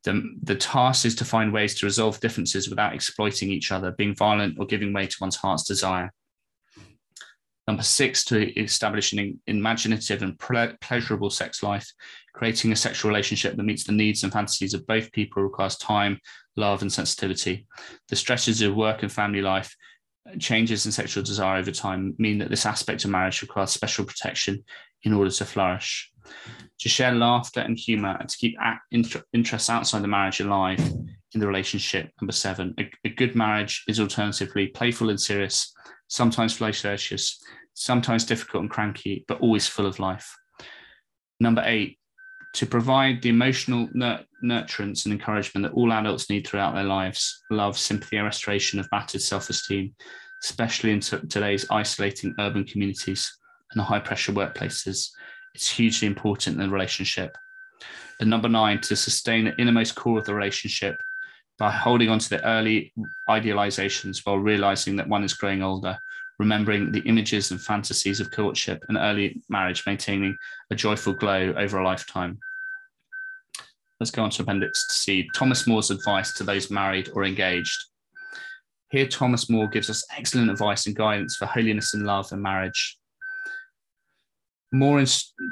The, 0.05 0.34
the 0.43 0.55
task 0.55 1.05
is 1.05 1.13
to 1.15 1.25
find 1.25 1.51
ways 1.51 1.75
to 1.75 1.86
resolve 1.86 2.21
differences 2.21 2.69
without 2.69 2.93
exploiting 2.93 3.51
each 3.51 3.69
other, 3.69 3.91
being 3.91 4.15
violent, 4.15 4.57
or 4.59 4.65
giving 4.65 4.93
way 4.93 5.07
to 5.07 5.17
one's 5.19 5.36
heart's 5.36 5.65
desire. 5.65 6.13
Number 7.67 7.84
six, 7.84 8.23
to 8.25 8.57
establish 8.57 9.11
an 9.11 9.41
imaginative 9.45 10.21
and 10.21 10.39
ple- 10.39 10.78
pleasurable 10.80 11.32
sex 11.32 11.61
life. 11.61 11.91
Creating 12.32 12.71
a 12.71 12.78
sexual 12.78 13.09
relationship 13.09 13.57
that 13.57 13.63
meets 13.63 13.84
the 13.84 13.91
needs 13.91 14.23
and 14.23 14.32
fantasies 14.32 14.73
of 14.73 14.88
both 14.88 15.11
people 15.11 15.43
requires 15.43 15.75
time, 15.75 16.17
love, 16.58 16.82
and 16.82 16.91
sensitivity. 16.91 17.66
The 18.10 18.16
stresses 18.16 18.62
of 18.62 18.76
work 18.76 19.03
and 19.03 19.12
family 19.12 19.41
life, 19.41 19.76
changes 20.39 20.86
in 20.86 20.91
sexual 20.91 21.24
desire 21.24 21.60
over 21.60 21.72
time 21.72 22.14
mean 22.18 22.38
that 22.39 22.49
this 22.49 22.66
aspect 22.66 23.05
of 23.05 23.12
marriage 23.12 23.41
requires 23.41 23.72
special 23.72 24.05
protection 24.05 24.64
in 25.03 25.14
order 25.14 25.32
to 25.32 25.45
flourish. 25.45 26.12
To 26.80 26.89
share 26.89 27.14
laughter 27.14 27.62
and 27.62 27.78
humor 27.78 28.18
and 28.20 28.28
to 28.28 28.38
keep 28.38 28.55
interests 29.32 29.70
outside 29.70 30.03
the 30.03 30.08
marriage 30.08 30.41
alive 30.41 30.80
in 30.80 31.39
the 31.39 31.47
relationship. 31.47 32.12
Number 32.22 32.34
seven, 32.34 32.74
a, 32.80 32.89
a 33.05 33.10
good 33.10 33.36
marriage 33.36 33.84
is 33.88 33.99
alternatively 33.99 34.68
playful 34.68 35.10
and 35.10 35.20
serious, 35.20 35.74
sometimes 36.08 36.53
flirtatious, 36.58 37.41
sometimes 37.74 38.26
difficult 38.26 38.64
and 38.64 38.70
cranky, 38.70 39.24
but 39.28 39.39
always 39.39 39.68
full 39.68 39.86
of 39.86 39.99
life. 39.99 40.36
Number 41.39 41.64
eight, 41.66 41.99
to 42.58 42.66
provide 42.66 43.22
the 43.22 43.30
emotional 43.30 43.88
nur- 43.93 44.26
nurturance 44.43 45.05
and 45.05 45.14
encouragement 45.14 45.64
that 45.64 45.74
all 45.74 45.93
adults 45.93 46.28
need 46.28 46.45
throughout 46.45 46.74
their 46.74 46.84
lives 46.84 47.43
love, 47.51 47.78
sympathy, 47.78 48.18
and 48.18 48.26
restoration 48.26 48.80
of 48.80 48.89
battered 48.89 49.22
self 49.22 49.51
esteem, 49.51 49.93
especially 50.43 50.91
in 50.91 50.99
t- 50.99 51.20
today's 51.30 51.68
isolating 51.70 52.34
urban 52.39 52.64
communities 52.64 53.32
and 53.74 53.82
high 53.82 53.99
pressure 53.99 54.32
workplaces. 54.32 55.10
It's 55.53 55.70
hugely 55.70 56.08
important 56.08 56.55
in 56.55 56.64
the 56.64 56.74
relationship. 56.74 57.38
And 58.20 58.28
number 58.28 58.49
nine, 58.49 58.82
to 58.82 58.95
sustain 58.95 59.45
the 59.45 59.55
innermost 59.58 59.93
core 59.93 60.18
of 60.18 60.26
the 60.26 60.34
relationship 60.34 60.99
by 61.60 61.70
holding 61.70 62.10
on 62.10 62.18
to 62.18 62.30
the 62.30 62.43
early 62.43 62.91
idealizations 63.30 64.22
while 64.24 64.39
realizing 64.39 64.95
that 64.95 65.08
one 65.08 65.24
is 65.24 65.36
growing 65.36 65.62
older 65.62 65.99
remembering 66.39 66.91
the 66.91 67.01
images 67.01 67.51
and 67.51 67.62
fantasies 67.62 68.20
of 68.20 68.32
courtship 68.32 68.84
and 68.89 68.97
early 68.97 69.41
marriage, 69.49 69.84
maintaining 69.86 70.38
a 70.70 70.76
joyful 70.76 71.14
glow 71.14 71.53
over 71.58 71.80
a 71.80 71.84
lifetime. 71.84 72.38
Let's 74.00 74.12
go 74.12 74.24
on 74.24 74.30
to 74.32 74.43
Appendix 74.43 74.86
C. 74.89 75.28
Thomas 75.34 75.66
More's 75.66 75.89
advice 75.89 76.34
to 76.34 76.43
those 76.43 76.70
married 76.70 77.10
or 77.14 77.24
engaged. 77.24 77.78
Here, 78.91 79.08
Thomas 79.08 79.50
More 79.50 79.68
gives 79.68 79.89
us 79.89 80.06
excellent 80.16 80.52
advice 80.52 80.86
and 80.86 80.95
guidance 80.95 81.36
for 81.36 81.45
holiness 81.45 81.93
and 81.93 82.06
love 82.06 82.32
and 82.32 82.41
marriage. 82.41 82.98
More 84.72 85.04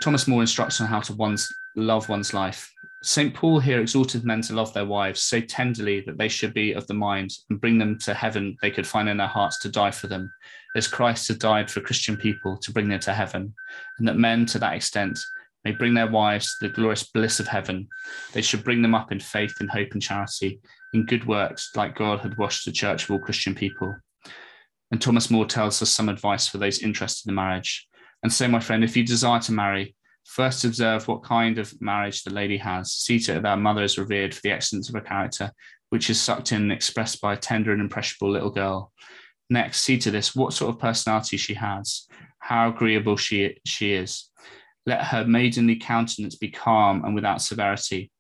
Thomas 0.02 0.28
More 0.28 0.42
instructs 0.42 0.80
on 0.80 0.88
how 0.88 1.00
to 1.02 1.14
one's, 1.14 1.48
love 1.76 2.08
one's 2.08 2.34
life. 2.34 2.72
St. 3.02 3.34
Paul 3.34 3.60
here 3.60 3.82
exhorted 3.82 4.26
men 4.26 4.42
to 4.42 4.54
love 4.54 4.74
their 4.74 4.86
wives 4.86 5.22
so 5.22 5.40
tenderly 5.40 6.02
that 6.02 6.18
they 6.18 6.28
should 6.28 6.54
be 6.54 6.74
of 6.74 6.88
the 6.88 6.94
mind 6.94 7.32
and 7.50 7.62
bring 7.62 7.78
them 7.78 8.00
to 8.00 8.14
heaven 8.14 8.58
they 8.62 8.72
could 8.72 8.88
find 8.88 9.10
in 9.10 9.18
their 9.18 9.28
hearts 9.28 9.60
to 9.60 9.70
die 9.70 9.92
for 9.92 10.08
them, 10.08 10.32
as 10.76 10.88
Christ 10.88 11.28
had 11.28 11.40
died 11.40 11.70
for 11.70 11.82
Christian 11.82 12.18
people 12.18 12.58
to 12.58 12.72
bring 12.72 12.90
them 12.90 13.00
to 13.02 13.14
heaven, 13.14 13.54
and 13.98 14.08
that 14.08 14.18
men 14.18 14.46
to 14.48 14.60
that 14.60 14.76
extent 14.76 15.20
may 15.66 15.72
bring 15.72 15.96
their 15.96 16.10
wives 16.10 16.56
the 16.62 16.70
glorious 16.70 17.04
bliss 17.04 17.40
of 17.40 17.48
heaven. 17.48 17.90
They 18.32 18.42
should 18.42 18.64
bring 18.64 18.82
them 18.82 18.96
up 18.96 19.12
in 19.12 19.20
faith, 19.20 19.56
and 19.60 19.70
hope, 19.70 19.92
and 19.92 20.02
charity, 20.02 20.62
in 20.94 21.06
good 21.06 21.26
works, 21.26 21.72
like 21.76 21.98
God 21.98 22.20
had 22.20 22.38
washed 22.38 22.66
the 22.66 22.72
church 22.72 23.04
of 23.04 23.12
all 23.12 23.20
Christian 23.20 23.56
people. 23.56 23.96
And 24.92 25.02
Thomas 25.02 25.32
More 25.32 25.46
tells 25.46 25.82
us 25.82 25.90
some 25.90 26.08
advice 26.08 26.48
for 26.48 26.60
those 26.60 26.80
interested 26.80 27.28
in 27.30 27.36
marriage. 27.36 27.88
And 28.24 28.32
so, 28.32 28.48
my 28.48 28.60
friend, 28.60 28.84
if 28.84 28.96
you 28.96 29.04
desire 29.04 29.42
to 29.42 29.52
marry, 29.52 29.96
first 30.24 30.64
observe 30.64 31.08
what 31.08 31.24
kind 31.24 31.58
of 31.58 31.74
marriage 31.82 32.24
the 32.24 32.34
lady 32.34 32.58
has. 32.58 32.92
See 32.92 33.20
to 33.22 33.38
it 33.38 33.44
that 33.44 33.50
her 33.50 33.58
mother 33.58 33.84
is 33.84 33.98
revered 33.98 34.34
for 34.34 34.42
the 34.44 34.52
excellence 34.52 34.88
of 34.90 34.96
her 34.96 35.02
character, 35.02 35.52
which 35.90 36.10
is 36.10 36.22
sucked 36.22 36.52
in 36.52 36.64
and 36.64 36.72
expressed 36.72 37.22
by 37.22 37.34
a 37.34 37.38
tender 37.38 37.72
and 37.72 37.82
impressionable 37.82 38.32
little 38.32 38.52
girl. 38.52 38.92
Next, 39.50 39.82
see 39.82 39.98
to 40.00 40.12
this 40.12 40.36
what 40.36 40.54
sort 40.54 40.74
of 40.74 40.80
personality 40.80 41.38
she 41.38 41.54
has, 41.56 42.08
how 42.40 42.70
agreeable 42.70 43.18
she, 43.18 43.58
she 43.66 43.94
is. 43.94 44.30
Let 44.86 45.04
her 45.06 45.26
maidenly 45.26 45.78
countenance 45.78 46.36
be 46.36 46.50
calm 46.50 47.04
and 47.04 47.16
without 47.16 47.42
severity, 47.42 48.12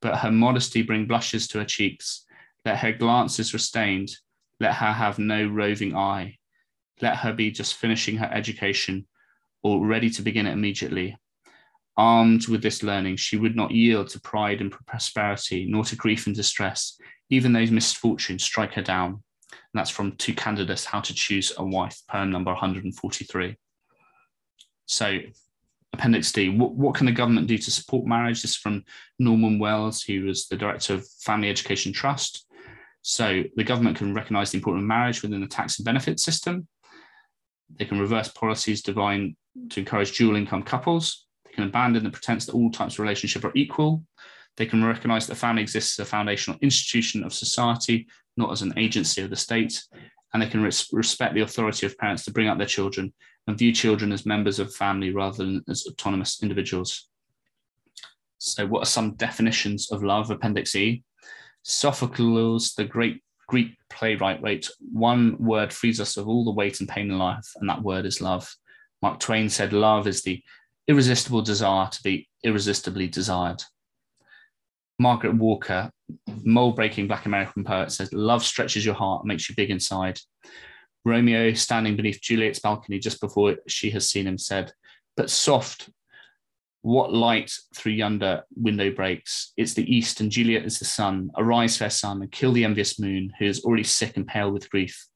but 0.00 0.18
her 0.18 0.30
modesty 0.30 0.82
bring 0.82 1.06
blushes 1.06 1.48
to 1.48 1.58
her 1.58 1.64
cheeks. 1.64 2.24
Let 2.64 2.78
her 2.78 2.92
glances 2.92 3.52
restrained. 3.52 4.10
Let 4.60 4.74
her 4.74 4.92
have 4.92 5.18
no 5.18 5.46
roving 5.46 5.96
eye. 5.96 6.38
Let 7.00 7.16
her 7.16 7.32
be 7.32 7.50
just 7.50 7.74
finishing 7.74 8.16
her 8.18 8.30
education 8.32 9.06
or 9.62 9.84
ready 9.84 10.10
to 10.10 10.22
begin 10.22 10.46
it 10.46 10.52
immediately. 10.52 11.16
Armed 11.96 12.48
with 12.48 12.62
this 12.62 12.82
learning, 12.82 13.16
she 13.16 13.36
would 13.36 13.56
not 13.56 13.70
yield 13.70 14.08
to 14.10 14.20
pride 14.20 14.60
and 14.60 14.72
prosperity, 14.86 15.66
nor 15.68 15.84
to 15.84 15.96
grief 15.96 16.26
and 16.26 16.34
distress, 16.34 16.98
even 17.28 17.52
those 17.52 17.70
misfortunes 17.70 18.44
strike 18.44 18.74
her 18.74 18.82
down. 18.82 19.22
And 19.52 19.74
that's 19.74 19.90
from 19.90 20.12
To 20.12 20.32
Candidus 20.32 20.86
How 20.86 21.00
to 21.00 21.14
Choose 21.14 21.52
a 21.56 21.64
Wife, 21.64 22.00
poem 22.08 22.30
number 22.30 22.52
143. 22.52 23.56
So, 24.86 25.18
Appendix 25.92 26.32
D, 26.32 26.48
what, 26.48 26.74
what 26.74 26.94
can 26.94 27.06
the 27.06 27.12
government 27.12 27.46
do 27.46 27.58
to 27.58 27.70
support 27.70 28.06
marriage? 28.06 28.42
This 28.42 28.52
is 28.52 28.56
from 28.56 28.84
Norman 29.18 29.58
Wells, 29.58 30.02
who 30.02 30.24
was 30.24 30.48
the 30.48 30.56
director 30.56 30.94
of 30.94 31.06
Family 31.20 31.50
Education 31.50 31.92
Trust. 31.92 32.46
So, 33.02 33.42
the 33.56 33.64
government 33.64 33.98
can 33.98 34.14
recognise 34.14 34.50
the 34.50 34.58
importance 34.58 34.82
of 34.82 34.86
marriage 34.86 35.22
within 35.22 35.40
the 35.40 35.46
tax 35.46 35.78
and 35.78 35.84
benefit 35.84 36.20
system. 36.20 36.66
They 37.78 37.84
can 37.84 37.98
reverse 37.98 38.28
policies 38.28 38.82
designed 38.82 39.36
to 39.70 39.80
encourage 39.80 40.16
dual 40.16 40.36
income 40.36 40.62
couples. 40.62 41.26
They 41.44 41.52
can 41.52 41.64
abandon 41.64 42.04
the 42.04 42.10
pretense 42.10 42.46
that 42.46 42.54
all 42.54 42.70
types 42.70 42.94
of 42.94 43.00
relationship 43.00 43.44
are 43.44 43.52
equal. 43.54 44.04
They 44.56 44.66
can 44.66 44.84
recognize 44.84 45.26
that 45.26 45.34
family 45.34 45.62
exists 45.62 45.98
as 45.98 46.06
a 46.06 46.10
foundational 46.10 46.58
institution 46.62 47.24
of 47.24 47.34
society, 47.34 48.06
not 48.36 48.52
as 48.52 48.62
an 48.62 48.74
agency 48.78 49.22
of 49.22 49.30
the 49.30 49.36
state. 49.36 49.82
And 50.32 50.42
they 50.42 50.48
can 50.48 50.62
res- 50.62 50.88
respect 50.92 51.34
the 51.34 51.42
authority 51.42 51.86
of 51.86 51.98
parents 51.98 52.24
to 52.24 52.32
bring 52.32 52.48
up 52.48 52.58
their 52.58 52.66
children 52.66 53.12
and 53.46 53.58
view 53.58 53.72
children 53.72 54.12
as 54.12 54.26
members 54.26 54.58
of 54.58 54.74
family 54.74 55.12
rather 55.12 55.38
than 55.38 55.64
as 55.68 55.86
autonomous 55.86 56.42
individuals. 56.42 57.08
So, 58.38 58.66
what 58.66 58.82
are 58.82 58.86
some 58.86 59.14
definitions 59.14 59.90
of 59.92 60.02
love? 60.02 60.30
Appendix 60.30 60.74
E. 60.74 61.02
Sophocles, 61.62 62.74
the 62.74 62.84
great 62.84 63.22
Greek 63.46 63.76
playwright, 63.88 64.42
wrote, 64.42 64.68
One 64.92 65.36
word 65.38 65.72
frees 65.72 66.00
us 66.00 66.16
of 66.16 66.28
all 66.28 66.44
the 66.44 66.50
weight 66.50 66.80
and 66.80 66.88
pain 66.88 67.10
in 67.10 67.18
life, 67.18 67.46
and 67.56 67.68
that 67.68 67.82
word 67.82 68.06
is 68.06 68.20
love. 68.20 68.52
Mark 69.00 69.20
Twain 69.20 69.48
said, 69.48 69.72
Love 69.72 70.06
is 70.06 70.22
the 70.22 70.42
irresistible 70.88 71.42
desire 71.42 71.88
to 71.88 72.02
be 72.02 72.28
irresistibly 72.42 73.08
desired. 73.08 73.62
Margaret 74.98 75.34
Walker, 75.34 75.90
mold 76.42 76.76
breaking 76.76 77.08
black 77.08 77.26
American 77.26 77.64
poet, 77.64 77.92
says, 77.92 78.12
Love 78.12 78.44
stretches 78.44 78.84
your 78.84 78.94
heart, 78.94 79.24
makes 79.24 79.48
you 79.48 79.54
big 79.54 79.70
inside. 79.70 80.18
Romeo, 81.04 81.52
standing 81.54 81.96
beneath 81.96 82.20
Juliet's 82.20 82.60
balcony 82.60 82.98
just 82.98 83.20
before 83.20 83.56
she 83.66 83.90
has 83.90 84.08
seen 84.08 84.26
him, 84.26 84.38
said, 84.38 84.72
But 85.16 85.30
soft, 85.30 85.90
what 86.82 87.12
light 87.12 87.52
through 87.74 87.92
yonder 87.92 88.42
window 88.54 88.90
breaks? 88.90 89.52
It's 89.56 89.74
the 89.74 89.92
east, 89.92 90.20
and 90.20 90.30
Juliet 90.30 90.64
is 90.64 90.78
the 90.78 90.84
sun. 90.84 91.30
Arise, 91.36 91.76
fair 91.76 91.90
sun, 91.90 92.22
and 92.22 92.30
kill 92.30 92.52
the 92.52 92.64
envious 92.64 92.98
moon, 92.98 93.32
who 93.38 93.46
is 93.46 93.64
already 93.64 93.84
sick 93.84 94.16
and 94.16 94.26
pale 94.26 94.50
with 94.50 94.70
grief. 94.70 95.06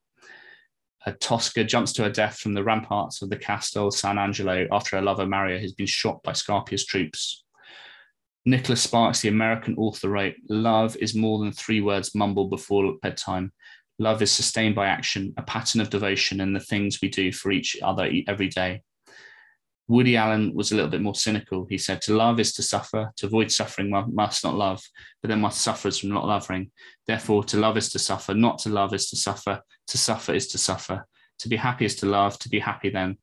A 1.07 1.13
Tosca 1.13 1.63
jumps 1.63 1.93
to 1.95 2.03
her 2.03 2.11
death 2.11 2.39
from 2.39 2.55
the 2.55 2.65
ramparts 2.65 3.23
of 3.23 3.31
the 3.31 3.37
Castel 3.37 3.91
Sant'Angelo 3.91 4.67
after 4.73 4.97
her 4.97 5.03
lover 5.03 5.27
Mario 5.27 5.59
has 5.61 5.73
been 5.73 5.87
shot 5.87 6.21
by 6.25 6.33
Scarpia's 6.33 6.85
troops. 6.85 7.45
Nicholas 8.45 8.83
Sparks, 8.83 9.21
the 9.21 9.29
American 9.29 9.77
author, 9.77 10.09
wrote, 10.09 10.35
Love 10.49 10.97
is 10.97 11.17
more 11.17 11.41
than 11.41 11.53
three 11.53 11.81
words 11.81 12.15
mumbled 12.15 12.51
before 12.51 12.95
bedtime. 13.03 13.53
Love 13.99 14.21
is 14.21 14.31
sustained 14.31 14.75
by 14.75 14.87
action, 14.87 15.33
a 15.37 15.43
pattern 15.43 15.81
of 15.81 15.91
devotion, 15.91 16.41
and 16.41 16.55
the 16.55 16.61
things 16.61 17.01
we 17.01 17.09
do 17.09 17.33
for 17.33 17.51
each 17.51 17.77
other 17.83 18.11
every 18.29 18.49
day. 18.49 18.83
Woody 19.89 20.17
Allen 20.17 20.53
was 20.55 20.73
a 20.73 20.75
little 20.75 20.91
bit 20.91 21.01
more 21.01 21.15
cynical. 21.15 21.65
He 21.71 21.79
said, 21.79 22.03
To 22.03 22.17
love 22.17 22.41
is 22.41 22.53
to 22.55 22.63
suffer. 22.63 23.13
To 23.17 23.27
avoid 23.27 23.53
suffering, 23.53 23.91
one 23.91 24.15
must 24.15 24.43
not 24.43 24.55
love, 24.55 24.83
but 25.23 25.29
then 25.29 25.41
one 25.41 25.53
suffers 25.53 25.99
from 25.99 26.11
not 26.11 26.27
loving. 26.27 26.73
Therefore, 27.07 27.45
to 27.45 27.57
love 27.57 27.77
is 27.77 27.89
to 27.91 27.99
suffer. 27.99 28.35
Not 28.35 28.59
to 28.61 28.69
love 28.69 28.93
is 28.95 29.09
to 29.11 29.17
suffer. 29.17 29.63
To 29.89 29.99
suffer 29.99 30.35
is 30.35 30.49
to 30.49 30.59
suffer. 30.59 31.07
To 31.41 31.49
be 31.49 31.57
happy 31.57 31.85
is 31.85 31.95
to 31.97 32.07
love. 32.07 32.39
To 32.41 32.49
be 32.49 32.59
happy 32.59 32.91
then 32.91 33.19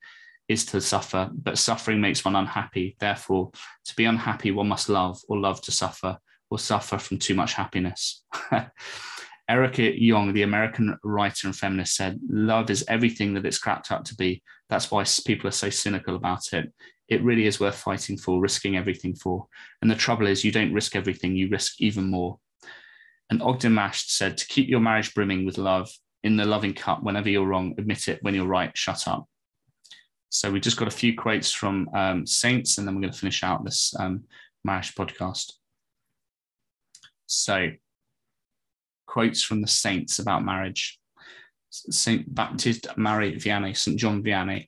is 0.48 0.66
to 0.68 0.80
suffer. 0.80 1.30
But 1.34 1.58
suffering 1.58 2.00
makes 2.00 2.24
one 2.24 2.36
unhappy. 2.36 2.96
Therefore, 2.98 3.52
to 3.86 3.96
be 3.96 4.06
unhappy, 4.06 4.52
one 4.52 4.70
must 4.70 4.88
love 4.88 5.20
or 5.28 5.38
love 5.38 5.62
to 5.64 5.72
suffer 5.72 6.18
or 6.50 6.60
suffer 6.60 6.98
from 6.98 7.20
too 7.20 7.36
much 7.36 7.54
happiness. 7.54 8.24
Erica 9.50 9.94
Jong, 10.00 10.34
the 10.34 10.44
American 10.44 10.98
writer 11.04 11.48
and 11.48 11.56
feminist, 11.56 11.96
said, 11.96 12.20
Love 12.30 12.70
is 12.70 12.86
everything 12.88 13.34
that 13.34 13.46
it's 13.46 13.58
cracked 13.58 13.92
up 13.92 14.06
to 14.06 14.16
be. 14.16 14.42
That's 14.70 14.90
why 14.90 15.04
people 15.26 15.48
are 15.48 15.52
so 15.52 15.70
cynical 15.70 16.16
about 16.16 16.54
it. 16.54 16.74
It 17.10 17.24
really 17.24 17.46
is 17.46 17.60
worth 17.60 17.76
fighting 17.76 18.18
for, 18.18 18.40
risking 18.40 18.78
everything 18.78 19.16
for. 19.16 19.48
And 19.82 19.92
the 19.92 19.96
trouble 19.96 20.28
is, 20.28 20.46
you 20.46 20.52
don't 20.52 20.74
risk 20.74 20.96
everything, 20.96 21.36
you 21.36 21.50
risk 21.50 21.82
even 21.82 22.10
more. 22.10 22.40
And 23.30 23.42
Ogden 23.42 23.76
Nash 23.76 24.08
said, 24.08 24.38
To 24.38 24.48
keep 24.48 24.70
your 24.70 24.80
marriage 24.80 25.14
brimming 25.14 25.46
with 25.46 25.58
love 25.58 25.90
in 26.24 26.38
the 26.38 26.46
loving 26.46 26.74
cup, 26.74 27.04
whenever 27.04 27.30
you're 27.30 27.46
wrong, 27.46 27.76
admit 27.78 28.08
it. 28.08 28.20
When 28.22 28.34
you're 28.34 28.46
right, 28.46 28.76
shut 28.78 29.08
up. 29.08 29.28
So 30.30 30.50
we 30.50 30.60
just 30.60 30.78
got 30.78 30.88
a 30.88 30.92
few 30.92 31.16
quotes 31.16 31.52
from 31.52 31.90
um, 31.94 32.26
saints, 32.26 32.78
and 32.78 32.88
then 32.88 32.96
we're 32.96 33.02
going 33.02 33.14
to 33.14 33.20
finish 33.20 33.44
out 33.44 33.66
this 33.66 33.94
um, 34.00 34.24
marriage 34.64 34.96
podcast. 34.96 35.52
So 37.28 37.70
quotes 39.14 39.44
from 39.44 39.62
the 39.62 39.68
saints 39.68 40.18
about 40.18 40.44
marriage. 40.44 41.00
Saint 41.70 42.34
Baptist 42.34 42.88
Marie 42.98 43.36
Vianney, 43.36 43.78
St. 43.78 43.96
John 43.96 44.24
Vianney, 44.24 44.68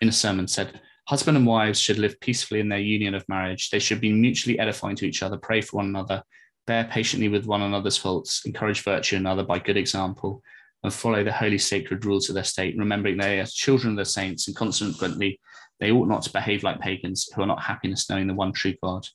in 0.00 0.08
a 0.08 0.12
sermon 0.12 0.48
said, 0.48 0.80
Husband 1.06 1.36
and 1.36 1.46
wives 1.46 1.78
should 1.78 1.98
live 1.98 2.18
peacefully 2.18 2.58
in 2.58 2.68
their 2.68 2.80
union 2.80 3.14
of 3.14 3.28
marriage. 3.28 3.70
They 3.70 3.78
should 3.78 4.00
be 4.00 4.12
mutually 4.12 4.58
edifying 4.58 4.96
to 4.96 5.06
each 5.06 5.22
other, 5.22 5.36
pray 5.36 5.60
for 5.60 5.76
one 5.76 5.86
another, 5.86 6.24
bear 6.66 6.88
patiently 6.90 7.28
with 7.28 7.46
one 7.46 7.62
another's 7.62 7.96
faults, 7.96 8.44
encourage 8.44 8.82
virtue 8.82 9.14
in 9.14 9.22
another 9.22 9.44
by 9.44 9.60
good 9.60 9.76
example, 9.76 10.42
and 10.82 10.92
follow 10.92 11.22
the 11.22 11.32
holy 11.32 11.58
sacred 11.58 12.04
rules 12.04 12.28
of 12.28 12.34
their 12.34 12.42
state, 12.42 12.76
remembering 12.76 13.18
they 13.18 13.38
are 13.38 13.46
children 13.46 13.92
of 13.92 13.98
the 13.98 14.04
saints, 14.04 14.48
and 14.48 14.56
consequently, 14.56 15.38
they 15.78 15.92
ought 15.92 16.08
not 16.08 16.22
to 16.22 16.32
behave 16.32 16.64
like 16.64 16.80
pagans 16.80 17.28
who 17.32 17.42
are 17.42 17.46
not 17.46 17.62
happiness 17.62 18.10
knowing 18.10 18.26
the 18.26 18.34
one 18.34 18.52
true 18.52 18.74
God. 18.82 19.06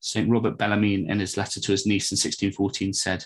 St. 0.00 0.28
Robert 0.28 0.58
Bellarmine, 0.58 1.08
in 1.08 1.20
his 1.20 1.36
letter 1.36 1.60
to 1.60 1.70
his 1.70 1.86
niece 1.86 2.10
in 2.10 2.16
1614, 2.16 2.92
said, 2.92 3.24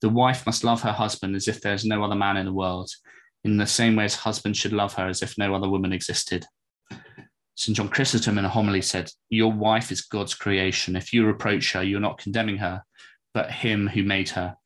the 0.00 0.08
wife 0.08 0.44
must 0.46 0.64
love 0.64 0.82
her 0.82 0.92
husband 0.92 1.34
as 1.34 1.48
if 1.48 1.60
there's 1.60 1.84
no 1.84 2.04
other 2.04 2.14
man 2.14 2.36
in 2.36 2.46
the 2.46 2.52
world, 2.52 2.90
in 3.44 3.56
the 3.56 3.66
same 3.66 3.96
way 3.96 4.04
as 4.04 4.14
husband 4.14 4.56
should 4.56 4.72
love 4.72 4.94
her 4.94 5.08
as 5.08 5.22
if 5.22 5.38
no 5.38 5.54
other 5.54 5.68
woman 5.68 5.92
existed. 5.92 6.44
St. 7.54 7.74
John 7.74 7.88
Chrysostom 7.88 8.36
in 8.36 8.44
a 8.44 8.50
homily 8.50 8.82
said, 8.82 9.10
Your 9.30 9.50
wife 9.50 9.90
is 9.90 10.02
God's 10.02 10.34
creation. 10.34 10.94
If 10.94 11.12
you 11.12 11.26
reproach 11.26 11.72
her, 11.72 11.82
you're 11.82 12.00
not 12.00 12.18
condemning 12.18 12.58
her, 12.58 12.82
but 13.32 13.50
him 13.50 13.88
who 13.88 14.02
made 14.02 14.28
her. 14.30 14.56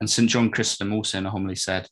And 0.00 0.10
St. 0.10 0.28
John 0.28 0.50
Chrysostom 0.50 0.92
also 0.92 1.18
in 1.18 1.26
a 1.26 1.30
homily 1.30 1.56
said, 1.56 1.88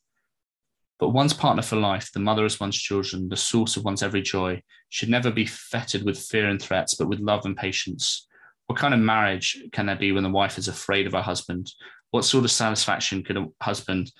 But 0.99 1.09
one's 1.09 1.33
partner 1.33 1.63
for 1.63 1.77
life, 1.77 2.11
the 2.13 2.19
mother 2.19 2.45
of 2.45 2.59
one's 2.59 2.77
children, 2.77 3.29
the 3.29 3.37
source 3.37 3.75
of 3.75 3.83
one's 3.83 4.03
every 4.03 4.21
joy, 4.21 4.61
should 4.89 5.09
never 5.09 5.31
be 5.31 5.47
fettered 5.47 6.03
with 6.03 6.19
fear 6.19 6.47
and 6.47 6.61
threats, 6.61 6.93
but 6.93 7.07
with 7.07 7.19
love 7.19 7.45
and 7.45 7.57
patience 7.57 8.27
what 8.69 8.77
kind 8.77 8.93
of 8.93 8.99
marriage 8.99 9.63
can 9.71 9.87
there 9.87 9.95
be 9.95 10.11
when 10.11 10.21
the 10.21 10.29
wife 10.29 10.59
is 10.59 10.67
afraid 10.67 11.07
of 11.07 11.13
her 11.13 11.23
husband? 11.23 11.73
What 12.11 12.23
sort 12.23 12.45
of 12.45 12.51
satisfaction 12.51 13.23
could 13.23 13.35
a 13.35 13.47
husband 13.59 14.11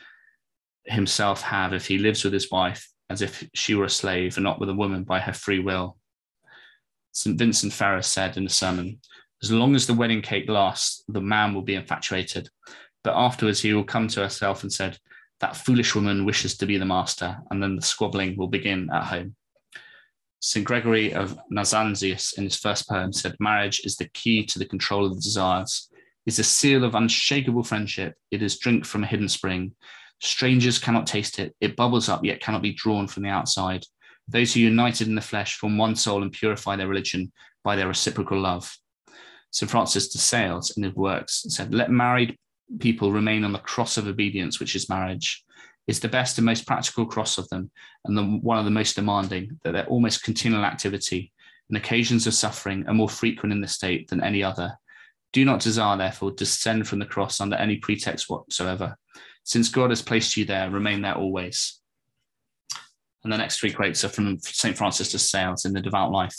himself 0.85 1.43
have 1.43 1.71
if 1.71 1.85
he 1.85 1.99
lives 1.99 2.23
with 2.23 2.33
his 2.33 2.49
wife 2.49 2.89
as 3.11 3.21
if 3.21 3.47
she 3.53 3.75
were 3.75 3.85
a 3.85 3.89
slave 3.89 4.37
and 4.37 4.43
not 4.43 4.59
with 4.59 4.69
a 4.69 4.73
woman 4.73 5.03
by 5.03 5.19
her 5.19 5.33
free 5.33 5.59
will? 5.59 5.97
St. 7.11 7.37
Vincent 7.37 7.73
Ferrer 7.73 8.01
said 8.01 8.37
in 8.37 8.47
a 8.47 8.49
sermon, 8.49 8.99
as 9.43 9.51
long 9.51 9.75
as 9.75 9.85
the 9.85 9.93
wedding 9.93 10.23
cake 10.23 10.49
lasts, 10.49 11.03
the 11.07 11.21
man 11.21 11.53
will 11.53 11.61
be 11.61 11.75
infatuated. 11.75 12.49
But 13.03 13.15
afterwards, 13.15 13.61
he 13.61 13.75
will 13.75 13.83
come 13.83 14.07
to 14.07 14.21
herself 14.21 14.63
and 14.63 14.73
said, 14.73 14.97
That 15.41 15.57
foolish 15.57 15.93
woman 15.93 16.25
wishes 16.25 16.57
to 16.57 16.65
be 16.65 16.79
the 16.79 16.85
master. 16.85 17.37
And 17.51 17.61
then 17.61 17.75
the 17.75 17.83
squabbling 17.83 18.35
will 18.35 18.47
begin 18.47 18.89
at 18.91 19.03
home. 19.03 19.35
St. 20.41 20.65
Gregory 20.65 21.13
of 21.13 21.37
Nazianzus, 21.51 22.37
in 22.37 22.45
his 22.45 22.55
first 22.55 22.87
poem, 22.87 23.11
said, 23.11 23.35
Marriage 23.39 23.81
is 23.83 23.97
the 23.97 24.07
key 24.09 24.45
to 24.45 24.57
the 24.57 24.65
control 24.65 25.05
of 25.05 25.15
the 25.15 25.21
desires, 25.21 25.89
is 26.25 26.39
a 26.39 26.43
seal 26.43 26.83
of 26.83 26.95
unshakable 26.95 27.63
friendship. 27.63 28.15
It 28.31 28.41
is 28.41 28.57
drink 28.57 28.85
from 28.85 29.03
a 29.03 29.07
hidden 29.07 29.27
spring. 29.27 29.73
Strangers 30.21 30.79
cannot 30.79 31.07
taste 31.07 31.39
it. 31.39 31.55
It 31.59 31.75
bubbles 31.75 32.07
up, 32.07 32.23
yet 32.23 32.39
cannot 32.39 32.61
be 32.61 32.73
drawn 32.73 33.07
from 33.07 33.23
the 33.23 33.29
outside. 33.29 33.83
Those 34.29 34.53
who 34.53 34.61
are 34.61 34.63
united 34.63 35.07
in 35.07 35.15
the 35.15 35.21
flesh 35.21 35.57
form 35.57 35.77
one 35.77 35.95
soul 35.95 36.21
and 36.21 36.31
purify 36.31 36.75
their 36.75 36.87
religion 36.87 37.31
by 37.63 37.75
their 37.75 37.87
reciprocal 37.87 38.39
love. 38.39 38.77
St. 39.51 39.69
Francis 39.69 40.09
de 40.09 40.19
Sales, 40.19 40.77
in 40.77 40.83
his 40.83 40.93
works, 40.93 41.45
said, 41.49 41.73
Let 41.73 41.89
married 41.89 42.37
people 42.79 43.11
remain 43.11 43.43
on 43.43 43.51
the 43.51 43.59
cross 43.59 43.97
of 43.97 44.07
obedience, 44.07 44.59
which 44.59 44.75
is 44.75 44.89
marriage 44.89 45.43
is 45.89 45.99
the 45.99 46.07
best 46.07 46.37
and 46.37 46.45
most 46.45 46.67
practical 46.67 47.03
cross 47.03 47.39
of 47.39 47.49
them, 47.49 47.71
and 48.05 48.15
the, 48.15 48.23
one 48.23 48.59
of 48.59 48.65
the 48.65 48.69
most 48.71 48.95
demanding, 48.95 49.59
that 49.63 49.71
their 49.71 49.87
almost 49.87 50.23
continual 50.23 50.63
activity 50.63 51.33
and 51.67 51.77
occasions 51.77 52.27
of 52.27 52.35
suffering 52.35 52.87
are 52.87 52.93
more 52.93 53.09
frequent 53.09 53.51
in 53.51 53.59
the 53.59 53.67
state 53.67 54.07
than 54.07 54.23
any 54.23 54.43
other. 54.43 54.77
Do 55.33 55.43
not 55.43 55.61
desire, 55.61 55.97
therefore, 55.97 56.29
to 56.29 56.35
descend 56.35 56.87
from 56.87 56.99
the 56.99 57.07
cross 57.07 57.41
under 57.41 57.55
any 57.55 57.77
pretext 57.77 58.29
whatsoever. 58.29 58.95
Since 59.43 59.69
God 59.69 59.89
has 59.89 60.03
placed 60.03 60.37
you 60.37 60.45
there, 60.45 60.69
remain 60.69 61.01
there 61.01 61.15
always. 61.15 61.81
And 63.23 63.33
the 63.33 63.37
next 63.37 63.59
three 63.59 63.73
quotes 63.73 64.03
are 64.03 64.09
from 64.09 64.39
St. 64.41 64.77
Francis 64.77 65.11
de 65.11 65.17
Sales 65.17 65.65
in 65.65 65.73
The 65.73 65.81
Devout 65.81 66.11
Life. 66.11 66.37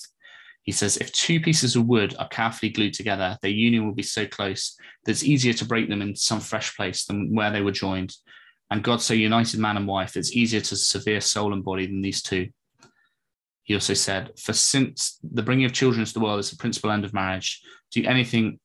He 0.62 0.70
says, 0.70 0.96
If 0.96 1.10
two 1.10 1.40
pieces 1.40 1.74
of 1.74 1.86
wood 1.86 2.14
are 2.20 2.28
carefully 2.28 2.70
glued 2.70 2.94
together, 2.94 3.36
their 3.42 3.50
union 3.50 3.84
will 3.84 3.94
be 3.94 4.04
so 4.04 4.28
close 4.28 4.76
that 5.04 5.10
it's 5.10 5.24
easier 5.24 5.54
to 5.54 5.64
break 5.64 5.88
them 5.88 6.02
in 6.02 6.14
some 6.14 6.38
fresh 6.38 6.76
place 6.76 7.04
than 7.06 7.34
where 7.34 7.50
they 7.50 7.62
were 7.62 7.72
joined 7.72 8.14
and 8.70 8.84
God 8.84 9.02
so 9.02 9.14
united 9.14 9.58
man 9.58 9.76
and 9.76 9.86
wife, 9.86 10.16
it's 10.16 10.36
easier 10.36 10.60
to 10.60 10.76
severe 10.76 11.20
soul 11.20 11.52
and 11.52 11.64
body 11.64 11.86
than 11.86 12.02
these 12.02 12.22
two. 12.22 12.48
He 13.62 13.74
also 13.74 13.94
said, 13.94 14.32
For 14.38 14.52
since 14.52 15.18
the 15.22 15.42
bringing 15.42 15.64
of 15.64 15.72
children 15.72 16.00
into 16.00 16.14
the 16.14 16.20
world 16.20 16.40
is 16.40 16.50
the 16.50 16.56
principal 16.56 16.90
end 16.90 17.04
of 17.04 17.14
marriage, 17.14 17.62
do 17.90 18.04
anything 18.04 18.58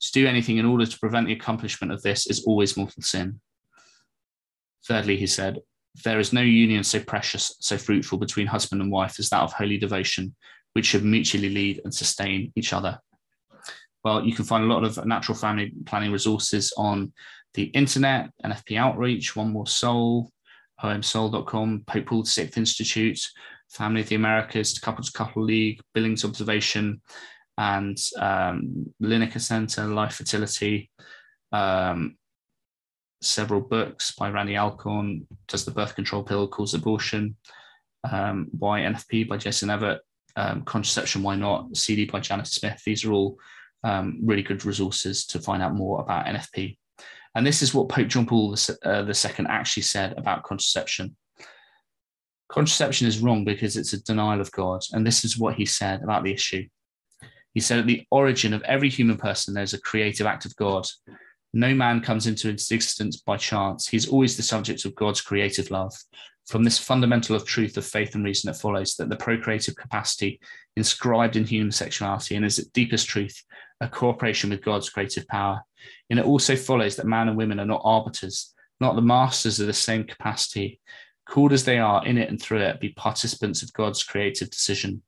to 0.00 0.12
do 0.12 0.26
anything 0.26 0.58
in 0.58 0.66
order 0.66 0.84
to 0.84 0.98
prevent 0.98 1.26
the 1.26 1.32
accomplishment 1.32 1.92
of 1.92 2.02
this 2.02 2.26
is 2.26 2.44
always 2.44 2.76
mortal 2.76 3.02
sin. 3.02 3.40
Thirdly, 4.86 5.16
he 5.16 5.26
said, 5.26 5.60
There 6.04 6.20
is 6.20 6.32
no 6.32 6.42
union 6.42 6.84
so 6.84 7.00
precious, 7.00 7.56
so 7.60 7.78
fruitful 7.78 8.18
between 8.18 8.46
husband 8.46 8.82
and 8.82 8.92
wife 8.92 9.18
as 9.18 9.30
that 9.30 9.42
of 9.42 9.52
holy 9.52 9.78
devotion, 9.78 10.34
which 10.74 10.86
should 10.86 11.04
mutually 11.04 11.48
lead 11.48 11.80
and 11.84 11.94
sustain 11.94 12.52
each 12.56 12.72
other. 12.72 13.00
Well, 14.04 14.24
you 14.24 14.34
can 14.34 14.44
find 14.44 14.64
a 14.64 14.72
lot 14.72 14.84
of 14.84 15.04
natural 15.06 15.36
family 15.36 15.72
planning 15.86 16.12
resources 16.12 16.72
on 16.76 17.12
the 17.56 17.64
internet, 17.64 18.30
NFP 18.44 18.78
Outreach, 18.78 19.34
One 19.34 19.52
More 19.52 19.66
Soul, 19.66 20.30
omsoul.com, 20.82 21.84
Pope 21.86 22.06
Paul 22.06 22.22
VI 22.22 22.50
Institute, 22.56 23.18
Family 23.70 24.02
of 24.02 24.08
the 24.08 24.14
Americas, 24.14 24.78
Couple 24.78 25.02
to 25.02 25.10
Couple 25.10 25.42
League, 25.42 25.80
Billings 25.94 26.24
Ovulation, 26.24 27.00
and 27.58 27.98
um, 28.20 28.92
Lineker 29.02 29.40
Center, 29.40 29.86
Life 29.86 30.14
Fertility, 30.14 30.90
um, 31.50 32.16
several 33.22 33.62
books 33.62 34.12
by 34.12 34.30
Randy 34.30 34.56
Alcorn, 34.56 35.26
Does 35.48 35.64
the 35.64 35.70
Birth 35.70 35.94
Control 35.94 36.22
Pill 36.22 36.46
Cause 36.48 36.74
Abortion? 36.74 37.36
Um, 38.08 38.48
Why 38.56 38.80
NFP 38.80 39.28
by 39.28 39.38
Jason 39.38 39.70
Evert, 39.70 40.00
um, 40.36 40.62
Contraception 40.62 41.22
Why 41.22 41.36
Not? 41.36 41.74
CD 41.76 42.04
by 42.04 42.20
Janet 42.20 42.46
Smith. 42.46 42.82
These 42.84 43.04
are 43.06 43.12
all 43.12 43.38
um, 43.82 44.18
really 44.22 44.42
good 44.42 44.64
resources 44.66 45.24
to 45.26 45.40
find 45.40 45.62
out 45.62 45.74
more 45.74 46.02
about 46.02 46.26
NFP. 46.26 46.76
And 47.36 47.46
this 47.46 47.60
is 47.60 47.74
what 47.74 47.90
Pope 47.90 48.08
John 48.08 48.24
Paul 48.24 48.56
II 48.56 48.76
uh, 48.82 49.12
actually 49.46 49.82
said 49.82 50.14
about 50.16 50.42
contraception. 50.42 51.14
Contraception 52.48 53.06
is 53.06 53.18
wrong 53.18 53.44
because 53.44 53.76
it's 53.76 53.92
a 53.92 54.02
denial 54.02 54.40
of 54.40 54.50
God. 54.52 54.80
And 54.92 55.06
this 55.06 55.22
is 55.22 55.38
what 55.38 55.54
he 55.54 55.66
said 55.66 56.02
about 56.02 56.24
the 56.24 56.32
issue. 56.32 56.66
He 57.52 57.60
said, 57.60 57.80
at 57.80 57.86
the 57.86 58.06
origin 58.10 58.54
of 58.54 58.62
every 58.62 58.88
human 58.88 59.18
person, 59.18 59.52
there's 59.52 59.74
a 59.74 59.80
creative 59.80 60.26
act 60.26 60.46
of 60.46 60.56
God. 60.56 60.86
No 61.52 61.74
man 61.74 62.00
comes 62.00 62.26
into 62.26 62.48
existence 62.48 63.18
by 63.18 63.36
chance. 63.36 63.86
He's 63.86 64.08
always 64.08 64.38
the 64.38 64.42
subject 64.42 64.86
of 64.86 64.94
God's 64.94 65.20
creative 65.20 65.70
love. 65.70 65.94
From 66.46 66.64
this 66.64 66.78
fundamental 66.78 67.36
of 67.36 67.44
truth 67.44 67.76
of 67.76 67.84
faith 67.84 68.14
and 68.14 68.24
reason, 68.24 68.48
it 68.48 68.56
follows 68.56 68.94
that 68.94 69.10
the 69.10 69.16
procreative 69.16 69.76
capacity 69.76 70.40
inscribed 70.76 71.36
in 71.36 71.44
human 71.44 71.72
sexuality 71.72 72.34
and 72.34 72.46
is 72.46 72.58
its 72.58 72.68
deepest 72.68 73.06
truth 73.06 73.42
a 73.80 73.88
cooperation 73.88 74.50
with 74.50 74.64
God's 74.64 74.88
creative 74.88 75.26
power. 75.28 75.62
And 76.10 76.18
it 76.18 76.24
also 76.24 76.56
follows 76.56 76.96
that 76.96 77.06
man 77.06 77.28
and 77.28 77.36
women 77.36 77.60
are 77.60 77.66
not 77.66 77.82
arbiters, 77.84 78.54
not 78.80 78.96
the 78.96 79.02
masters 79.02 79.60
of 79.60 79.66
the 79.66 79.72
same 79.72 80.04
capacity. 80.04 80.80
Called 81.28 81.52
as 81.52 81.64
they 81.64 81.78
are 81.78 82.06
in 82.06 82.18
it 82.18 82.28
and 82.28 82.40
through 82.40 82.60
it, 82.60 82.80
be 82.80 82.90
participants 82.90 83.62
of 83.62 83.72
God's 83.72 84.02
creative 84.02 84.50
decision. 84.50 85.02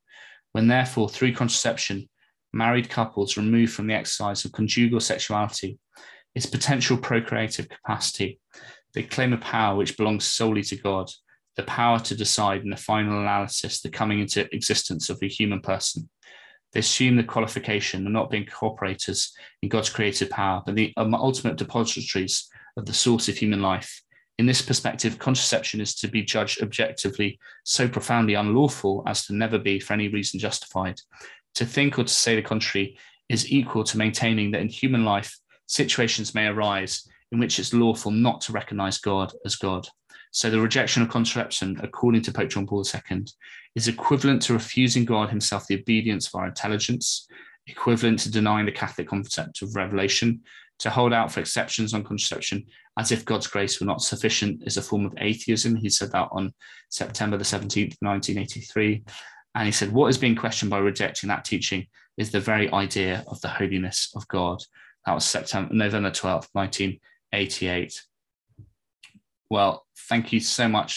When 0.53 0.67
therefore, 0.67 1.09
through 1.09 1.35
contraception, 1.35 2.09
married 2.53 2.89
couples 2.89 3.37
remove 3.37 3.73
from 3.73 3.87
the 3.87 3.95
exercise 3.95 4.45
of 4.45 4.53
conjugal 4.53 5.01
sexuality, 5.01 5.79
its 6.35 6.47
potential 6.47 6.97
procreative 6.97 7.69
capacity. 7.69 8.41
They 8.95 9.03
claim 9.03 9.33
a 9.33 9.39
power 9.39 9.77
which 9.77 9.97
belongs 9.97 10.25
solely 10.25 10.63
to 10.63 10.77
God, 10.77 11.11
the 11.57 11.63
power 11.65 11.99
to 12.01 12.17
decide 12.17 12.63
in 12.63 12.71
the 12.71 12.77
final 12.77 13.21
analysis 13.21 13.81
the 13.81 13.91
coming 13.91 14.21
into 14.21 14.53
existence 14.55 15.11
of 15.11 15.19
a 15.23 15.29
human 15.29 15.61
person. 15.61 16.09
They 16.73 16.81
assume 16.81 17.17
the 17.17 17.25
qualification 17.25 18.07
of 18.07 18.13
not 18.13 18.31
being 18.31 18.45
cooperators 18.45 19.31
in 19.63 19.69
God's 19.69 19.91
creative 19.91 20.31
power, 20.31 20.63
but 20.65 20.75
the 20.75 20.93
um, 20.97 21.15
ultimate 21.15 21.57
depositories 21.57 22.49
of 22.77 22.87
the 22.87 22.93
source 22.93 23.29
of 23.29 23.37
human 23.37 23.63
life. 23.63 24.03
In 24.39 24.47
this 24.47 24.63
perspective, 24.63 25.19
contraception 25.19 25.81
is 25.81 25.95
to 25.97 26.09
be 26.09 26.23
judged 26.23 26.63
objectively 26.63 27.41
so 27.65 27.89
profoundly 27.89 28.35
unlawful 28.35 29.03
as 29.07 29.27
to 29.27 29.35
never 29.35 29.59
be 29.59 29.81
for 29.81 29.95
any 29.95 30.09
reason 30.09 30.39
justified. 30.39 31.01
To 31.57 31.67
think 31.67 31.99
or 31.99 32.05
to 32.05 32.13
say 32.13 32.37
the 32.37 32.43
contrary 32.43 32.99
is 33.29 33.51
equal 33.51 33.83
to 33.85 33.99
maintaining 33.99 34.53
that 34.53 34.61
in 34.61 34.69
human 34.69 35.05
life, 35.05 35.37
situations 35.67 36.35
may 36.35 36.47
arise 36.47 37.09
in 37.33 37.41
which 37.41 37.59
it's 37.59 37.75
lawful 37.75 38.13
not 38.13 38.41
to 38.43 38.53
recognize 38.53 38.99
God 38.99 39.33
as 39.45 39.57
God. 39.57 39.89
So 40.31 40.51
the 40.51 40.61
rejection 40.61 41.03
of 41.03 41.09
contraception, 41.09 41.79
according 41.83 42.23
to 42.23 42.33
Pope 42.33 42.51
John 42.51 42.67
Paul 42.67 42.85
II, 42.85 43.25
is 43.75 43.89
equivalent 43.89 44.43
to 44.43 44.53
refusing 44.53 45.05
God 45.05 45.31
himself 45.31 45.67
the 45.67 45.79
obedience 45.79 46.27
of 46.27 46.35
our 46.35 46.47
intelligence, 46.47 47.27
equivalent 47.67 48.21
to 48.21 48.31
denying 48.31 48.67
the 48.67 48.73
Catholic 48.73 49.09
concept 49.09 49.63
of 49.63 49.77
revelation, 49.77 50.41
to 50.79 50.91
hold 50.91 51.13
out 51.13 51.33
for 51.33 51.41
exceptions 51.41 51.93
on 51.93 52.05
contraception 52.05 52.65
as 52.99 53.13
if 53.13 53.25
God's 53.25 53.47
grace 53.47 53.81
were 53.81 53.87
not 53.87 54.03
sufficient 54.03 54.63
is 54.67 54.77
a 54.77 54.83
form 54.83 55.07
of 55.07 55.15
atheism. 55.19 55.77
He 55.77 55.89
said 55.89 56.13
that 56.13 56.29
on 56.33 56.53
September 56.89 57.37
the 57.37 57.45
17th, 57.45 57.97
1983. 58.01 59.05
And 59.55 59.67
he 59.67 59.73
said, 59.73 59.93
what 59.93 60.09
is 60.09 60.19
being 60.19 60.37
questioned 60.37 60.71
by 60.71 60.79
rejecting 60.79 61.29
that 61.29 61.45
teaching 61.45 61.87
is 62.17 62.31
the 62.31 62.41
very 62.41 62.71
idea 62.73 63.25
of 63.29 63.41
the 63.41 63.49
holiness 63.49 64.11
of 64.15 64.27
God. 64.29 64.63
That 65.07 65.15
was 65.15 65.25
September, 65.25 65.73
November 65.73 66.11
12th, 66.11 66.49
1988. 66.53 68.03
Well, 69.51 69.87
thank 70.09 70.33
you 70.33 70.41
so 70.41 70.69
much 70.69 70.97